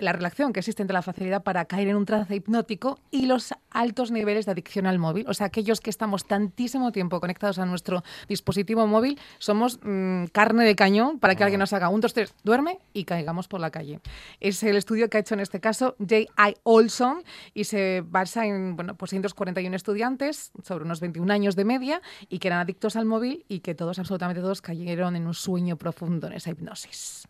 la 0.00 0.12
relación 0.12 0.52
que 0.52 0.60
existe 0.60 0.82
entre 0.82 0.94
la 0.94 1.02
facilidad 1.02 1.42
para 1.42 1.64
caer 1.64 1.88
en 1.88 1.96
un 1.96 2.04
trance 2.04 2.34
hipnótico 2.34 2.98
y 3.10 3.26
los 3.26 3.54
altos 3.70 4.10
niveles 4.10 4.46
de 4.46 4.52
adicción 4.52 4.86
al 4.86 4.98
móvil, 4.98 5.26
o 5.28 5.34
sea, 5.34 5.46
aquellos 5.46 5.80
que 5.80 5.90
estamos 5.90 6.26
tantísimo 6.26 6.92
tiempo 6.92 7.20
conectados 7.20 7.58
a 7.58 7.66
nuestro 7.66 8.02
dispositivo 8.28 8.86
móvil, 8.86 9.18
somos 9.38 9.78
mm, 9.82 10.26
carne 10.26 10.64
de 10.64 10.76
cañón 10.76 11.18
para 11.18 11.34
que 11.34 11.44
alguien 11.44 11.60
nos 11.60 11.72
haga 11.72 11.88
un, 11.88 12.00
dos, 12.00 12.12
tres, 12.12 12.34
duerme 12.42 12.78
y 12.92 13.04
caigamos 13.04 13.48
por 13.48 13.60
la 13.60 13.70
calle. 13.70 14.00
Es 14.40 14.62
el 14.62 14.76
estudio 14.76 15.08
que 15.08 15.18
ha 15.18 15.20
hecho 15.20 15.34
en 15.34 15.40
este 15.40 15.60
caso 15.60 15.96
J.I. 15.98 16.56
Olson 16.64 17.22
y 17.54 17.64
se 17.64 18.02
basa 18.04 18.46
en 18.46 18.76
bueno, 18.76 18.94
pues 18.94 19.12
241 19.22 19.76
estudiantes 19.76 20.52
sobre 20.62 20.84
unos 20.84 21.00
21 21.00 21.32
años 21.32 21.56
de 21.56 21.64
media 21.64 22.02
y 22.28 22.38
que 22.38 22.48
eran 22.48 22.60
adictos 22.60 22.96
al 22.96 23.04
móvil 23.04 23.44
y 23.48 23.60
que 23.60 23.74
todos, 23.74 23.98
absolutamente 23.98 24.40
todos, 24.40 24.62
cayeron 24.62 25.16
en 25.16 25.26
un 25.26 25.34
sueño 25.34 25.76
profundo 25.76 26.26
en 26.26 26.34
esa 26.34 26.50
hipnosis. 26.50 27.21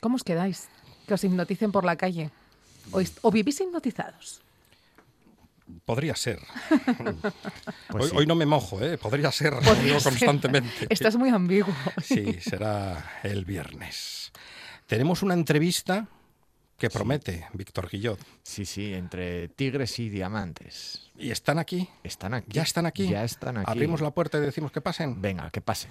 ¿Cómo 0.00 0.16
os 0.16 0.24
quedáis? 0.24 0.68
Que 1.06 1.14
os 1.14 1.24
hipnoticen 1.24 1.72
por 1.72 1.84
la 1.84 1.96
calle. 1.96 2.30
¿O, 2.92 3.00
o 3.22 3.30
vivís 3.30 3.60
hipnotizados? 3.60 4.40
Podría 5.84 6.16
ser. 6.16 6.38
Pues 7.90 8.04
hoy, 8.04 8.10
sí. 8.10 8.16
hoy 8.18 8.26
no 8.26 8.34
me 8.34 8.44
mojo, 8.46 8.82
¿eh? 8.82 8.98
Podría 8.98 9.32
ser, 9.32 9.54
lo 9.54 9.60
Podría 9.62 9.82
digo 9.84 10.00
ser. 10.00 10.12
constantemente. 10.12 10.86
Estás 10.90 11.16
muy 11.16 11.30
ambiguo. 11.30 11.74
Sí, 12.02 12.38
será 12.40 13.18
el 13.22 13.44
viernes. 13.46 14.30
Tenemos 14.86 15.22
una 15.22 15.32
entrevista 15.34 16.06
que 16.78 16.90
promete, 16.90 17.46
Víctor 17.54 17.88
Guillot. 17.90 18.20
Sí, 18.42 18.64
sí, 18.66 18.92
entre 18.92 19.48
tigres 19.48 19.98
y 19.98 20.10
diamantes. 20.10 21.10
¿Y 21.16 21.30
están 21.30 21.58
aquí? 21.58 21.88
Están 22.04 22.34
aquí. 22.34 22.52
¿Ya 22.52 22.62
están 22.62 22.84
aquí? 22.86 23.08
Ya 23.08 23.24
están 23.24 23.56
aquí. 23.56 23.70
Abrimos 23.70 24.00
la 24.02 24.10
puerta 24.10 24.36
y 24.38 24.42
decimos 24.42 24.70
que 24.70 24.80
pasen. 24.82 25.20
Venga, 25.22 25.50
que 25.50 25.60
pasen. 25.62 25.90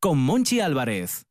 con 0.00 0.18
Monchi 0.18 0.60
Álvarez. 0.60 1.29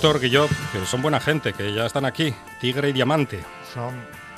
Víctor 0.00 0.20
Guillot, 0.20 0.48
que 0.70 0.86
son 0.86 1.02
buena 1.02 1.18
gente, 1.18 1.52
que 1.52 1.74
ya 1.74 1.84
están 1.84 2.04
aquí. 2.04 2.32
Tigre 2.60 2.90
y 2.90 2.92
Diamante. 2.92 3.40
Son 3.74 3.92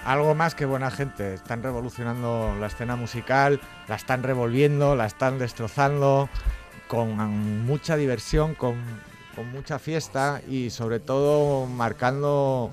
algo 0.07 0.35
más 0.35 0.55
que 0.55 0.65
buena 0.65 0.91
gente. 0.91 1.35
Están 1.35 1.63
revolucionando 1.63 2.57
la 2.59 2.69
escena 2.69 2.97
musical, 2.97 3.61
la 3.87 3.97
están 3.97 4.23
revolviendo, 4.23 4.97
la 4.97 5.05
están 5.05 5.39
destrozando 5.39 6.31
con 6.89 7.67
mucha 7.67 7.97
diversión, 7.97 8.55
con, 8.55 8.77
con 9.37 9.53
mucha 9.53 9.79
fiesta 9.79 10.41
y 10.49 10.71
sobre 10.71 10.99
todo 10.99 11.67
marcando 11.67 12.71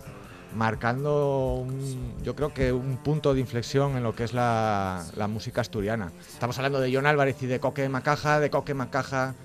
marcando 0.55 1.55
un- 1.55 2.13
yo 2.23 2.37
creo 2.37 2.53
que 2.53 2.71
un 2.71 2.95
punto 3.03 3.33
de 3.33 3.41
inflexión 3.41 3.97
en 3.97 4.03
lo 4.03 4.15
que 4.15 4.23
es 4.23 4.31
la, 4.33 5.03
la 5.17 5.27
música 5.27 5.59
asturiana. 5.59 6.13
Estamos 6.25 6.57
hablando 6.57 6.79
de 6.79 6.95
John 6.95 7.05
Álvarez 7.05 7.35
y 7.43 7.47
de 7.47 7.59
Coque 7.59 7.89
Macaja, 7.89 8.39
de 8.39 8.49
Coque 8.49 8.73
Macaja 8.73 9.35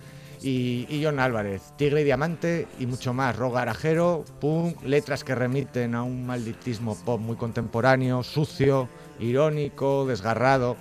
y, 0.42 0.86
y 0.88 1.04
John 1.04 1.18
Álvarez, 1.20 1.62
Tigre 1.76 2.02
y 2.02 2.04
Diamante 2.04 2.66
y 2.78 2.86
mucho 2.86 3.14
más. 3.14 3.36
Rock 3.36 3.54
garajero, 3.54 4.24
punk, 4.40 4.82
letras 4.82 5.24
que 5.24 5.34
remiten 5.34 5.94
a 5.94 6.02
un 6.02 6.26
malditismo 6.26 6.96
pop 7.04 7.20
muy 7.20 7.36
contemporáneo, 7.36 8.22
sucio, 8.22 8.88
irónico, 9.20 10.06
desgarrado. 10.06 10.76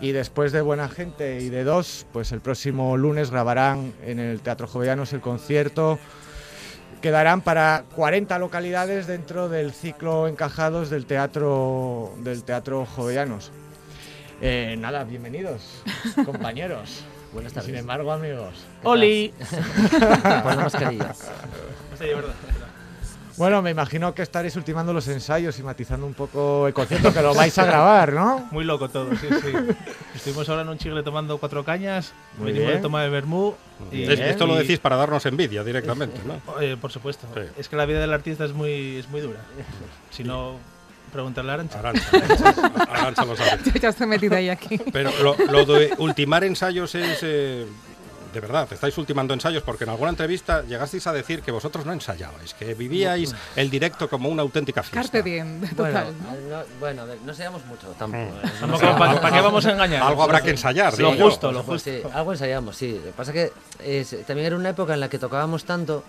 Y 0.00 0.12
después 0.12 0.52
de 0.52 0.62
Buena 0.62 0.88
Gente 0.88 1.40
y 1.40 1.50
de 1.50 1.62
Dos, 1.62 2.06
pues 2.12 2.32
el 2.32 2.40
próximo 2.40 2.96
lunes 2.96 3.30
grabarán 3.30 3.92
en 4.04 4.18
el 4.18 4.40
Teatro 4.40 4.66
Jovellanos 4.66 5.12
el 5.12 5.20
concierto. 5.20 5.98
Quedarán 7.02 7.42
para 7.42 7.84
40 7.94 8.38
localidades 8.38 9.06
dentro 9.06 9.48
del 9.48 9.72
ciclo 9.72 10.28
encajados 10.28 10.90
del 10.90 11.06
Teatro, 11.06 12.12
del 12.18 12.44
teatro 12.44 12.86
Jovellanos. 12.86 13.52
Eh, 14.42 14.76
nada, 14.78 15.04
bienvenidos, 15.04 15.82
compañeros. 16.24 17.04
Buenas 17.32 17.52
tardes. 17.52 17.66
Sin 17.68 17.76
embargo, 17.76 18.12
amigos. 18.12 18.54
¿qué 18.82 18.88
¡Oli! 18.88 19.34
Pon 19.90 20.56
la 20.56 20.62
mascarilla. 20.64 21.14
Sí, 21.14 22.04
es 22.04 22.16
verdad. 22.16 22.34
Bueno, 23.36 23.62
me 23.62 23.70
imagino 23.70 24.12
que 24.14 24.20
estaréis 24.20 24.54
ultimando 24.56 24.92
los 24.92 25.08
ensayos 25.08 25.58
y 25.58 25.62
matizando 25.62 26.04
un 26.04 26.12
poco 26.12 26.66
el 26.66 26.74
concierto 26.74 27.10
que 27.14 27.22
lo 27.22 27.32
vais 27.34 27.56
a 27.58 27.64
grabar, 27.64 28.12
¿no? 28.12 28.46
Muy 28.50 28.64
loco 28.64 28.90
todo, 28.90 29.08
sí, 29.16 29.28
sí. 29.30 29.52
Estuvimos 30.14 30.46
ahora 30.50 30.60
en 30.62 30.68
un 30.68 30.76
chigle 30.76 31.02
tomando 31.02 31.38
cuatro 31.38 31.64
cañas, 31.64 32.12
Muy 32.36 32.48
venimos 32.48 32.66
bien. 32.66 32.78
de 32.78 32.82
toma 32.82 33.02
de 33.02 33.08
vermú. 33.08 33.54
Y, 33.90 34.02
Es- 34.02 34.20
Esto 34.20 34.46
lo 34.46 34.56
decís 34.56 34.78
para 34.78 34.96
darnos 34.96 35.24
envidia 35.24 35.64
directamente, 35.64 36.20
¿no? 36.26 36.60
Eh, 36.60 36.76
por 36.78 36.92
supuesto. 36.92 37.26
Sí. 37.34 37.40
Es 37.56 37.68
que 37.70 37.76
la 37.76 37.86
vida 37.86 38.00
del 38.00 38.12
artista 38.12 38.44
es 38.44 38.52
muy, 38.52 38.96
es 38.98 39.08
muy 39.08 39.22
dura. 39.22 39.40
Si 40.10 40.22
no, 40.22 40.56
preguntarle 41.10 41.50
a 41.50 41.54
Arancha. 41.54 41.78
Arancha, 41.78 42.10
Arancha 42.90 43.24
lo 43.24 43.36
sabe. 43.36 43.60
Yo 43.64 43.72
ya 43.80 43.88
estoy 43.90 44.06
metida 44.06 44.36
ahí 44.36 44.48
aquí. 44.48 44.78
Pero 44.92 45.10
lo, 45.22 45.36
lo 45.50 45.64
de 45.66 45.94
ultimar 45.98 46.44
ensayos 46.44 46.94
es... 46.94 47.18
eh, 47.22 47.66
de 48.32 48.38
verdad, 48.38 48.72
estáis 48.72 48.96
ultimando 48.96 49.34
ensayos 49.34 49.64
porque 49.64 49.82
en 49.82 49.90
alguna 49.90 50.10
entrevista 50.10 50.62
llegasteis 50.62 51.04
a 51.08 51.12
decir 51.12 51.42
que 51.42 51.50
vosotros 51.50 51.84
no 51.84 51.92
ensayabais, 51.92 52.54
que 52.54 52.74
vivíais 52.74 53.34
el 53.56 53.70
directo 53.70 54.08
como 54.08 54.28
una 54.28 54.42
auténtica 54.42 54.84
fiesta. 54.84 55.00
Carpe 55.02 55.28
diem, 55.28 55.58
Bueno, 55.58 55.74
total. 55.74 56.14
¿no? 56.22 56.34
eh, 56.36 56.40
no, 56.48 56.78
bueno, 56.78 57.02
no 57.26 57.34
seamos 57.34 57.66
mucho 57.66 57.88
tampoco. 57.98 58.22
Mm. 58.22 58.46
eh, 58.46 58.66
no 58.68 58.78
¿para, 58.78 59.20
para 59.20 59.34
qué 59.36 59.40
vamos 59.42 59.66
a 59.66 59.72
engañar? 59.72 60.04
Algo 60.04 60.22
habrá 60.22 60.40
que 60.42 60.50
ensayar, 60.50 60.92
Lo 60.92 61.10
digo 61.10 61.14
yo. 61.14 61.24
justo, 61.24 61.50
lo 61.50 61.64
justo. 61.64 61.90
sí, 61.90 62.02
algo 62.14 62.30
ensayamos, 62.30 62.76
sí. 62.76 62.92
Lo 62.98 63.02
que 63.06 63.10
pasa 63.16 63.32
que 63.32 63.52
es- 63.80 64.14
también 64.24 64.46
era 64.46 64.54
una 64.54 64.68
época 64.68 64.94
en 64.94 65.00
la 65.00 65.08
que 65.08 65.18
tocábamos 65.18 65.64
tanto, 65.64 66.04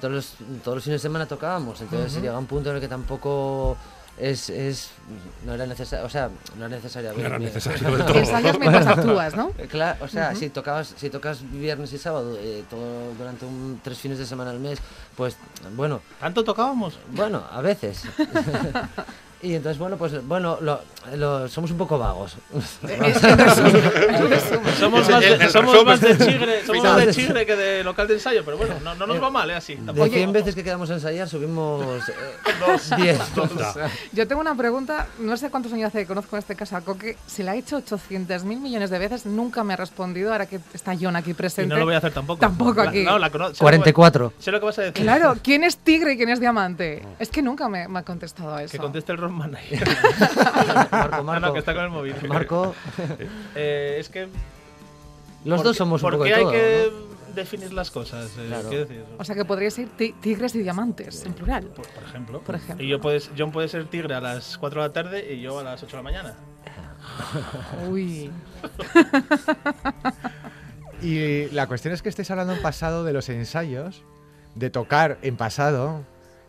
todos 0.00 0.12
los, 0.12 0.34
todos 0.64 0.74
los 0.78 0.82
fines 0.84 1.00
de 1.00 1.06
semana 1.08 1.26
tocábamos, 1.26 1.80
entonces 1.80 2.20
llega 2.20 2.36
un 2.36 2.46
punto 2.46 2.70
en 2.70 2.74
el 2.74 2.82
que 2.82 2.88
tampoco 2.88 3.76
es, 4.18 4.48
es 4.48 4.90
no 5.44 5.54
era 5.54 5.66
necesario, 5.66 6.06
o 6.06 6.08
sea, 6.08 6.30
no 6.56 6.66
era 6.66 6.76
necesario. 6.76 7.12
No 7.12 7.20
era 7.20 7.38
necesario 7.38 7.90
del 7.90 8.06
todo. 8.06 8.18
Ensayas 8.18 8.58
mientras 8.58 8.86
actúas, 8.86 9.34
¿no? 9.36 9.50
Eh, 9.58 9.66
Claro, 9.66 10.04
o 10.04 10.08
sea, 10.08 10.34
si 10.34 10.50
tocabas, 10.50 10.94
si 10.96 11.10
tocas 11.10 11.38
viernes 11.50 11.92
y 11.92 11.98
sábado 11.98 12.36
eh, 12.38 12.64
todo 12.70 13.12
durante 13.18 13.44
un, 13.44 13.80
tres 13.82 13.98
fines 13.98 14.18
de 14.18 14.26
semana 14.26 14.50
al 14.50 14.60
mes, 14.60 14.78
pues 15.16 15.36
bueno, 15.74 16.00
¿Tanto 16.20 16.44
tocábamos? 16.44 16.98
bueno, 17.10 17.42
a 17.50 17.60
veces. 17.60 18.02
y 19.42 19.54
entonces 19.54 19.78
bueno, 19.78 19.96
pues 19.96 20.24
bueno, 20.26 20.58
lo, 20.60 20.80
lo- 21.16 21.48
somos 21.48 21.70
un 21.70 21.78
poco 21.78 21.98
vagos. 21.98 22.36
Somos 24.78 25.08
más, 25.08 25.20
de, 25.20 25.48
somos 25.50 25.72
resumen. 25.72 25.84
más 25.86 26.00
de 26.00 26.18
chigre, 26.18 26.64
somos 26.66 26.84
más 26.84 26.96
de 26.96 27.02
Final. 27.02 27.14
chigre 27.14 27.46
que 27.46 27.56
de 27.56 27.84
local 27.84 28.06
de 28.08 28.14
ensayo, 28.14 28.44
pero 28.44 28.56
bueno, 28.56 28.74
no, 28.82 28.94
no 28.94 29.06
nos 29.06 29.22
va 29.22 29.30
mal, 29.30 29.50
¿eh? 29.50 29.54
Así. 29.54 29.74
De 29.74 29.86
tampoco. 29.86 30.08
100 30.08 30.32
veces 30.32 30.54
que 30.54 30.64
quedamos 30.64 30.90
a 30.90 30.94
ensayar 30.94 31.28
subimos 31.28 31.84
eh, 32.08 32.96
10. 32.96 33.18
Yo 34.12 34.26
tengo 34.28 34.40
una 34.40 34.54
pregunta, 34.54 35.06
no 35.18 35.36
sé 35.36 35.50
cuántos 35.50 35.72
años 35.72 35.88
hace 35.88 36.00
que 36.00 36.06
conozco 36.06 36.36
en 36.36 36.40
este 36.40 36.54
caso 36.56 36.76
a 36.76 36.80
Coque, 36.80 37.16
se 37.26 37.42
la 37.42 37.52
ha 37.52 37.56
hecho 37.56 37.76
800 37.76 38.44
mil 38.44 38.60
millones 38.60 38.90
de 38.90 38.98
veces, 38.98 39.26
nunca 39.26 39.64
me 39.64 39.74
ha 39.74 39.76
respondido, 39.76 40.32
ahora 40.32 40.46
que 40.46 40.60
está 40.72 40.94
John 41.00 41.16
aquí 41.16 41.30
Y 41.30 41.34
presente. 41.34 41.72
no 41.72 41.78
lo 41.78 41.84
voy 41.86 41.94
a 41.94 41.98
hacer 41.98 42.12
tampoco. 42.12 42.40
Tampoco 42.40 42.82
La- 42.82 42.90
aquí. 42.90 43.02
no, 43.04 43.18
la 43.18 43.30
cono- 43.30 43.46
sé 43.46 43.50
lo 43.52 43.54
que- 43.54 43.58
44. 43.60 44.32
Sé 44.38 44.50
lo 44.50 44.60
que 44.60 44.66
vas 44.66 44.78
a 44.78 44.82
decir. 44.82 45.02
Claro, 45.02 45.36
¿quién 45.42 45.64
es 45.64 45.76
tigre 45.78 46.12
y 46.12 46.16
quién 46.16 46.28
es 46.28 46.40
diamante? 46.40 47.02
Es 47.18 47.28
que 47.30 47.42
nunca 47.42 47.68
me, 47.68 47.88
me 47.88 47.98
ha 48.00 48.02
contestado 48.02 48.54
a 48.54 48.62
eso. 48.62 48.72
Que 48.72 48.78
conteste 48.78 49.12
el 49.12 49.18
Ron 49.18 49.34
Manager. 49.34 49.84
Marco, 50.98 51.16
No, 51.18 51.24
Marco. 51.24 51.46
no, 51.46 51.52
que 51.52 51.58
está 51.58 51.74
con 51.74 51.84
el 51.84 51.90
móvil. 51.90 52.14
Marco, 52.28 52.74
Eh, 53.54 53.96
es 53.98 54.08
que. 54.08 54.28
los 55.44 55.58
¿por 55.58 55.64
dos 55.66 55.76
somos 55.76 56.02
un 56.02 56.06
¿Por 56.06 56.12
poco 56.14 56.24
qué 56.24 56.30
de 56.30 56.36
hay 56.36 56.42
todo. 56.42 56.52
que 56.52 56.92
¿no? 56.92 57.14
definir 57.34 57.72
las 57.72 57.90
cosas? 57.90 58.30
Eh, 58.38 58.44
Claro. 58.46 58.68
quiero 58.68 58.84
decir, 58.86 59.04
O 59.18 59.24
sea 59.24 59.34
que 59.34 59.44
podría 59.44 59.70
ser 59.70 59.88
ti- 59.88 60.14
tigres 60.20 60.54
y 60.54 60.60
diamantes, 60.62 61.24
en 61.26 61.32
plural. 61.34 61.64
por, 61.66 61.86
por 61.88 62.02
ejemplo. 62.04 62.40
Por 62.40 62.54
ejemplo. 62.54 62.84
Y 62.84 62.88
yo 62.88 63.00
puedes, 63.00 63.30
John 63.36 63.50
puede 63.52 63.68
ser 63.68 63.86
tigre 63.86 64.14
a 64.14 64.20
las 64.20 64.56
4 64.58 64.82
de 64.82 64.88
la 64.88 64.92
tarde 64.92 65.32
y 65.34 65.40
yo 65.40 65.58
a 65.58 65.62
las 65.64 65.82
8 65.82 65.90
de 65.90 65.96
la 65.96 66.02
mañana. 66.02 66.34
Uy. 67.90 68.30
Y 71.02 71.48
la 71.50 71.66
cuestión 71.66 71.92
es 71.92 72.02
que 72.02 72.08
estáis 72.08 72.30
hablando 72.30 72.54
en 72.54 72.62
pasado 72.62 73.04
de 73.04 73.12
los 73.12 73.28
ensayos, 73.28 74.02
de 74.54 74.70
tocar 74.70 75.18
en 75.22 75.36
pasado, 75.36 76.02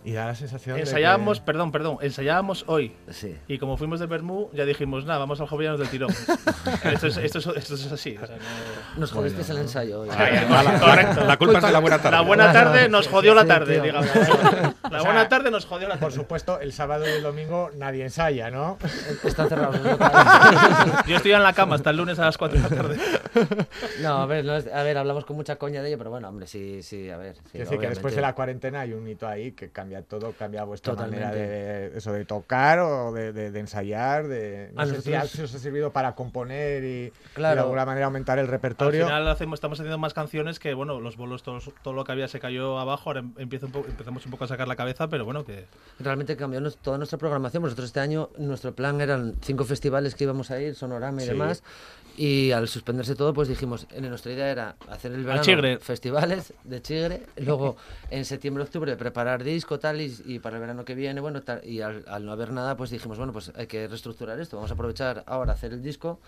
y 0.06 0.14
da 0.14 0.28
la 0.28 0.36
sensación 0.36 0.78
Ensayábamos, 0.80 1.38
de 1.38 1.42
que... 1.42 1.46
perdón, 1.48 1.72
perdón, 1.72 1.98
ensayábamos 2.02 2.64
hoy. 2.68 2.96
Sí. 3.10 3.36
Y 3.48 3.58
como 3.58 3.76
fuimos 3.76 4.00
de 4.00 4.06
Bermú, 4.06 4.50
ya 4.54 4.64
dijimos, 4.66 5.04
nada, 5.06 5.20
vamos 5.20 5.42
al 5.42 5.48
Jovellanos 5.48 5.80
del 5.80 5.90
tirón. 5.90 6.12
esto, 6.84 7.08
es, 7.08 7.18
esto, 7.18 7.40
es, 7.40 7.48
esto 7.48 7.74
es 7.76 7.92
así. 7.92 8.16
o 8.22 8.26
sea, 8.26 8.38
no- 8.38 9.00
Nos 9.02 9.12
jodisteis 9.12 9.50
el 9.50 9.58
ensayo 9.58 10.02
hoy. 10.02 10.10
Correcto. 10.80 11.26
La 11.26 11.38
culpa 11.38 11.58
es 11.58 11.66
de 11.66 11.72
la 11.72 11.80
buena 11.80 11.98
tarde. 11.98 12.12
La 12.18 12.22
buena 12.22 12.54
tarde 12.54 12.88
nos 12.90 13.08
jodió 13.08 13.34
la 13.34 13.46
tarde, 13.46 13.82
digamos. 13.82 14.10
La 14.92 15.02
buena 15.02 15.28
tarde 15.28 15.50
nos 15.52 15.66
jodió 15.66 15.88
la 15.88 15.96
Por 15.96 16.10
tarde. 16.10 16.16
supuesto, 16.22 16.60
el 16.60 16.72
sábado 16.72 17.06
y 17.08 17.12
el 17.12 17.24
domingo 17.24 17.72
nadie 17.76 18.04
ensaya, 18.04 18.50
¿no? 18.52 18.78
Los 19.24 19.38
locales. 19.38 19.82
Yo 21.08 21.16
estoy 21.18 21.32
en 21.34 21.44
la 21.44 21.54
cama 21.54 21.76
hasta 21.76 21.90
el 21.90 21.98
lunes 21.98 22.20
a 22.20 22.26
las 22.26 22.38
4 22.38 22.58
de 22.62 22.70
la 22.70 22.76
tarde. 22.76 22.98
No, 24.02 24.18
a 24.18 24.26
ver, 24.26 24.46
no 24.46 24.56
es- 24.56 24.68
a 24.68 24.84
ver, 24.84 24.98
hablamos 24.98 25.26
con 25.26 25.36
mucha 25.36 25.56
coña 25.58 25.82
de 25.82 25.90
ello, 25.90 25.98
pero 25.98 26.10
bueno, 26.10 26.28
hombre, 26.30 26.48
sí, 26.48 26.82
sí, 26.84 27.10
a 27.10 27.18
ver. 27.18 27.36
Sí, 27.36 27.42
es 27.54 27.60
decir, 27.62 27.80
que 27.80 27.90
después 27.90 28.16
de 28.16 28.22
la 28.22 28.34
cuarentena 28.34 28.82
hay 28.82 28.94
un 28.94 29.08
hito 29.08 29.28
ahí 29.28 29.52
que 29.52 29.70
cambia 29.70 30.02
todo, 30.02 30.34
cambia 30.34 30.64
vuestra 30.64 30.94
Totalmente. 30.94 31.26
manera 31.26 31.42
de, 31.42 31.98
eso, 31.98 32.12
de 32.14 32.26
tocar 32.26 32.80
o 32.80 33.12
de, 33.12 33.34
de- 33.34 33.52
de 33.52 33.60
ensayar, 33.60 34.28
de... 34.28 34.72
No 34.74 34.82
A 34.82 34.86
sé 34.86 34.94
nosotros- 34.94 35.32
si 35.32 35.42
os 35.42 35.56
ha 35.56 35.60
servido 35.60 35.92
para 35.92 36.16
componer 36.16 36.84
y, 36.84 36.88
y 37.06 37.12
Claro. 37.34 37.56
de 37.56 37.62
alguna 37.62 37.86
manera 37.86 38.06
aumentar 38.06 38.38
el 38.40 38.46
Al 38.46 38.52
repertorio. 38.52 39.06
final 39.06 39.28
hacemos, 39.28 39.58
estamos 39.58 39.80
haciendo 39.80 39.98
más 39.98 40.14
canciones 40.14 40.60
que, 40.60 40.74
bueno, 40.74 41.00
los 41.00 41.18
bolos, 41.18 41.44
todos- 41.44 41.72
todo 41.84 41.94
lo 41.94 42.04
que 42.04 42.12
había 42.12 42.28
se 42.28 42.40
cayó 42.40 42.80
abajo, 42.80 43.10
ahora 43.10 43.20
em- 43.22 43.34
empieza 43.38 43.66
un 43.66 43.72
poco, 43.72 43.88
empezamos 43.90 44.26
un 44.26 44.32
poco 44.32 44.46
a 44.46 44.48
sacar 44.48 44.68
la 44.68 44.76
cabeza, 44.76 45.08
pero 45.10 45.26
bueno, 45.26 45.46
que 45.46 45.66
Realmente 46.00 46.36
cambió 46.38 46.60
nos- 46.62 46.78
toda 46.78 46.98
nuestra 46.98 47.18
programación. 47.18 47.64
Nosotros 47.64 47.88
este 47.88 48.00
año, 48.00 48.30
nuestro 48.38 48.74
plan 48.76 49.02
eran 49.02 49.36
cinco 49.42 49.64
festivales 49.66 50.16
que 50.16 50.24
íbamos 50.26 50.52
a 50.52 50.60
ir, 50.62 50.76
Sonorama 50.76 51.22
y 51.22 51.26
Sí. 51.26 51.32
demás. 51.32 51.64
Y 52.18 52.52
al 52.52 52.68
suspenderse 52.70 53.14
todo, 53.16 53.34
pues 53.34 53.50
dijimos, 53.50 53.88
en 53.92 54.08
nuestra 54.08 54.32
idea 54.32 54.50
era 54.50 54.76
hacer 54.90 55.12
el 55.12 55.24
verano 55.26 55.44
festivales 55.80 56.54
de 56.64 56.82
Chigre, 56.82 57.24
luego 57.38 57.76
en 58.10 58.24
septiembre, 58.24 58.64
octubre 58.64 58.96
preparar 58.96 59.44
disco 59.44 59.80
tal 59.80 60.00
y, 60.00 60.16
y 60.26 60.40
para 60.40 60.56
el 60.56 60.62
verano 60.62 60.86
que 60.86 60.96
viene, 60.96 61.20
bueno, 61.20 61.42
tal, 61.42 61.62
y 61.68 61.82
al, 61.82 62.06
al 62.08 62.26
no 62.26 62.32
haber 62.32 62.52
nada, 62.52 62.78
pues 62.78 62.90
dijimos, 62.90 63.18
bueno, 63.18 63.34
pues 63.34 63.52
hay 63.56 63.68
que 63.68 63.88
reestructurar 63.88 64.40
esto, 64.40 64.56
vamos 64.56 64.72
a 64.72 64.76
aprovechar 64.76 65.24
ahora 65.28 65.54
hacer 65.54 65.74
el 65.74 65.84
disco 65.84 66.20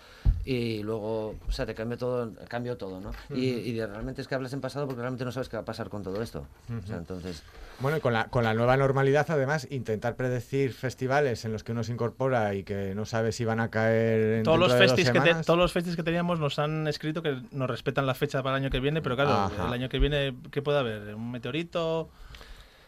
y 0.44 0.82
luego, 0.82 1.36
o 1.48 1.52
sea, 1.52 1.64
te 1.64 1.74
cambia 1.74 1.96
todo, 1.96 2.32
cambió 2.48 2.76
todo, 2.76 3.00
¿no? 3.00 3.12
y, 3.34 3.46
y 3.48 3.72
de- 3.72 3.86
realmente 3.86 4.20
es 4.20 4.28
que 4.28 4.34
hablas 4.34 4.52
en 4.52 4.60
pasado 4.60 4.86
porque 4.86 5.00
realmente 5.00 5.24
no 5.24 5.32
sabes 5.32 5.48
qué 5.48 5.56
va 5.56 5.62
a 5.62 5.64
pasar 5.66 5.88
con 5.88 6.02
todo 6.02 6.20
esto. 6.22 6.44
O 6.84 6.86
sea, 6.86 6.96
entonces, 6.98 7.42
Bueno, 7.80 7.98
y 7.98 8.00
con 8.00 8.12
la, 8.12 8.24
con 8.28 8.42
la 8.42 8.54
nueva 8.54 8.76
normalidad, 8.76 9.24
además, 9.30 9.68
intentar 9.70 10.16
predecir 10.16 10.72
festivales 10.72 11.44
en 11.44 11.52
los 11.52 11.62
que 11.62 11.72
uno 11.72 11.84
se 11.84 11.92
incorpora 11.92 12.54
y 12.54 12.64
que 12.64 12.92
no 12.96 13.04
sabe 13.04 13.30
si 13.30 13.44
van 13.44 13.60
a 13.60 13.70
caer 13.70 14.38
en 14.38 14.42
Todos 14.42 14.58
los, 14.58 14.68
dentro 14.72 14.80
de 14.82 14.86
dos 14.88 14.96
festis 14.96 15.12
que 15.12 15.20
te- 15.34 15.44
todos 15.44 15.58
los 15.58 15.72
festis 15.72 15.94
que 15.94 16.02
teníamos 16.02 16.40
nos 16.40 16.58
han 16.58 16.88
escrito 16.88 17.22
que 17.22 17.40
nos 17.52 17.70
respetan 17.70 18.04
la 18.06 18.14
fecha 18.14 18.42
para 18.42 18.56
el 18.56 18.62
año 18.64 18.70
que 18.70 18.80
viene, 18.80 19.00
pero 19.00 19.14
claro, 19.14 19.30
Ajá. 19.30 19.66
el 19.68 19.72
año 19.72 19.88
que 19.88 19.98
viene, 20.00 20.34
¿qué 20.50 20.60
puede 20.60 20.78
haber? 20.78 21.14
¿Un 21.14 21.30
meteorito? 21.30 22.08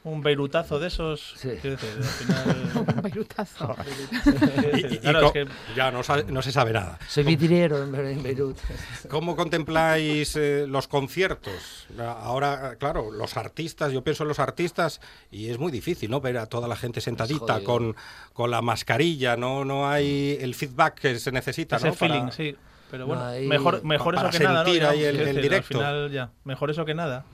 ¿Un 0.03 0.23
beirutazo 0.23 0.79
de 0.81 0.87
esos? 0.89 1.35
Quiero 1.41 1.77
decir, 1.77 1.91
al 1.97 2.05
final... 2.05 2.87
Y- 3.15 4.95
y- 4.95 4.99
Claro, 4.99 5.27
es 5.27 5.33
que- 5.33 5.47
Ya 5.77 5.91
no, 5.91 6.01
no 6.29 6.43
se 6.43 6.53
sabe 6.53 6.73
nada. 6.73 6.99
Soy 7.09 7.25
vidriero 7.25 7.83
en, 7.83 7.95
en 7.95 8.23
Beirut. 8.23 8.57
¿Cómo 9.11 9.37
contempláis 9.37 10.37
eh, 10.37 10.67
los 10.69 10.89
conciertos? 10.89 11.87
Ahora, 11.99 12.77
claro, 12.79 13.11
los 13.11 13.37
artistas, 13.37 13.93
yo 13.93 14.03
pienso 14.03 14.25
en 14.25 14.29
los 14.29 14.39
artistas 14.39 15.01
y 15.31 15.49
es 15.51 15.59
muy 15.59 15.73
difícil, 15.73 16.11
¿no? 16.11 16.21
Ver 16.21 16.39
a 16.39 16.47
toda 16.47 16.69
la 16.69 16.77
gente 16.77 17.01
sentadita 17.01 17.63
con, 17.65 17.97
con 18.33 18.51
la 18.51 18.63
mascarilla, 18.63 19.37
¿no? 19.37 19.65
No 19.65 19.89
hay 19.89 20.39
el 20.41 20.55
feedback 20.55 21.01
que 21.01 21.19
se 21.19 21.33
necesita, 21.33 21.77
Ese 21.77 21.89
¿no? 21.89 21.95
Para- 21.95 22.13
feeling, 22.15 22.31
sí. 22.33 22.57
Pero 22.91 23.07
bueno, 23.07 23.25
ahí- 23.25 23.47
mejor, 23.47 23.85
mejor 23.85 24.17
para 24.17 24.31
eso 24.31 24.39
que 24.39 24.45
nada, 24.45 24.61
¿no? 24.61 24.65
sentir 24.65 24.85
ahí 24.85 24.99
Digamos, 24.99 25.15
el- 25.21 25.21
el 25.29 25.35
decir, 25.37 25.43
directo. 25.43 25.79
Al 25.79 25.85
final, 25.85 26.11
ya, 26.11 26.31
mejor 26.45 26.71
eso 26.71 26.85
que 26.85 26.95
nada. 26.95 27.25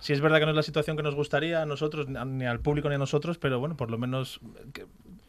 Si 0.00 0.12
es 0.12 0.20
verdad 0.20 0.38
que 0.40 0.46
no 0.46 0.50
es 0.52 0.56
la 0.56 0.62
situación 0.62 0.96
que 0.96 1.02
nos 1.02 1.14
gustaría 1.14 1.62
a 1.62 1.66
nosotros, 1.66 2.08
ni 2.08 2.44
al 2.46 2.60
público 2.60 2.88
ni 2.88 2.94
a 2.94 2.98
nosotros, 2.98 3.38
pero 3.38 3.60
bueno, 3.60 3.76
por 3.76 3.90
lo 3.90 3.98
menos 3.98 4.40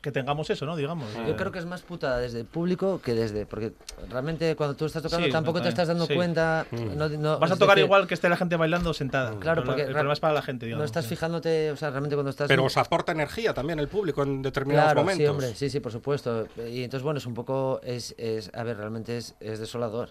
que, 0.04 0.12
tengamos 0.12 0.48
eso, 0.50 0.66
¿no? 0.68 0.76
Digamos. 0.76 1.08
Yo 1.28 1.36
creo 1.36 1.52
que 1.52 1.58
es 1.60 1.66
más 1.66 1.82
putada 1.82 2.20
desde 2.20 2.42
el 2.42 2.46
público 2.46 3.02
que 3.02 3.14
desde. 3.16 3.46
Porque 3.48 3.74
realmente 4.10 4.56
cuando 4.56 4.76
tú 4.76 4.86
estás 4.86 5.02
tocando 5.02 5.26
Sí, 5.26 5.32
tampoco 5.32 5.62
te 5.62 5.70
estás 5.70 5.88
dando 5.88 6.06
sí. 6.06 6.14
cuenta. 6.14 6.66
Mm. 6.72 6.98
no- 6.98 7.10
no- 7.10 7.40
Vas 7.40 7.52
a 7.52 7.56
tocar 7.56 7.76
decir, 7.76 7.86
igual 7.86 8.06
que 8.06 8.14
esté 8.14 8.30
la 8.30 8.38
gente 8.38 8.56
bailando 8.58 8.94
sentada. 8.94 9.40
Claro, 9.40 9.62
Pero 9.62 9.66
porque 9.66 9.82
el 9.84 9.92
problema 9.92 10.14
es 10.14 10.20
para 10.20 10.34
la 10.34 10.42
gente, 10.42 10.66
digamos. 10.66 10.82
no 10.82 10.86
estás 10.86 11.06
sí. 11.06 11.10
fijándote, 11.10 11.72
o 11.72 11.78
sea, 11.78 11.90
realmente 11.90 12.16
cuando 12.16 12.30
estás. 12.30 12.48
Pero 12.48 12.66
os 12.66 12.78
aporta 12.78 13.12
energía 13.14 13.54
también 13.54 13.80
el 13.80 13.88
público 13.88 14.24
en 14.24 14.42
determinados 14.42 14.88
Claro, 14.94 15.02
momentos. 15.02 15.24
sí, 15.24 15.28
hombre, 15.28 15.56
sí, 15.56 15.70
sí, 15.70 15.80
por 15.80 15.92
supuesto. 15.92 16.48
Y 16.70 16.84
entonces, 16.84 17.04
bueno, 17.04 17.18
es 17.18 17.26
un 17.26 17.34
poco, 17.34 17.80
es, 17.84 18.14
es 18.18 18.52
a 18.54 18.64
ver, 18.64 18.78
realmente 18.78 19.18
es, 19.18 19.36
es 19.40 19.60
desolador. 19.60 20.10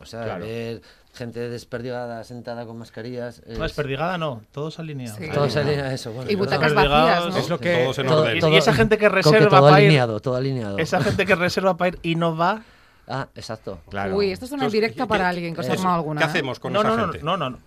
O 0.00 0.06
sea, 0.06 0.24
Claro. 0.24 0.44
ver 0.44 0.80
gente 1.12 1.48
desperdigada, 1.50 2.22
sentada 2.24 2.64
con 2.66 2.78
mascarillas. 2.78 3.42
No, 3.46 3.64
desperdigada 3.64 4.16
no, 4.16 4.42
todos 4.52 4.78
alineados. 4.78 5.18
Sí. 5.18 5.28
Todo 5.32 5.50
se 5.50 5.58
alinea 5.60 5.86
a 5.86 5.92
eso. 5.94 6.12
Bueno, 6.12 6.30
Y 6.30 6.34
butacas 6.36 6.72
vacías, 6.72 7.26
¿no? 7.28 7.36
Es 7.36 7.48
lo 7.48 7.58
que- 7.58 7.82
Todos 7.84 7.98
en 7.98 8.06
todo- 8.06 8.22
orden. 8.22 8.36
Y- 8.36 8.40
todo- 8.40 8.50
y 8.50 8.56
esa 8.56 8.72
gente 8.72 8.96
que 8.96 9.08
reserva 9.08 9.48
todo 9.48 9.60
para 9.62 9.80
ir- 9.80 9.86
alineado, 9.86 10.20
todo 10.20 10.36
alineado. 10.36 10.78
Esa 10.78 11.00
gente 11.02 11.26
que 11.26 11.34
reserva 11.34 11.76
para 11.76 11.88
ir 11.88 11.98
y 12.02 12.14
no 12.14 12.36
va. 12.36 12.62
Ah, 13.08 13.26
exacto. 13.34 13.80
Claro. 13.90 14.14
Uy, 14.16 14.30
esto 14.30 14.44
es 14.44 14.52
una 14.52 14.60
Entonces, 14.62 14.72
directa 14.80 15.02
¿qué- 15.02 15.08
para 15.08 15.28
alguien 15.28 15.52
que 15.52 15.60
os 15.62 15.68
ha 15.68 15.72
armado 15.72 15.96
alguna. 15.96 16.20
¿Qué 16.20 16.26
¿eh? 16.26 16.30
hacemos 16.30 16.60
con 16.60 16.72
No, 16.72 16.80
esa 16.80 16.90
no, 16.96 17.02
gente? 17.08 17.18
no, 17.24 17.36
no, 17.36 17.50
no. 17.50 17.58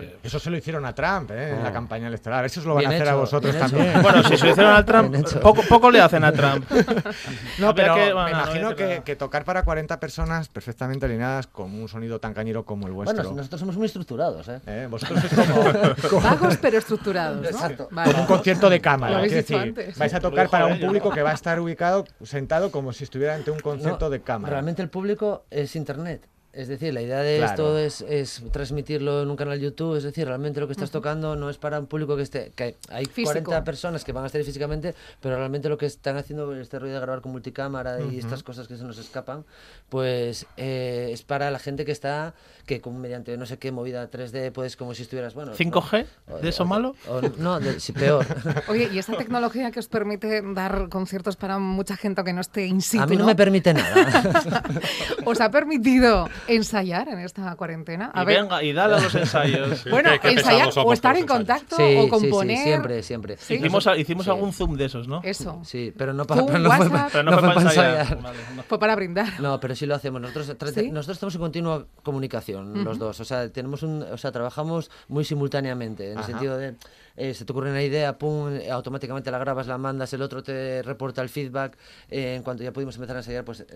Eh, 0.00 0.18
Eso 0.22 0.38
se 0.38 0.50
lo 0.50 0.56
hicieron 0.56 0.84
a 0.86 0.94
Trump 0.94 1.30
¿eh? 1.30 1.50
en 1.50 1.58
Ah. 1.58 1.64
la 1.64 1.72
campaña 1.72 2.08
electoral. 2.08 2.38
A 2.38 2.42
ver 2.42 2.50
si 2.50 2.58
os 2.60 2.66
lo 2.66 2.74
van 2.74 2.80
Bien 2.80 2.92
a 2.92 2.94
hacer 2.94 3.08
a 3.08 3.10
hecho, 3.12 3.20
vosotros 3.20 3.52
bien 3.52 3.64
hecho. 3.64 3.76
también. 3.76 4.02
Bueno, 4.02 4.22
si 4.22 4.36
se 4.38 4.44
lo 4.46 4.50
hicieron 4.52 4.72
al 4.72 4.84
Trump, 4.84 5.14
poco, 5.42 5.62
poco 5.68 5.90
le 5.90 6.00
hacen 6.00 6.24
a 6.24 6.32
Trump. 6.32 6.64
No, 7.58 7.74
pero 7.74 7.94
que- 7.94 8.00
me 8.06 8.12
bueno, 8.14 8.28
no, 8.30 8.30
imagino 8.30 8.70
no, 8.70 8.76
que, 8.76 8.96
no. 8.98 9.04
que 9.04 9.16
tocar 9.16 9.44
para 9.44 9.62
40 9.62 10.00
personas 10.00 10.48
perfectamente 10.48 11.06
alineadas 11.06 11.46
con 11.46 11.72
un 11.74 11.88
sonido 11.88 12.18
tan 12.18 12.34
cañero 12.34 12.64
como 12.64 12.86
el 12.86 12.92
vuestro. 12.92 13.16
Bueno, 13.22 13.36
nosotros 13.36 13.60
somos 13.60 13.76
muy 13.76 13.86
estructurados, 13.86 14.48
¿eh? 14.48 14.60
¿eh? 14.66 14.88
Vosotros 14.90 15.20
sois 15.20 15.32
como, 16.10 16.20
Vagos 16.20 16.56
pero 16.56 16.78
estructurados, 16.78 17.40
¿no? 17.42 17.48
Exacto. 17.48 17.88
Vale. 17.90 18.10
como 18.10 18.22
un 18.22 18.28
concierto 18.28 18.70
de 18.70 18.80
cámara. 18.80 19.20
dicho 19.22 19.34
decir, 19.36 19.56
antes. 19.56 19.98
vais 19.98 20.14
a 20.14 20.20
tocar 20.20 20.48
para 20.48 20.66
un 20.66 20.80
público 20.80 21.10
que 21.10 21.22
va 21.22 21.30
a 21.30 21.34
estar 21.34 21.60
ubicado 21.60 22.04
sentado 22.22 22.70
como 22.72 22.92
si 22.92 23.04
estuviera 23.04 23.34
ante 23.34 23.50
un 23.50 23.60
concierto 23.60 24.06
No, 24.06 24.10
de 24.10 24.20
cámara. 24.22 24.52
Realmente 24.54 24.82
el 24.82 24.88
público 24.88 25.44
es 25.50 25.76
internet. 25.76 26.26
Es 26.54 26.68
decir, 26.68 26.94
la 26.94 27.02
idea 27.02 27.20
de 27.20 27.38
Claro. 27.38 27.50
esto 27.52 27.78
es, 27.78 28.00
es 28.08 28.42
transmitirlo 28.52 29.22
en 29.22 29.30
un 29.30 29.36
canal 29.36 29.58
YouTube. 29.58 29.96
Es 29.96 30.04
decir, 30.04 30.26
realmente 30.26 30.60
lo 30.60 30.66
que 30.66 30.72
estás 30.72 30.90
tocando 30.90 31.34
no 31.36 31.50
es 31.50 31.58
para 31.58 31.78
un 31.80 31.86
público 31.86 32.16
que 32.16 32.22
esté. 32.22 32.52
que 32.54 32.76
hay 32.90 33.06
Físico. 33.06 33.32
40 33.44 33.64
personas 33.64 34.04
que 34.04 34.12
van 34.12 34.24
a 34.24 34.26
estar 34.28 34.38
ahí 34.38 34.44
físicamente, 34.44 34.94
pero 35.20 35.36
realmente 35.36 35.68
lo 35.68 35.76
que 35.76 35.86
están 35.86 36.16
haciendo 36.16 36.54
este 36.54 36.78
rollo 36.78 36.92
de 36.94 37.00
grabar 37.00 37.20
con 37.22 37.32
multicámara 37.32 38.00
y 38.00 38.18
estas 38.18 38.42
cosas 38.42 38.68
que 38.68 38.76
se 38.76 38.84
nos 38.84 38.98
escapan, 38.98 39.44
pues 39.88 40.46
eh, 40.56 41.10
es 41.12 41.22
para 41.22 41.50
la 41.50 41.58
gente 41.58 41.84
que 41.84 41.92
está. 41.92 42.34
que 42.66 42.80
con, 42.80 42.98
mediante 42.98 43.36
no 43.36 43.44
sé 43.44 43.58
qué 43.58 43.72
movida 43.72 44.10
3D, 44.10 44.50
pues 44.50 44.76
como 44.76 44.94
si 44.94 45.02
estuvieras. 45.02 45.34
bueno 45.34 45.52
5G, 45.54 46.06
o- 46.30 46.38
¿de 46.38 46.48
eso 46.48 46.62
o- 46.62 46.66
malo? 46.66 46.94
o- 47.08 47.20
no, 47.36 47.60
de, 47.60 47.78
sí, 47.78 47.92
peor. 47.92 48.24
Oye, 48.68 48.88
¿y 48.90 48.98
esta 48.98 49.14
tecnología 49.18 49.70
que 49.70 49.80
os 49.80 49.88
permite 49.88 50.40
dar 50.54 50.88
conciertos 50.88 51.36
para 51.36 51.58
mucha 51.58 51.96
gente 51.96 52.24
que 52.24 52.32
no 52.32 52.40
esté 52.40 52.64
in 52.66 52.80
situ, 52.80 53.02
a 53.02 53.06
mí 53.06 53.16
no, 53.16 53.22
¿no? 53.22 53.26
me 53.26 53.34
permite 53.36 53.74
nada. 53.74 54.22
¿Os 55.26 55.40
ha 55.42 55.50
permitido 55.50 56.28
ensayar 56.48 57.08
en 57.08 57.18
esta 57.20 57.54
cuarentena? 57.56 58.10
A 58.14 58.22
Y 58.22 58.26
ver, 58.26 58.42
venga, 58.42 58.62
y 58.62 58.72
dale 58.72 58.94
a 58.96 59.00
los 59.00 59.14
ensayos. 59.14 59.84
bueno, 59.90 60.10
Qué- 60.12 60.18
qué 60.20 60.28
ensayar 60.30 60.70
o 60.76 60.92
estar 60.92 61.16
en 61.16 61.26
contacto 61.26 61.76
Sí, 61.76 61.82
o 61.82 61.86
sí, 61.86 62.02
sí, 62.04 62.08
componer. 62.08 62.58
siempre, 62.58 63.02
siempre. 63.02 63.36
Sí. 63.36 63.54
Hicimos, 63.54 63.88
hicimos 63.96 64.24
Sí. 64.24 64.30
algún 64.30 64.52
zoom 64.52 64.76
de 64.76 64.84
esos, 64.86 65.08
¿no? 65.08 65.20
Eso. 65.24 65.60
Sí, 65.64 65.92
pero 65.96 66.12
no, 66.12 66.24
pa- 66.26 66.36
Tú, 66.36 66.46
pero 66.46 66.58
no 66.58 66.70
fue. 66.70 66.90
Pero 67.12 67.22
no, 67.24 67.30
no 67.32 67.38
fue 67.38 67.48
para 67.48 67.54
para 67.54 67.68
ensayar. 67.70 68.00
ensayar. 68.00 68.22
Vale, 68.22 68.38
no. 68.56 68.62
Fue 68.64 68.78
para 68.78 68.96
brindar. 68.96 69.40
No, 69.40 69.60
pero 69.60 69.74
sí 69.74 69.86
lo 69.86 69.94
hacemos. 69.94 70.20
Nosotros, 70.20 70.46
¿Sí? 70.74 70.90
nosotros 70.90 71.16
estamos 71.16 71.34
en 71.34 71.40
continua 71.40 71.84
comunicación, 72.02 72.84
los 72.84 72.98
dos. 72.98 73.20
O 73.20 73.24
sea, 73.24 73.48
tenemos 73.50 73.82
un, 73.82 74.02
o 74.02 74.16
sea, 74.18 74.32
trabajamos 74.32 74.90
muy 75.08 75.24
simultáneamente, 75.24 76.12
en 76.12 76.18
Ajá. 76.18 76.26
el 76.26 76.32
sentido 76.32 76.56
de 76.58 76.74
eh, 77.16 77.34
se 77.34 77.44
te 77.44 77.52
ocurre 77.52 77.70
una 77.70 77.82
idea, 77.82 78.18
pum, 78.18 78.52
eh, 78.54 78.70
automáticamente 78.70 79.30
la 79.30 79.38
grabas, 79.38 79.66
la 79.66 79.78
mandas, 79.78 80.12
el 80.12 80.22
otro 80.22 80.42
te 80.42 80.82
reporta 80.82 81.22
el 81.22 81.28
feedback. 81.28 81.76
eh, 82.10 82.34
en 82.36 82.42
cuanto 82.42 82.62
ya 82.64 82.72
pudimos 82.72 82.94
empezar 82.96 83.16
a 83.16 83.20
ensayar, 83.20 83.44
pues 83.44 83.60
eh, 83.60 83.66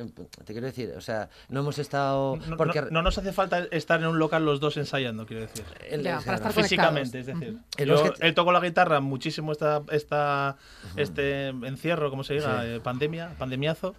te 0.45 0.53
quiero 0.53 0.67
decir, 0.67 0.93
o 0.97 1.01
sea, 1.01 1.29
no 1.49 1.61
hemos 1.61 1.79
estado 1.79 2.37
No, 2.49 2.57
porque 2.57 2.83
no- 2.83 2.91
no 2.91 3.03
nos 3.03 3.17
hace 3.19 3.33
falta 3.33 3.65
estar 3.71 4.01
en 4.01 4.07
un 4.07 4.19
local 4.19 4.45
los 4.45 4.61
dos 4.61 4.77
ensayando, 4.77 5.27
quiero 5.27 5.43
decir. 5.43 5.65
el- 5.91 6.03
Ya, 6.03 6.21
para 6.21 6.37
estar. 6.37 6.53
Físicamente, 6.53 7.21
es 7.21 7.27
decir. 7.27 7.59
Yo, 7.79 7.95
es 8.05 8.11
que- 8.13 8.27
él 8.27 8.35
tocó 8.35 8.53
la 8.53 8.61
guitarra 8.61 9.01
muchísimo 9.01 9.53
esta, 9.53 9.83
esta, 9.91 10.57
este 10.97 11.49
encierro, 11.49 12.11
como 12.11 12.25
se 12.25 12.35
diga, 12.35 12.63
Sí. 12.63 12.69
eh, 12.69 12.81
pandemia, 12.83 13.31
pandemiazo. 13.39 13.95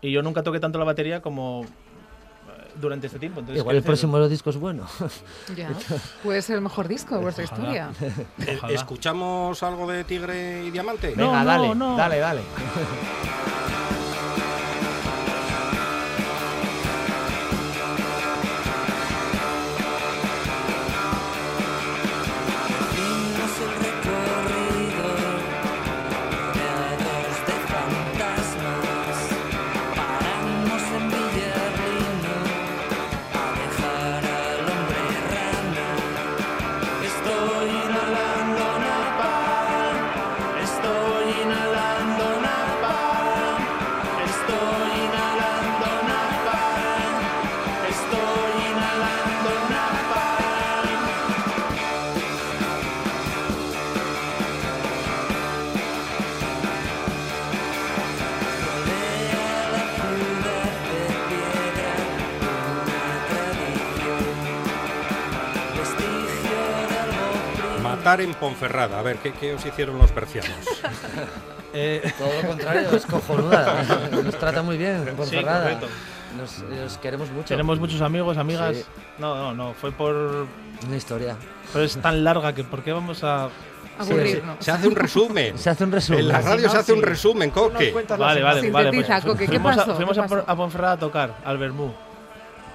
Y 0.00 0.12
yo 0.12 0.22
nunca 0.22 0.42
toqué 0.42 0.60
tanto 0.60 0.78
la 0.78 0.84
batería 0.84 1.20
como 1.22 1.64
durante 2.80 3.06
este 3.08 3.18
tiempo. 3.18 3.40
Entonces, 3.40 3.60
Igual 3.60 3.76
el 3.76 3.82
quiero 3.82 3.92
decir, 3.92 4.08
próximo 4.10 4.28
disco 4.28 4.50
es 4.50 4.56
bueno. 4.56 4.86
Ya. 5.56 5.70
Puede 6.22 6.42
ser 6.42 6.56
el 6.56 6.62
mejor 6.62 6.88
disco 6.88 7.14
de 7.16 7.22
vuestra 7.22 7.44
Ojalá. 7.44 7.58
historia. 7.60 7.90
Eh, 8.46 8.56
Ojalá. 8.58 8.74
¿Escuchamos 8.74 9.62
algo 9.62 9.90
de 9.90 10.04
Tigre 10.04 10.64
y 10.64 10.70
Diamante? 10.70 11.14
No, 11.16 11.26
Venga, 11.28 11.40
no, 11.40 11.44
dale, 11.46 11.74
no. 11.74 11.96
dale, 11.96 12.18
dale. 12.18 12.40
Hicimos 12.40 14.07
Matar 68.08 68.20
en 68.22 68.32
Ponferrada. 68.32 68.98
A 68.98 69.02
ver, 69.02 69.18
¿qué, 69.18 69.32
qué 69.32 69.52
os 69.52 69.66
hicieron 69.66 69.98
los 69.98 70.10
percianos? 70.12 70.56
eh, 71.74 72.10
Todo 72.18 72.40
lo 72.40 72.48
contrario, 72.48 72.90
es 72.96 73.04
cojonuda. 73.04 74.08
Nos 74.24 74.38
trata 74.38 74.62
muy 74.62 74.78
bien, 74.78 75.04
Sí, 75.04 75.10
Ponferrada. 75.14 75.62
correcto. 75.62 75.86
Nos, 76.38 76.62
nos 76.62 76.98
queremos 76.98 77.30
mucho. 77.30 77.48
tenemos 77.48 77.78
muchos 77.78 78.00
amigos, 78.00 78.38
amigas. 78.38 78.76
Sí. 78.76 78.84
No, 79.18 79.34
no, 79.34 79.54
no, 79.54 79.74
fue 79.74 79.92
por... 79.92 80.46
Una 80.86 80.96
historia. 80.96 81.36
Pero 81.72 81.84
es 81.84 81.98
tan 81.98 82.24
larga 82.24 82.54
que 82.54 82.64
¿por 82.64 82.82
qué 82.82 82.92
vamos 82.92 83.22
a...? 83.24 83.50
Aburrirnos. 83.98 84.64
Se 84.64 84.70
hace 84.70 84.88
un 84.88 84.94
resumen. 84.96 85.58
Se 85.58 85.68
hace 85.68 85.84
un 85.84 85.92
resumen. 85.92 86.20
En 86.20 86.28
la 86.28 86.40
radio 86.40 86.66
no, 86.66 86.72
se 86.72 86.78
hace 86.78 86.92
un 86.94 87.00
sí. 87.00 87.04
resumen, 87.04 87.50
Coque. 87.50 87.92
Vale, 88.16 88.42
vale, 88.42 88.70
vale. 88.70 88.90
Sintetiza, 88.90 89.20
Coque, 89.20 89.44
¿qué 89.44 89.46
fuimos 89.58 89.76
pasó? 89.76 89.92
A, 89.92 89.94
fuimos 89.96 90.16
¿Qué 90.16 90.22
pasó? 90.22 90.44
a 90.46 90.56
Ponferrada 90.56 90.92
a 90.94 90.98
tocar, 90.98 91.34
al 91.44 91.58
Bermú. 91.58 91.92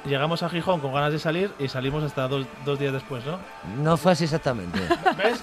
Llegamos 0.06 0.44
a 0.44 0.50
Gijón 0.50 0.82
con 0.82 0.94
ganas 0.94 1.14
de 1.14 1.20
salir 1.20 1.52
y 1.60 1.70
salimos 1.70 2.04
hasta 2.04 2.28
dos, 2.28 2.46
dos 2.66 2.78
días 2.78 2.92
después, 2.92 3.24
¿no? 3.26 3.40
No 3.82 3.96
fue 3.96 4.12
así 4.12 4.26
exactamente. 4.26 4.78
¿Ves? 5.18 5.40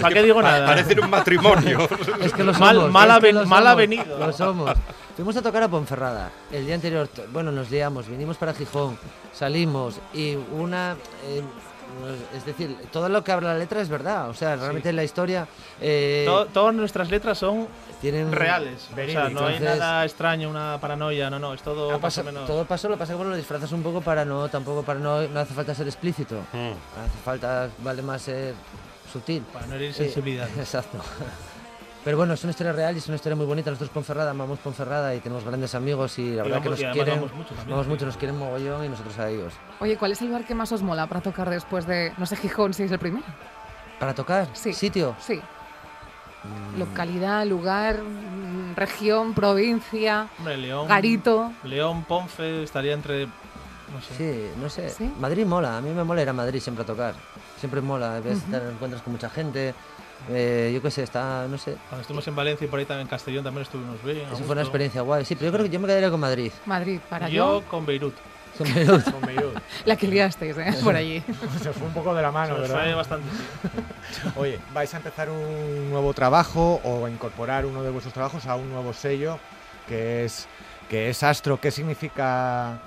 ¿Para 0.00 0.12
qué 0.14 0.22
digo 0.22 0.42
nada? 0.42 0.66
Parece 0.66 1.00
un 1.00 1.08
matrimonio. 1.08 1.88
Es 2.20 2.32
que 2.34 2.44
lo 2.44 2.52
Mal- 2.52 2.76
somos. 2.76 2.90
mal 2.92 3.10
es 3.10 3.18
que 3.20 3.32
lo 3.32 3.46
mal 3.46 3.48
somos, 3.60 3.66
avenido. 3.72 4.18
Lo 4.18 4.32
somos. 4.32 4.70
Fuimos 5.16 5.36
a 5.38 5.42
tocar 5.42 5.62
a 5.62 5.68
Ponferrada. 5.68 6.30
El 6.50 6.66
día 6.66 6.74
anterior, 6.74 7.08
bueno, 7.32 7.50
nos 7.50 7.70
liamos, 7.70 8.06
vinimos 8.08 8.36
para 8.36 8.52
Gijón, 8.52 8.98
salimos 9.32 10.00
y 10.12 10.36
una... 10.52 10.96
eh, 11.26 11.42
Es 12.36 12.44
decir, 12.44 12.76
todo 12.92 13.08
lo 13.08 13.22
que 13.24 13.32
habla 13.32 13.52
la 13.52 13.58
letra 13.58 13.80
es 13.80 13.88
verdad. 13.88 14.28
O 14.28 14.34
sea, 14.34 14.56
realmente 14.56 14.92
la 14.92 15.04
historia. 15.04 15.46
eh, 15.80 16.24
To- 16.26 16.46
todas 16.46 16.74
nuestras 16.74 17.10
letras 17.10 17.38
son 17.38 17.66
tienen 18.00 18.32
reales. 18.32 18.88
O 18.92 18.94
sea, 18.94 19.28
no 19.28 19.46
hay 19.46 19.54
Entonces, 19.56 19.78
nada 19.78 20.04
extraño, 20.04 20.50
una 20.50 20.78
paranoia, 20.80 21.30
no, 21.30 21.38
no, 21.38 21.54
es 21.54 21.62
todo 21.62 21.88
o 21.88 22.24
menos. 22.24 22.46
todo 22.46 22.64
pasó, 22.64 22.88
lo 22.88 22.94
que 22.94 22.98
pasa 22.98 23.12
es 23.12 23.14
que 23.14 23.18
bueno, 23.18 23.30
lo 23.30 23.36
disfrazas 23.36 23.70
un 23.72 23.82
poco 23.82 24.00
para 24.00 24.24
no, 24.24 24.48
tampoco 24.48 24.82
para 24.82 24.98
no, 24.98 25.22
no 25.28 25.40
hace 25.40 25.54
falta 25.54 25.74
ser 25.74 25.86
explícito. 25.86 26.36
Mm. 26.52 26.70
Hace 26.72 27.18
falta, 27.24 27.68
vale 27.78 28.02
más 28.02 28.22
ser 28.22 28.54
sutil. 29.12 29.42
Para 29.52 29.66
no 29.66 29.74
herir 29.74 29.90
Eh, 29.90 29.94
sensibilidades. 29.94 30.56
exacto. 30.58 30.98
Pero 32.04 32.16
bueno, 32.16 32.34
es 32.34 32.42
una 32.42 32.50
historia 32.50 32.72
real 32.72 32.94
y 32.96 32.98
es 32.98 33.06
una 33.06 33.14
historia 33.14 33.36
muy 33.36 33.46
bonita. 33.46 33.70
Nosotros 33.70 33.90
Ponferrada 33.90 34.32
amamos 34.32 34.58
Ponferrada 34.58 35.14
y 35.14 35.20
tenemos 35.20 35.44
grandes 35.44 35.72
amigos 35.76 36.18
y 36.18 36.30
la 36.34 36.44
Y 36.44 36.50
verdad 36.50 36.62
que 36.62 36.68
vamos- 36.68 36.70
nos 36.70 36.80
y 36.80 36.84
además 36.84 36.94
quieren. 37.04 37.14
vamos 37.20 37.32
mucho 37.34 37.48
también, 37.54 37.70
vamos 37.70 37.84
sí. 37.86 37.90
mucho, 37.90 38.06
nos 38.06 38.16
quieren 38.16 38.38
mogollón 38.38 38.84
y 38.84 38.88
nosotros 38.88 39.18
a 39.20 39.28
ellos. 39.30 39.52
Oye, 39.78 39.96
¿cuál 39.96 40.12
es 40.12 40.20
el 40.20 40.26
lugar 40.28 40.44
que 40.44 40.54
más 40.56 40.72
os 40.72 40.82
mola 40.82 41.06
para 41.06 41.20
tocar 41.20 41.48
después 41.48 41.86
de, 41.86 42.12
no 42.18 42.26
sé, 42.26 42.36
Gijón, 42.36 42.74
si 42.74 42.82
es 42.82 42.90
el 42.90 42.98
primero? 42.98 43.24
¿Para 44.00 44.14
tocar? 44.14 44.48
Sí. 44.52 44.72
¿Sitio? 44.72 45.14
Sí. 45.20 45.40
Localidad, 46.76 47.46
lugar, 47.46 48.02
mm, 48.02 48.74
región, 48.74 49.32
provincia, 49.32 50.26
Hombre, 50.38 50.56
León. 50.56 50.88
Garito. 50.88 51.52
León, 51.62 52.02
Ponfe, 52.04 52.64
estaría 52.64 52.94
entre. 52.94 53.26
No 53.26 54.00
sé. 54.00 54.14
Sí, 54.16 54.50
no 54.60 54.68
sé. 54.68 54.90
¿Sí? 54.90 55.12
Madrid 55.20 55.46
mola, 55.46 55.76
a 55.76 55.80
mí 55.80 55.90
me 55.90 56.02
mola 56.02 56.20
ir 56.22 56.28
a 56.28 56.32
Madrid 56.32 56.58
siempre 56.60 56.82
a 56.82 56.86
tocar. 56.86 57.14
Siempre 57.60 57.80
mola, 57.80 58.18
ves, 58.18 58.38
Ujú. 58.38 58.50
te 58.50 58.56
encuentras 58.56 59.02
con 59.02 59.12
mucha 59.12 59.30
gente. 59.30 59.72
Eh, 60.30 60.70
yo 60.74 60.80
qué 60.82 60.90
sé, 60.90 61.02
está, 61.02 61.46
no 61.48 61.58
sé. 61.58 61.76
Cuando 61.88 62.02
estuvimos 62.02 62.26
en 62.28 62.36
Valencia 62.36 62.64
y 62.64 62.68
por 62.68 62.78
ahí 62.78 62.84
también 62.84 63.06
en 63.06 63.10
Castellón 63.10 63.44
también 63.44 63.62
estuvimos 63.62 64.02
bien. 64.02 64.22
Eso 64.32 64.44
fue 64.44 64.52
una 64.52 64.62
experiencia 64.62 65.00
guay. 65.02 65.24
Sí, 65.24 65.34
pero 65.34 65.46
yo 65.46 65.52
creo 65.52 65.64
que 65.66 65.70
yo 65.70 65.80
me 65.80 65.86
quedaría 65.86 66.10
con 66.10 66.20
Madrid. 66.20 66.52
Madrid, 66.66 67.00
para 67.08 67.28
Yo 67.28 67.60
yo, 67.60 67.68
con 67.68 67.84
Beirut. 67.86 68.14
Con 68.58 68.72
Beirut. 68.74 69.02
Con 69.10 69.20
Beirut. 69.22 69.54
la 69.86 69.96
que 69.96 70.06
liasteis, 70.06 70.56
¿eh? 70.58 70.74
Por 70.84 70.94
allí. 70.94 71.22
Se 71.62 71.72
fue 71.72 71.86
un 71.86 71.94
poco 71.94 72.14
de 72.14 72.20
la 72.20 72.30
mano, 72.30 72.54
Se 72.56 72.60
¿verdad? 72.60 72.82
fue 72.84 72.94
bastante. 72.94 73.28
sí. 73.30 74.28
Oye, 74.36 74.58
vais 74.74 74.92
a 74.92 74.98
empezar 74.98 75.30
un 75.30 75.88
nuevo 75.90 76.12
trabajo 76.12 76.78
o 76.84 77.06
a 77.06 77.10
incorporar 77.10 77.64
uno 77.64 77.82
de 77.82 77.90
vuestros 77.90 78.12
trabajos 78.12 78.46
a 78.46 78.56
un 78.56 78.70
nuevo 78.70 78.92
sello 78.92 79.38
que 79.88 80.24
es 80.26 80.46
que 80.90 81.08
es 81.08 81.22
Astro. 81.22 81.58
¿Qué 81.60 81.70
significa 81.70 82.82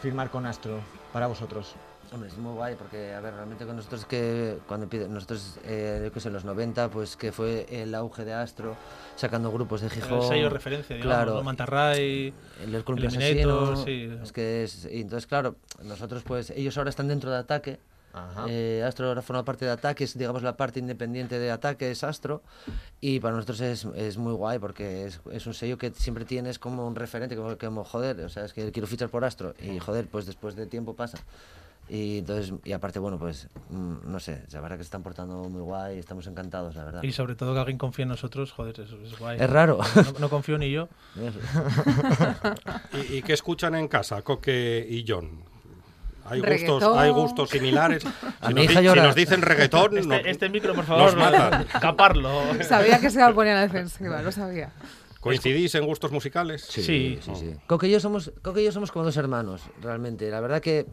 firmar 0.00 0.30
con 0.30 0.46
Astro 0.46 0.78
para 1.12 1.26
vosotros? 1.26 1.74
Hombre, 2.10 2.30
es 2.30 2.38
muy 2.38 2.54
guay 2.54 2.74
porque, 2.74 3.12
a 3.12 3.20
ver, 3.20 3.34
realmente 3.34 3.66
con 3.66 3.76
nosotros 3.76 4.06
que 4.06 4.58
cuando 4.66 4.88
nosotros, 5.08 5.58
eh, 5.64 6.00
yo 6.04 6.12
qué 6.12 6.20
sé, 6.20 6.28
en 6.28 6.34
los 6.34 6.44
90, 6.44 6.88
pues 6.88 7.16
que 7.16 7.32
fue 7.32 7.66
el 7.70 7.94
auge 7.94 8.24
de 8.24 8.32
Astro, 8.32 8.76
sacando 9.14 9.52
grupos 9.52 9.82
de 9.82 9.90
Gijón. 9.90 10.22
El 10.22 10.28
sello 10.28 10.44
de 10.44 10.50
referencia, 10.50 10.96
digamos, 10.96 11.14
claro. 11.14 11.42
Mantarray, 11.42 12.32
el 12.62 12.72
del 12.72 12.84
Columpio 12.84 13.10
Eliminator, 13.10 13.74
Asesino, 13.74 14.16
sí. 14.16 14.22
Es 14.22 14.32
que 14.32 14.64
es, 14.64 14.88
y 14.90 15.02
entonces, 15.02 15.26
claro, 15.26 15.56
nosotros 15.82 16.22
pues, 16.22 16.50
ellos 16.50 16.78
ahora 16.78 16.88
están 16.88 17.08
dentro 17.08 17.30
de 17.30 17.36
Ataque, 17.36 17.78
Ajá. 18.14 18.46
Eh, 18.48 18.82
Astro 18.86 19.08
ahora 19.08 19.20
forma 19.20 19.44
parte 19.44 19.66
de 19.66 19.70
Ataque, 19.70 20.04
es 20.04 20.16
digamos 20.16 20.42
la 20.42 20.56
parte 20.56 20.80
independiente 20.80 21.38
de 21.38 21.50
Ataque, 21.50 21.90
es 21.90 22.02
Astro, 22.04 22.42
y 23.02 23.20
para 23.20 23.34
nosotros 23.34 23.60
es, 23.60 23.84
es 23.96 24.16
muy 24.16 24.32
guay 24.32 24.58
porque 24.58 25.04
es, 25.04 25.20
es 25.30 25.46
un 25.46 25.52
sello 25.52 25.76
que 25.76 25.90
siempre 25.90 26.24
tienes 26.24 26.58
como 26.58 26.86
un 26.86 26.94
referente, 26.94 27.36
como, 27.36 27.58
como 27.58 27.84
joder, 27.84 28.20
o 28.20 28.28
sea, 28.30 28.46
es 28.46 28.54
que 28.54 28.72
quiero 28.72 28.86
fichar 28.86 29.10
por 29.10 29.26
Astro, 29.26 29.54
y 29.60 29.78
joder, 29.78 30.06
pues 30.06 30.24
después 30.24 30.56
de 30.56 30.66
tiempo 30.66 30.94
pasa. 30.94 31.18
Y 31.90 32.18
entonces, 32.18 32.52
y 32.64 32.72
aparte, 32.72 32.98
bueno, 32.98 33.18
pues, 33.18 33.48
mm, 33.70 33.94
no 34.10 34.20
sé, 34.20 34.42
la 34.52 34.60
verdad 34.60 34.76
que 34.76 34.82
se 34.82 34.88
están 34.88 35.02
portando 35.02 35.48
muy 35.48 35.62
guay, 35.62 35.98
estamos 35.98 36.26
encantados, 36.26 36.74
la 36.76 36.84
verdad. 36.84 37.02
Y 37.02 37.12
sobre 37.12 37.34
todo 37.34 37.54
que 37.54 37.60
alguien 37.60 37.78
confíe 37.78 38.02
en 38.02 38.10
nosotros, 38.10 38.52
joder, 38.52 38.78
eso 38.80 38.98
es 39.02 39.18
guay. 39.18 39.38
Es 39.40 39.48
raro. 39.48 39.78
No, 39.94 40.18
no 40.20 40.28
confío 40.28 40.58
ni 40.58 40.70
yo. 40.70 40.88
¿Y, 43.10 43.14
y 43.16 43.22
qué 43.22 43.32
escuchan 43.32 43.74
en 43.74 43.88
casa, 43.88 44.22
Coque 44.22 44.86
y 44.88 45.04
John? 45.06 45.42
¿Hay 46.30 46.40
gustos, 46.40 46.96
hay 46.98 47.10
gustos 47.10 47.48
similares? 47.48 48.04
A 48.42 48.48
Si 48.48 48.54
mi 48.54 48.62
nos, 48.66 48.70
hija 48.72 48.80
di- 48.82 48.88
si 48.90 48.94
nos 49.00 49.14
dicen 49.14 49.40
reggaetón, 49.42 49.94
no- 49.94 50.14
Este, 50.14 50.30
este 50.30 50.48
micro, 50.50 50.74
por 50.74 50.86
nos 50.86 51.14
favor, 51.14 51.16
matan. 51.16 51.64
caparlo. 51.80 52.42
Sabía 52.64 53.00
que 53.00 53.08
se 53.08 53.18
iba 53.18 53.28
a 53.28 53.32
poner 53.34 53.54
a 53.54 53.60
la 53.60 53.62
defensiva, 53.62 54.20
lo 54.20 54.30
sabía. 54.30 54.70
¿Coincidís 55.20 55.74
en 55.74 55.84
gustos 55.84 56.12
musicales? 56.12 56.62
Sí. 56.62 56.82
sí, 56.82 57.18
sí. 57.34 57.54
Coque 57.66 57.88
y 57.88 57.90
yo 57.90 57.98
somos, 58.00 58.32
Coque 58.42 58.62
y 58.62 58.64
yo 58.64 58.72
somos 58.72 58.92
como 58.92 59.04
dos 59.04 59.16
hermanos, 59.16 59.62
realmente. 59.82 60.30
La 60.30 60.40
verdad 60.40 60.60
que 60.62 60.86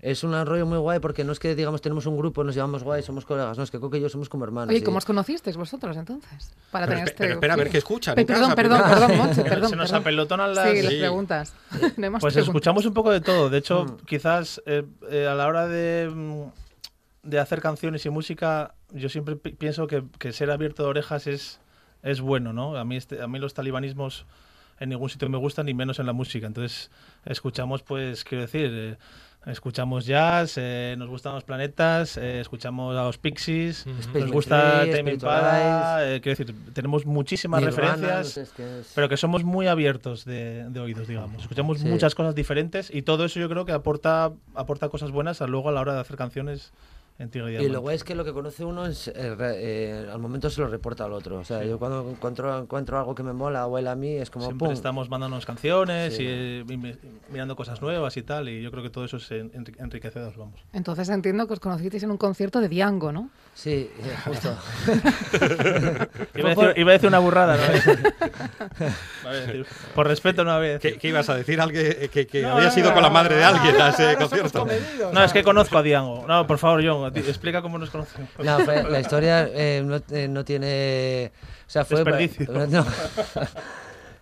es 0.00 0.22
un 0.22 0.32
rollo 0.46 0.66
muy 0.66 0.78
guay 0.78 1.00
porque 1.00 1.24
no 1.24 1.32
es 1.32 1.38
que, 1.40 1.54
digamos, 1.56 1.82
tenemos 1.82 2.06
un 2.06 2.16
grupo, 2.16 2.44
nos 2.44 2.54
llevamos 2.54 2.84
guay, 2.84 3.02
somos 3.02 3.24
colegas, 3.24 3.58
no, 3.58 3.64
es 3.64 3.70
que 3.72 3.80
Coque 3.80 3.98
y 3.98 4.00
yo 4.00 4.08
somos 4.08 4.28
como 4.28 4.44
hermanos. 4.44 4.68
Oye, 4.70 4.78
y- 4.78 4.82
¿cómo 4.82 4.98
os 4.98 5.04
conocisteis 5.04 5.56
vosotros 5.56 5.96
entonces? 5.96 6.52
Para 6.70 6.86
Pero 6.86 6.96
tener 6.98 7.08
espe- 7.08 7.10
este 7.12 7.22
pero 7.24 7.34
espera, 7.34 7.54
a 7.54 7.56
ver 7.56 7.70
qué 7.70 7.78
escuchan 7.78 8.14
Pe- 8.14 8.20
en 8.20 8.26
Perdón, 8.28 8.42
casa 8.44 8.56
perdón, 8.56 8.80
primero. 8.82 9.00
perdón, 9.08 9.16
Monse, 9.18 9.42
perdón. 9.44 9.70
Se 9.70 9.76
nos 9.76 9.88
perdón. 9.90 10.00
apelotonan 10.02 10.54
las- 10.54 10.70
Sí, 10.70 10.82
las 10.82 10.92
Sí. 10.92 10.98
preguntas. 11.00 11.54
No 11.72 11.78
Pues 11.80 11.92
preguntas. 11.96 12.36
escuchamos 12.36 12.86
un 12.86 12.94
poco 12.94 13.10
de 13.10 13.20
todo. 13.20 13.50
De 13.50 13.58
hecho, 13.58 13.84
Mm. 13.84 13.96
quizás 14.06 14.62
eh, 14.66 14.84
eh, 15.10 15.26
a 15.26 15.34
la 15.34 15.46
hora 15.48 15.66
de, 15.66 16.08
mm, 16.08 16.42
de 17.24 17.38
hacer 17.40 17.60
canciones 17.60 18.06
y 18.06 18.10
música, 18.10 18.74
yo 18.92 19.08
siempre 19.08 19.36
pi- 19.36 19.52
pienso 19.52 19.86
que, 19.86 20.04
que 20.18 20.32
ser 20.32 20.50
abierto 20.50 20.82
de 20.84 20.88
orejas 20.88 21.26
es, 21.26 21.58
es 22.02 22.20
bueno, 22.20 22.52
¿no? 22.52 22.76
A 22.76 22.84
mí, 22.84 22.96
este, 22.96 23.22
a 23.22 23.26
mí 23.28 23.38
los 23.38 23.54
talibanismos 23.54 24.26
en 24.80 24.88
ningún 24.88 25.08
sitio 25.10 25.28
me 25.28 25.38
gustan, 25.38 25.66
ni 25.66 25.74
menos 25.74 25.98
en 26.00 26.06
la 26.06 26.12
música. 26.12 26.46
Entonces, 26.46 26.90
escuchamos, 27.24 27.82
pues, 27.82 28.24
quiero 28.24 28.42
decir, 28.42 28.68
eh, 28.72 28.96
escuchamos 29.46 30.06
jazz, 30.06 30.54
eh, 30.56 30.96
nos 30.98 31.08
gustan 31.08 31.34
los 31.34 31.44
planetas, 31.44 32.16
eh, 32.16 32.40
escuchamos 32.40 32.96
a 32.96 33.04
los 33.04 33.18
Pixies, 33.18 33.86
Space 33.86 34.20
nos 34.20 34.32
gusta 34.32 34.82
Spiritual 34.82 35.08
Impala, 35.14 35.98
eh, 36.14 36.20
quiero 36.20 36.36
decir, 36.44 36.72
tenemos 36.72 37.06
muchísimas 37.06 37.60
Nirvana, 37.60 37.76
referencias. 37.92 38.18
no 38.18 38.24
sé, 38.24 38.42
es 38.42 38.50
que 38.52 38.80
es- 38.80 38.92
Pero 38.94 39.08
que 39.08 39.16
somos 39.16 39.44
muy 39.44 39.68
abiertos 39.68 40.24
de, 40.24 40.64
de 40.70 40.80
oídos, 40.80 41.06
digamos. 41.06 41.42
Escuchamos 41.42 41.78
Sí. 41.78 41.86
muchas 41.86 42.14
cosas 42.16 42.34
diferentes 42.34 42.90
y 42.92 43.02
todo 43.02 43.24
eso 43.24 43.38
yo 43.38 43.48
creo 43.48 43.64
que 43.64 43.72
aporta, 43.72 44.32
aporta 44.54 44.88
cosas 44.88 45.12
buenas 45.12 45.42
a 45.42 45.46
luego 45.46 45.68
a 45.68 45.72
la 45.72 45.80
hora 45.80 45.94
de 45.94 46.00
hacer 46.00 46.16
canciones 46.16 46.72
en 47.22 47.62
y 47.62 47.68
lo 47.68 47.80
guay 47.80 47.96
es 47.96 48.04
que 48.04 48.14
lo 48.14 48.24
que 48.24 48.32
conoce 48.32 48.64
uno 48.64 48.86
es, 48.86 49.08
eh, 49.08 49.12
eh, 49.40 50.08
al 50.12 50.18
momento 50.18 50.50
se 50.50 50.60
lo 50.60 50.66
reporta 50.68 51.04
al 51.04 51.12
otro. 51.12 51.38
O 51.38 51.44
sea, 51.44 51.64
yo 51.64 51.78
cuando 51.78 52.08
encuentro, 52.10 52.58
encuentro 52.58 52.98
algo 52.98 53.14
que 53.14 53.22
me 53.22 53.32
mola 53.32 53.66
o 53.66 53.78
él 53.78 53.86
a 53.86 53.94
mí, 53.94 54.10
es 54.16 54.28
como 54.30 54.46
Siempre 54.46 54.66
pum. 54.66 54.74
estamos 54.74 55.08
mandándonos 55.08 55.46
canciones 55.46 56.16
Sí. 56.16 56.24
y 56.24 56.76
mi- 56.76 56.94
mirando 57.30 57.54
cosas 57.56 57.80
nuevas 57.80 58.16
y 58.16 58.22
tal, 58.22 58.48
y 58.48 58.60
yo 58.62 58.70
creo 58.70 58.82
que 58.82 58.90
todo 58.90 59.04
eso 59.04 59.16
es 59.18 59.30
en- 59.30 59.52
enri- 59.52 59.76
enriquecedor, 59.78 60.34
vamos. 60.36 60.60
Entonces 60.72 61.08
entiendo 61.08 61.46
que 61.46 61.52
os 61.54 61.60
conocisteis 61.60 62.02
en 62.02 62.10
un 62.10 62.16
concierto 62.18 62.60
de 62.60 62.68
Diango, 62.68 63.12
¿no? 63.12 63.30
Sí, 63.54 63.90
eh, 63.98 64.16
justo. 64.24 64.56
Iba 66.34 66.50
a 66.50 66.54
decir, 66.54 66.72
iba 66.76 66.90
a 66.90 66.92
decir 66.94 67.08
una 67.08 67.18
burrada, 67.18 67.56
¿no? 67.56 67.62
Por 69.94 70.08
respeto 70.08 70.42
no 70.42 70.52
había 70.52 70.78
¿Qué, 70.78 70.96
qué 70.96 71.08
ibas 71.08 71.28
a 71.28 71.36
decir? 71.36 71.60
¿Alguien 71.60 72.08
que, 72.10 72.26
que 72.26 72.42
No, 72.42 72.52
habías 72.52 72.76
ido 72.76 72.88
no, 72.88 72.94
con 72.94 73.02
la 73.02 73.10
madre 73.10 73.36
de 73.36 73.44
alguien 73.44 73.76
no, 73.76 73.84
a 73.84 73.88
ese 73.90 74.14
no, 74.14 74.18
concierto? 74.20 74.66
No, 75.12 75.22
es 75.22 75.32
que 75.32 75.42
conozco 75.42 75.76
a 75.76 75.82
Diango. 75.82 76.24
No, 76.26 76.46
por 76.46 76.58
favor, 76.58 76.82
John, 76.84 77.12
explica 77.14 77.60
cómo 77.60 77.78
nos 77.78 77.90
conocemos. 77.90 78.30
No, 78.38 78.58
fue- 78.60 78.82
la 78.84 79.00
historia 79.00 79.46
eh, 79.52 79.82
no, 79.84 80.00
eh, 80.10 80.28
no 80.28 80.44
tiene. 80.44 81.30
O 81.66 81.70
sea, 81.70 81.84
fue. 81.84 82.02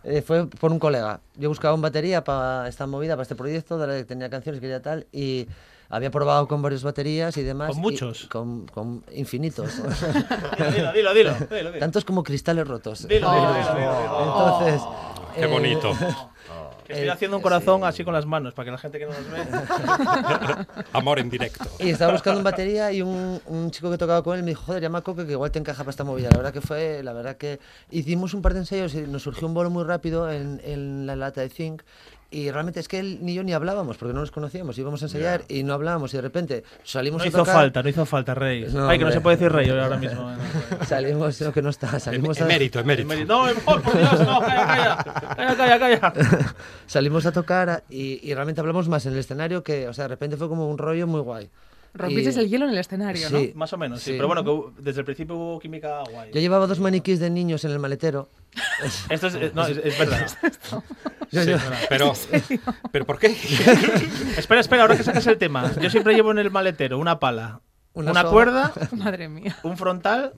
Eh, 0.02 0.22
fue 0.22 0.48
por 0.48 0.72
un 0.72 0.78
colega. 0.78 1.20
Yo 1.36 1.50
buscaba 1.50 1.74
un 1.74 1.82
batería 1.82 2.24
para 2.24 2.66
esta 2.68 2.86
movida, 2.86 3.16
para 3.16 3.24
este 3.24 3.34
proyecto, 3.34 3.76
de 3.76 3.86
la 3.86 3.96
que 3.98 4.04
tenía 4.04 4.30
canciones, 4.30 4.58
quería 4.58 4.80
tal, 4.80 5.06
y 5.12 5.46
había 5.90 6.10
probado 6.10 6.48
con 6.48 6.62
varias 6.62 6.82
baterías 6.82 7.36
y 7.36 7.42
demás. 7.42 7.68
¿Con 7.70 7.78
y- 7.78 7.80
muchos? 7.82 8.26
con, 8.26 8.66
con 8.68 9.04
infinitos. 9.12 9.76
Dilo, 9.76 10.92
dilo, 10.92 10.92
dilo, 10.92 11.14
dilo, 11.14 11.34
dilo, 11.34 11.72
dilo. 11.72 11.78
Tantos 11.78 12.04
como 12.04 12.22
cristales 12.22 12.66
rotos. 12.66 13.06
Dilo, 13.06 13.30
dilo, 13.30 13.52
dilo, 13.54 13.74
dilo, 13.74 14.00
dilo. 14.00 14.20
Entonces. 14.24 14.82
Qué 15.34 15.42
eh, 15.42 15.46
bonito. 15.46 15.92
Que 16.90 16.94
estoy 16.94 17.08
Eh, 17.08 17.12
haciendo 17.12 17.36
un 17.36 17.42
corazón 17.44 17.84
así 17.84 18.02
con 18.02 18.12
las 18.12 18.26
manos, 18.26 18.52
para 18.52 18.64
que 18.64 18.70
la 18.72 18.78
gente 18.78 18.98
que 18.98 19.06
no 19.06 19.12
nos 19.12 19.30
ve... 19.30 20.66
Amor 20.92 21.20
en 21.20 21.30
directo. 21.30 21.64
Y 21.78 21.90
estaba 21.90 22.10
buscando 22.10 22.38
un 22.38 22.44
batería 22.44 22.90
y 22.90 23.00
un, 23.00 23.40
un 23.46 23.70
chico 23.70 23.92
que 23.92 23.96
tocaba 23.98 24.24
con 24.24 24.36
él 24.36 24.42
me 24.42 24.50
dijo, 24.50 24.62
joder, 24.64 24.82
llama 24.82 24.98
a 24.98 25.02
Coque 25.02 25.24
que 25.24 25.30
igual 25.32 25.52
te 25.52 25.60
encaja 25.60 25.84
para 25.84 25.90
esta 25.90 26.02
movida. 26.02 26.30
La 26.32 26.38
verdad 26.38 26.52
que 26.52 26.60
fue, 26.60 27.02
la 27.04 27.12
verdad 27.12 27.36
que 27.36 27.60
hicimos 27.92 28.34
un 28.34 28.42
par 28.42 28.54
de 28.54 28.60
ensayos 28.60 28.92
y 28.94 29.02
nos 29.02 29.22
surgió 29.22 29.46
un 29.46 29.54
bolo 29.54 29.70
muy 29.70 29.84
rápido 29.84 30.28
en, 30.32 30.60
en 30.64 31.06
la 31.06 31.14
lata 31.14 31.42
de 31.42 31.48
Zinc. 31.50 31.82
Y 32.32 32.50
realmente 32.52 32.78
es 32.78 32.86
que 32.86 33.00
él 33.00 33.18
ni 33.22 33.34
yo 33.34 33.42
ni 33.42 33.52
hablábamos 33.52 33.96
porque 33.96 34.14
no 34.14 34.20
nos 34.20 34.30
conocíamos. 34.30 34.78
Íbamos 34.78 35.02
a 35.02 35.06
ensayar 35.06 35.42
y 35.48 35.64
no 35.64 35.74
hablábamos 35.74 36.14
y 36.14 36.16
de 36.16 36.22
repente 36.22 36.62
salimos 36.84 37.18
No 37.18 37.24
a 37.24 37.26
hizo 37.28 37.38
tocar. 37.38 37.54
falta, 37.54 37.82
no 37.82 37.88
hizo 37.88 38.06
falta, 38.06 38.34
Rey. 38.34 38.66
No, 38.72 38.88
Ay, 38.88 38.98
que 39.00 39.04
no 39.04 39.10
se 39.10 39.20
puede 39.20 39.36
decir 39.36 39.50
Rey 39.50 39.68
ahora 39.68 39.96
mismo. 39.96 40.30
Salimos, 40.86 41.40
no, 41.40 41.52
que 41.52 41.60
no 41.62 41.70
está, 41.70 41.98
salimos 41.98 42.40
a... 42.40 42.44
Emérito, 42.44 42.78
emérito. 42.78 43.24
No, 43.26 43.46
por 43.64 43.82
Dios, 43.82 44.20
no, 44.20 44.40
calla, 44.40 44.66
calla, 44.66 45.56
calla, 45.56 45.78
calla, 45.78 46.00
calla. 46.00 46.54
Salimos 46.86 47.26
a 47.26 47.32
tocar 47.32 47.82
y, 47.90 48.20
y 48.28 48.32
realmente 48.34 48.60
hablamos 48.60 48.88
más 48.88 49.04
en 49.06 49.14
el 49.14 49.18
escenario 49.18 49.64
que, 49.64 49.88
o 49.88 49.92
sea, 49.92 50.04
de 50.04 50.08
repente 50.08 50.36
fue 50.36 50.48
como 50.48 50.68
un 50.70 50.78
rollo 50.78 51.06
muy 51.08 51.20
guay. 51.20 51.50
Rompisteis 51.92 52.36
Y- 52.36 52.40
el 52.40 52.48
hielo 52.48 52.64
en 52.66 52.72
el 52.72 52.78
escenario, 52.78 53.28
¿no? 53.30 53.38
Sí. 53.38 53.52
Más 53.54 53.72
o 53.72 53.76
menos, 53.78 54.00
sí. 54.00 54.10
Sí. 54.12 54.16
Pero 54.16 54.28
bueno, 54.28 54.44
que 54.44 54.82
desde 54.82 55.00
el 55.00 55.04
principio 55.04 55.36
hubo 55.36 55.58
química 55.58 56.02
guay. 56.10 56.30
Yo 56.32 56.40
llevaba 56.40 56.66
dos 56.66 56.78
maniquís 56.80 57.18
de 57.20 57.30
niños 57.30 57.64
en 57.64 57.72
el 57.72 57.78
maletero. 57.78 58.28
Esto 59.10 59.26
es, 59.28 59.34
eh, 59.34 59.52
no, 59.54 59.66
es, 59.66 59.76
es 59.78 59.98
verdad. 59.98 60.26
Yo- 61.32 61.44
Sí, 61.44 61.50
yo- 61.50 61.58
pero, 61.88 62.12
pero 62.92 63.06
¿por 63.06 63.18
qué? 63.20 63.28
espera, 64.36 64.60
espera, 64.60 64.82
ahora 64.82 64.96
que 64.96 65.04
sacas 65.04 65.26
el 65.28 65.38
tema. 65.38 65.72
Yo 65.80 65.88
siempre 65.90 66.14
llevo 66.14 66.32
en 66.32 66.38
el 66.38 66.50
maletero 66.50 66.98
una 66.98 67.20
pala, 67.20 67.60
Una 67.92 68.24
cuerda, 68.24 68.72
Madre 68.92 69.28
mía. 69.28 69.56
un 69.62 69.76
frontal 69.76 70.32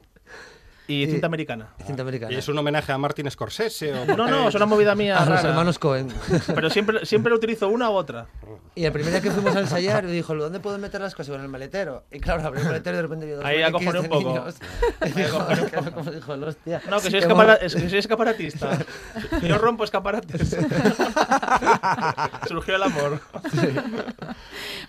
Y 0.89 1.07
cinta 1.07 1.27
americana. 1.27 1.69
Cinta 1.87 2.03
americana. 2.03 2.33
¿Y 2.33 2.37
es 2.37 2.49
un 2.49 2.59
homenaje 2.59 2.91
a 2.93 2.99
Martin 2.99 3.31
Scorsese? 3.31 3.93
O 3.95 4.05
No, 4.17 4.27
no, 4.29 4.49
es 4.49 4.55
una 4.55 4.67
movida 4.67 4.95
mía. 4.95 5.17
A 5.17 5.21
los 5.21 5.29
rara. 5.37 5.49
hermanos 5.51 5.79
Cohen. 5.79 6.09
Pero 6.55 6.71
siempre, 6.71 7.07
siempre 7.07 7.33
utilizo 7.33 7.69
una 7.69 7.89
u 7.89 7.95
otra. 7.95 8.27
Y 8.75 8.85
el 8.85 8.93
primer 8.93 9.13
día 9.13 9.21
que 9.21 9.31
fuimos 9.31 9.55
a 9.55 9.61
ensayar, 9.61 10.05
me 10.05 10.11
dijo, 10.13 10.35
¿dónde 10.35 10.59
puedo 10.61 10.79
meter 10.79 11.01
las 11.01 11.15
cosas? 11.15 11.27
Digo, 11.29 11.37
en 11.37 11.43
el 11.43 11.49
maletero. 11.49 12.05
Y 12.11 12.19
claro, 12.21 12.43
abrí 12.47 12.61
el 12.61 12.67
maletero 12.67 12.95
y 12.95 12.97
de 12.97 13.03
repente 13.03 13.27
vi 13.27 13.33
dos 13.33 13.45
Ahí 13.45 13.63
acojoné 13.63 14.01
un 14.01 14.09
poco. 14.09 14.29
niños. 14.29 14.55
Y 15.07 15.11
dijo, 15.11 15.47
como 15.95 16.11
dijo, 16.11 16.35
el 16.35 16.45
hostia. 16.45 16.83
No, 16.91 17.01
que 17.01 17.11
soy, 17.11 17.21
escapara- 17.21 17.59
es 17.61 17.75
que 17.75 17.89
soy 17.89 17.99
escaparatista. 17.99 18.79
Yo 19.43 19.59
rompo 19.59 19.85
escaparates. 19.85 20.57
Surgió 22.49 22.77
el 22.77 22.83
amor. 22.83 23.21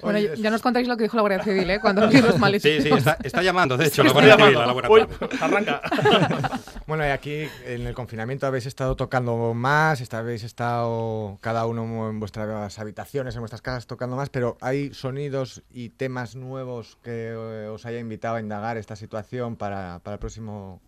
Bueno, 0.02 0.20
ya- 0.20 0.34
ya 0.36 0.50
nos 0.50 0.62
contáis 0.62 0.88
lo 0.88 0.98
que 0.98 1.04
dijo 1.04 1.16
la 1.18 1.22
Guardia 1.22 1.44
Civil, 1.44 1.70
¿eh? 1.70 1.80
Cuando 1.80 2.08
vi 2.08 2.22
los 2.22 2.38
males. 2.40 2.62
Sí, 2.62 2.82
sí, 2.82 2.90
está, 2.90 3.18
está 3.24 3.42
llamando, 3.42 3.78
de 3.78 3.86
hecho, 3.86 4.02
Sí, 4.02 4.08
la 4.08 4.14
Guardia 4.14 4.36
Civil 4.38 4.54
la 4.54 4.74
Uy, 4.90 5.06
arranca. 5.42 5.82
Bueno, 6.86 7.06
y 7.06 7.10
aquí 7.10 7.48
en 7.66 7.88
el 7.88 7.94
confinamiento 7.94 8.46
habéis 8.46 8.66
estado 8.66 8.98
tocando 8.98 9.54
más, 9.54 10.14
habéis 10.14 10.44
estado 10.44 11.38
cada 11.40 11.66
uno 11.66 12.10
en 12.10 12.20
vuestras 12.20 12.78
habitaciones, 12.78 13.36
en 13.36 13.42
vuestras 13.42 13.62
casas 13.62 13.88
tocando 13.88 14.18
más, 14.18 14.30
pero 14.30 14.58
¿hay 14.60 14.94
sonidos 14.94 15.64
y 15.72 15.90
temas 15.90 16.36
nuevos 16.36 16.98
que 17.02 17.34
os 17.34 17.86
haya 17.86 18.00
invitado 18.00 18.36
a 18.36 18.42
indagar 18.42 18.78
esta 18.78 18.98
situación 18.98 19.56
para, 19.56 20.00
para 20.04 20.16
el 20.16 20.20
próximo 20.20 20.82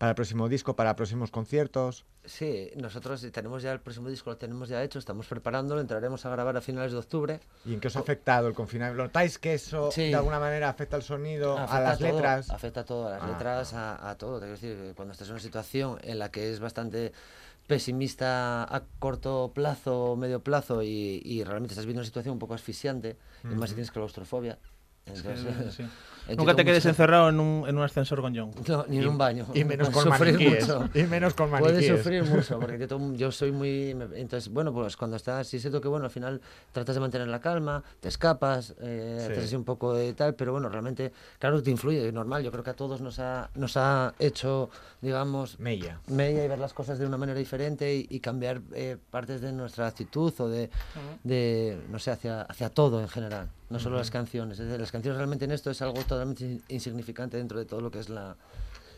para 0.00 0.12
el 0.12 0.14
próximo 0.16 0.48
disco, 0.48 0.74
para 0.76 0.96
próximos 0.96 1.30
conciertos? 1.30 2.06
Sí, 2.24 2.70
nosotros 2.74 3.20
tenemos 3.32 3.62
ya 3.62 3.70
el 3.70 3.80
próximo 3.80 4.08
disco, 4.08 4.30
lo 4.30 4.38
tenemos 4.38 4.70
ya 4.70 4.82
hecho, 4.82 4.98
estamos 4.98 5.26
preparándolo, 5.26 5.78
entraremos 5.82 6.24
a 6.24 6.30
grabar 6.30 6.56
a 6.56 6.62
finales 6.62 6.92
de 6.92 6.98
octubre. 6.98 7.38
¿Y 7.66 7.74
en 7.74 7.80
qué 7.80 7.88
os 7.88 7.96
ha 7.96 7.98
afectado 8.00 8.48
el 8.48 8.54
confinamiento? 8.54 9.02
¿Notáis 9.02 9.38
que 9.38 9.52
eso 9.52 9.90
Sí. 9.90 10.08
de 10.08 10.14
alguna 10.14 10.40
manera 10.40 10.70
afecta 10.70 10.96
al 10.96 11.02
sonido, 11.02 11.58
a 11.58 11.64
Afecta 11.64 11.82
las 11.82 11.98
todo, 11.98 12.08
letras? 12.12 12.50
Afecta 12.50 12.80
a 12.80 12.84
todo, 12.86 13.08
a 13.08 13.10
las 13.10 13.22
Ah. 13.22 13.26
letras, 13.26 13.74
a, 13.74 14.08
a 14.10 14.16
todo. 14.16 14.40
Te 14.40 14.46
quiero 14.46 14.52
decir, 14.58 14.94
cuando 14.96 15.12
estás 15.12 15.28
en 15.28 15.34
una 15.34 15.42
situación 15.42 15.98
en 16.02 16.18
la 16.18 16.30
que 16.30 16.50
es 16.50 16.60
bastante 16.60 17.12
pesimista 17.66 18.64
a 18.74 18.82
corto 19.00 19.52
plazo, 19.54 20.16
medio 20.16 20.40
plazo 20.42 20.82
y, 20.82 21.20
y 21.22 21.44
realmente 21.44 21.74
estás 21.74 21.84
viendo 21.84 22.00
una 22.00 22.06
situación 22.06 22.32
un 22.32 22.38
poco 22.38 22.54
asfixiante, 22.54 23.18
y 23.44 23.48
más 23.48 23.68
si 23.68 23.74
tienes 23.74 23.90
claustrofobia. 23.90 24.58
Entonces, 25.04 25.40
Sí. 25.74 25.82
entiendo 25.82 25.92
Nunca 26.36 26.54
te 26.56 26.64
quedes 26.64 26.78
mucho- 26.84 26.88
encerrado 26.90 27.28
en 27.28 27.40
un, 27.40 27.68
en 27.68 27.76
un 27.76 27.82
ascensor 27.82 28.20
con 28.20 28.36
John. 28.36 28.50
No, 28.68 28.84
ni 28.88 28.98
en 28.98 29.08
un 29.08 29.18
baño. 29.18 29.46
y 29.54 29.64
menos 29.64 29.88
Puedes 29.90 30.04
con 30.04 30.12
sufrir 30.12 30.34
maniquíes, 30.34 30.68
mucho. 30.68 30.88
y 30.94 31.02
menos 31.04 31.34
con 31.34 31.50
Puedes 31.50 31.72
maniquíes. 31.74 31.96
sufrir 31.98 32.24
mucho, 32.24 32.58
porque 32.60 32.88
yo, 33.16 33.32
soy 33.32 33.52
muy... 33.52 33.90
Entonces, 34.14 34.48
bueno, 34.52 34.72
pues 34.72 34.96
cuando 34.96 35.16
estás, 35.16 35.46
sí 35.46 35.60
siento 35.60 35.80
que, 35.80 35.88
bueno, 35.88 36.04
al 36.06 36.10
final 36.10 36.40
tratas 36.72 36.94
de 36.94 37.00
mantener 37.00 37.28
la 37.28 37.40
calma, 37.40 37.82
te 38.00 38.08
escapas, 38.08 38.74
eh, 38.80 39.24
Sí. 39.26 39.32
haces 39.32 39.44
así 39.44 39.56
un 39.56 39.64
poco 39.64 39.94
de 39.94 40.12
tal, 40.14 40.34
pero 40.34 40.52
bueno, 40.52 40.68
realmente, 40.68 41.12
claro 41.38 41.56
que 41.58 41.62
te 41.62 41.70
influye, 41.70 42.06
es 42.06 42.12
normal, 42.14 42.42
yo 42.42 42.50
creo 42.50 42.62
que 42.64 42.70
a 42.70 42.74
todos 42.74 43.00
nos 43.00 43.18
ha, 43.18 43.50
nos 43.54 43.76
ha 43.76 44.14
hecho, 44.18 44.70
digamos... 45.00 45.58
Mella. 45.60 46.00
Mella 46.08 46.44
y 46.44 46.48
ver 46.48 46.58
las 46.58 46.72
cosas 46.74 46.98
de 46.98 47.06
una 47.06 47.16
manera 47.16 47.38
diferente 47.38 47.94
y, 47.94 48.06
y 48.10 48.20
cambiar 48.20 48.60
eh, 48.74 48.96
partes 49.10 49.40
de 49.40 49.52
nuestra 49.52 49.86
actitud 49.86 50.32
o 50.38 50.48
de, 50.48 50.70
de 51.24 51.78
no 51.90 51.98
sé, 51.98 52.10
hacia, 52.10 52.42
hacia 52.42 52.70
todo 52.70 53.00
en 53.00 53.08
general, 53.08 53.48
no 53.68 53.78
solo 53.78 53.96
las 53.98 54.10
canciones. 54.10 54.58
Las 54.58 54.90
canciones 54.92 55.16
realmente 55.18 55.44
en 55.44 55.52
esto 55.52 55.70
es 55.70 55.80
algo 55.82 56.00
insignificante 56.68 57.36
dentro 57.36 57.58
de 57.58 57.64
todo 57.64 57.80
lo 57.80 57.90
que 57.90 58.00
es 58.00 58.08
la, 58.08 58.36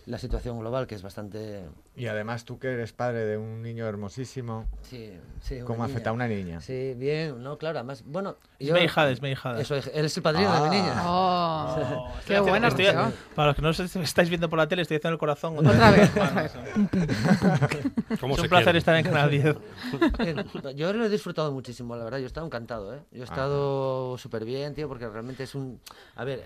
la 0.07 0.18
situación 0.18 0.59
global, 0.59 0.86
que 0.86 0.94
es 0.96 1.03
bastante... 1.03 1.62
Y 1.94 2.07
además 2.07 2.44
tú 2.44 2.59
que 2.59 2.68
eres 2.72 2.92
padre 2.92 3.24
de 3.24 3.36
un 3.36 3.62
niño 3.62 3.86
hermosísimo, 3.86 4.66
Sí, 4.82 5.12
sí, 5.40 5.61
¿cómo 5.64 5.84
afecta 5.84 6.11
a 6.11 6.12
una 6.12 6.26
niña? 6.26 6.61
Sí, 6.61 6.94
bien, 6.96 7.42
no, 7.42 7.57
claro, 7.59 7.78
además, 7.78 8.03
bueno... 8.07 8.36
Es 8.59 8.72
mi 8.72 8.80
hijada, 8.80 9.11
es 9.11 9.20
mi 9.22 9.30
hijada. 9.32 9.61
Eso, 9.61 9.74
él 9.76 10.05
es 10.05 10.16
el 10.16 10.22
padrino 10.22 10.53
de 10.64 10.70
mi 10.70 10.76
niña. 10.76 10.94
Oh, 11.05 11.76
Oh, 11.92 12.14
qué 12.26 12.40
buena, 12.40 12.68
estoy- 12.68 12.86
Para 13.34 13.48
los 13.48 13.57
que 13.57 13.62
no 13.62 13.68
os 13.70 13.78
estáis 13.80 14.28
viendo 14.28 14.48
por 14.48 14.59
la 14.59 14.66
tele, 14.68 14.82
estoy 14.82 14.96
haciendo 14.98 15.14
el 15.14 15.18
corazón. 15.18 15.57
Otra 15.59 15.90
vez, 15.90 16.11
otra 16.11 16.42
vez. 16.42 16.53
¿Cómo 18.20 18.34
es 18.34 18.40
un 18.40 18.48
placer 18.48 18.64
quieren? 18.64 18.76
estar 18.76 18.96
en 18.96 19.05
Canal 19.05 19.30
10. 19.30 19.57
Bien, 20.18 20.44
Yo 20.76 20.92
lo 20.92 21.05
he 21.05 21.09
disfrutado 21.09 21.53
muchísimo, 21.53 21.96
la 21.96 22.05
verdad. 22.05 22.18
Yo 22.18 22.24
he 22.24 22.26
estado 22.26 22.46
encantado, 22.46 22.94
¿eh? 22.94 23.00
Yo 23.12 23.22
he 23.22 23.24
estado 23.24 24.16
súper 24.18 24.44
bien, 24.44 24.74
tío, 24.74 24.88
porque 24.88 25.09
realmente 25.09 25.42
es 25.44 25.55
un... 25.55 25.80
A 26.16 26.24
ver, 26.24 26.44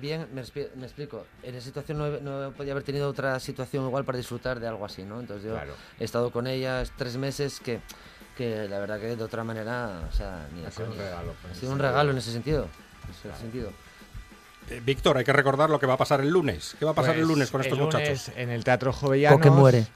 bien, 0.00 0.26
me, 0.32 0.42
me 0.76 0.84
explico. 0.86 1.24
En 1.42 1.54
esa 1.54 1.66
situación 1.66 1.98
no, 1.98 2.06
he- 2.06 2.20
no 2.20 2.52
podía 2.56 2.72
haber 2.72 2.84
tenido 2.84 2.95
otra 3.02 3.38
situación 3.40 3.84
igual 3.86 4.04
para 4.04 4.18
disfrutar 4.18 4.60
de 4.60 4.66
algo 4.68 4.84
así, 4.86 5.02
¿no? 5.04 5.20
Entonces 5.20 5.44
yo 5.46 5.52
Claro. 5.54 5.74
he 5.98 6.04
estado 6.04 6.30
con 6.30 6.46
ellas 6.46 6.92
tres 6.96 7.16
meses 7.16 7.60
que, 7.60 7.80
que 8.36 8.68
la 8.68 8.78
verdad 8.78 8.98
que 9.00 9.16
de 9.16 9.22
otra 9.24 9.44
manera, 9.44 10.02
o 10.08 10.12
sea, 10.14 10.46
ni 10.54 10.64
Ha 10.64 10.70
sido 10.70 10.90
un 10.90 10.96
regalo, 10.98 11.34
pues, 11.42 11.44
Ha 11.44 11.54
en 11.54 11.60
sido 11.60 11.72
un 11.72 11.78
ese 11.78 11.88
regalo 11.88 12.12
sentido. 12.12 12.12
en 12.12 12.18
ese 12.18 12.32
sentido. 12.32 12.68
En 13.04 13.30
ese 13.32 13.40
sentido. 13.40 13.72
Eh, 14.68 14.82
Víctor, 14.84 15.16
hay 15.16 15.24
que 15.24 15.32
recordar 15.32 15.70
lo 15.70 15.78
que 15.78 15.86
va 15.86 15.94
a 15.94 15.96
pasar 15.96 16.20
el 16.20 16.28
lunes. 16.30 16.74
¿Qué 16.78 16.84
va 16.84 16.90
a 16.90 16.94
pasar 16.94 17.14
el 17.14 17.20
Pues, 17.20 17.28
lunes 17.28 17.50
con 17.52 17.60
estos 17.60 17.78
el 17.78 17.84
lunes 17.84 17.94
muchachos? 18.00 18.30
En 18.36 18.50
el 18.50 18.64
Teatro 18.64 18.92
Jovellanos. 18.92 19.38
Coque 19.38 19.50
muere. 19.50 19.86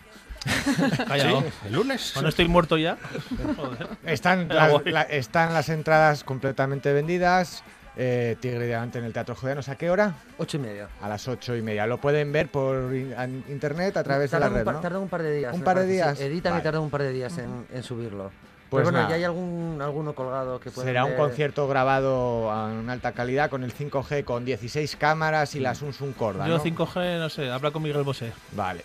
Callao. 1.06 1.40
¿Sí? 1.42 1.46
¿El 1.66 1.72
lunes? 1.74 2.10
Cuando 2.12 2.28
estoy 2.30 2.48
muerto 2.48 2.78
ya. 2.78 2.96
Joder. 3.56 3.88
Están 4.06 4.48
las, 4.48 4.84
la- 4.86 5.02
están 5.02 5.52
las 5.52 5.68
entradas 5.68 6.24
completamente 6.24 6.92
vendidas. 6.92 7.62
Eh, 7.96 8.36
Tigre 8.40 8.64
y 8.64 8.68
Diamante 8.68 8.98
en 8.98 9.04
el 9.04 9.12
Teatro 9.12 9.34
Jovellanos. 9.34 9.68
¿A 9.68 9.76
qué 9.76 9.90
hora? 9.90 10.14
Ocho 10.38 10.56
y 10.56 10.60
media. 10.60 10.88
A 11.02 11.08
las 11.08 11.26
ocho 11.28 11.54
y 11.56 11.62
media. 11.62 11.86
Lo 11.86 11.98
pueden 12.00 12.32
ver 12.32 12.48
por 12.48 12.94
in- 12.94 13.44
internet 13.48 13.96
a 13.96 14.04
través 14.04 14.30
de 14.30 14.38
la 14.40 14.48
un 14.48 14.54
red, 14.54 14.64
par- 14.64 14.74
¿no? 14.76 14.80
tardan 14.80 15.02
un 15.02 15.08
par 15.08 15.22
de 15.22 15.32
días. 15.36 15.54
Un 15.54 15.62
par 15.62 15.78
de 15.78 15.84
sí. 15.86 15.90
días. 15.92 16.20
Editan 16.20 16.52
Vale. 16.52 16.60
y 16.60 16.64
tardan 16.64 16.82
un 16.82 16.90
par 16.90 17.02
de 17.02 17.10
días 17.12 17.36
en, 17.38 17.66
en 17.72 17.82
subirlo. 17.82 18.30
Pues 18.70 18.82
Pero 18.82 18.84
bueno, 18.84 18.98
nada. 18.98 19.08
ya 19.10 19.16
hay 19.16 19.24
algún, 19.24 19.78
alguno 19.82 20.14
colgado 20.14 20.60
que 20.60 20.70
puede 20.70 20.86
Será 20.86 21.04
un 21.04 21.14
concierto 21.16 21.66
grabado 21.66 22.48
en 22.70 22.88
alta 22.88 23.10
calidad 23.12 23.50
con 23.50 23.64
el 23.64 23.74
5G, 23.74 24.22
con 24.24 24.44
16 24.44 24.94
cámaras 24.96 25.56
y 25.56 25.60
la 25.60 25.74
Samsung 25.74 26.14
Corda, 26.14 26.46
Yo 26.46 26.58
¿no? 26.58 26.62
5G, 26.64 27.18
no 27.18 27.28
sé, 27.28 27.50
habla 27.50 27.72
con 27.72 27.82
Miguel 27.82 28.04
Bosé. 28.04 28.32
Vale. 28.52 28.82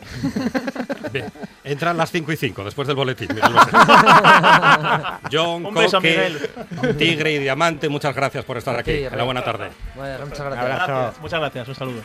Bien. 1.14 1.32
Entran 1.64 1.98
las 1.98 2.10
5 2.12 2.32
y 2.32 2.36
5 2.38 2.64
después 2.64 2.88
del 2.88 2.96
boletín. 2.98 3.28
Miguel 3.34 3.54
Bosé. 3.54 3.70
John, 5.32 5.66
Un 5.68 5.74
beso, 5.76 5.98
Coque, 5.98 6.10
Miguel. 6.10 6.98
Tigre 6.98 7.32
y 7.34 7.40
Diamante, 7.40 7.88
muchas 7.88 8.16
gracias 8.16 8.44
por 8.44 8.58
estar 8.58 8.76
aquí. 8.78 9.02
la 9.10 9.24
buena 9.24 9.44
tarde. 9.44 9.70
Bueno, 9.96 10.26
muchas 10.26 10.40
gracias. 10.46 10.64
abrazo. 10.66 10.86
Gracias, 10.92 11.22
muchas 11.22 11.40
gracias, 11.40 11.68
un 11.68 11.76
saludo. 11.76 12.02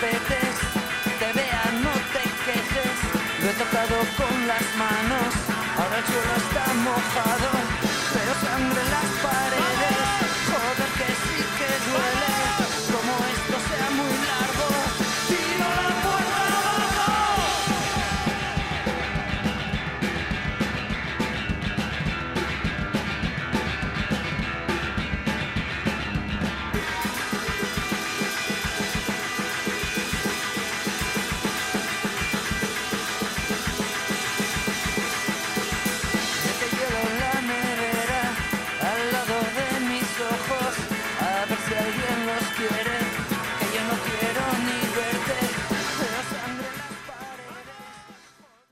te 0.00 1.32
vean, 1.34 1.82
no 1.82 1.90
te 2.12 2.22
quejes. 2.44 3.42
Lo 3.42 3.50
he 3.50 3.52
tocado 3.54 3.96
con 4.16 4.46
las 4.48 4.76
manos, 4.76 4.97
ahora 7.16 7.47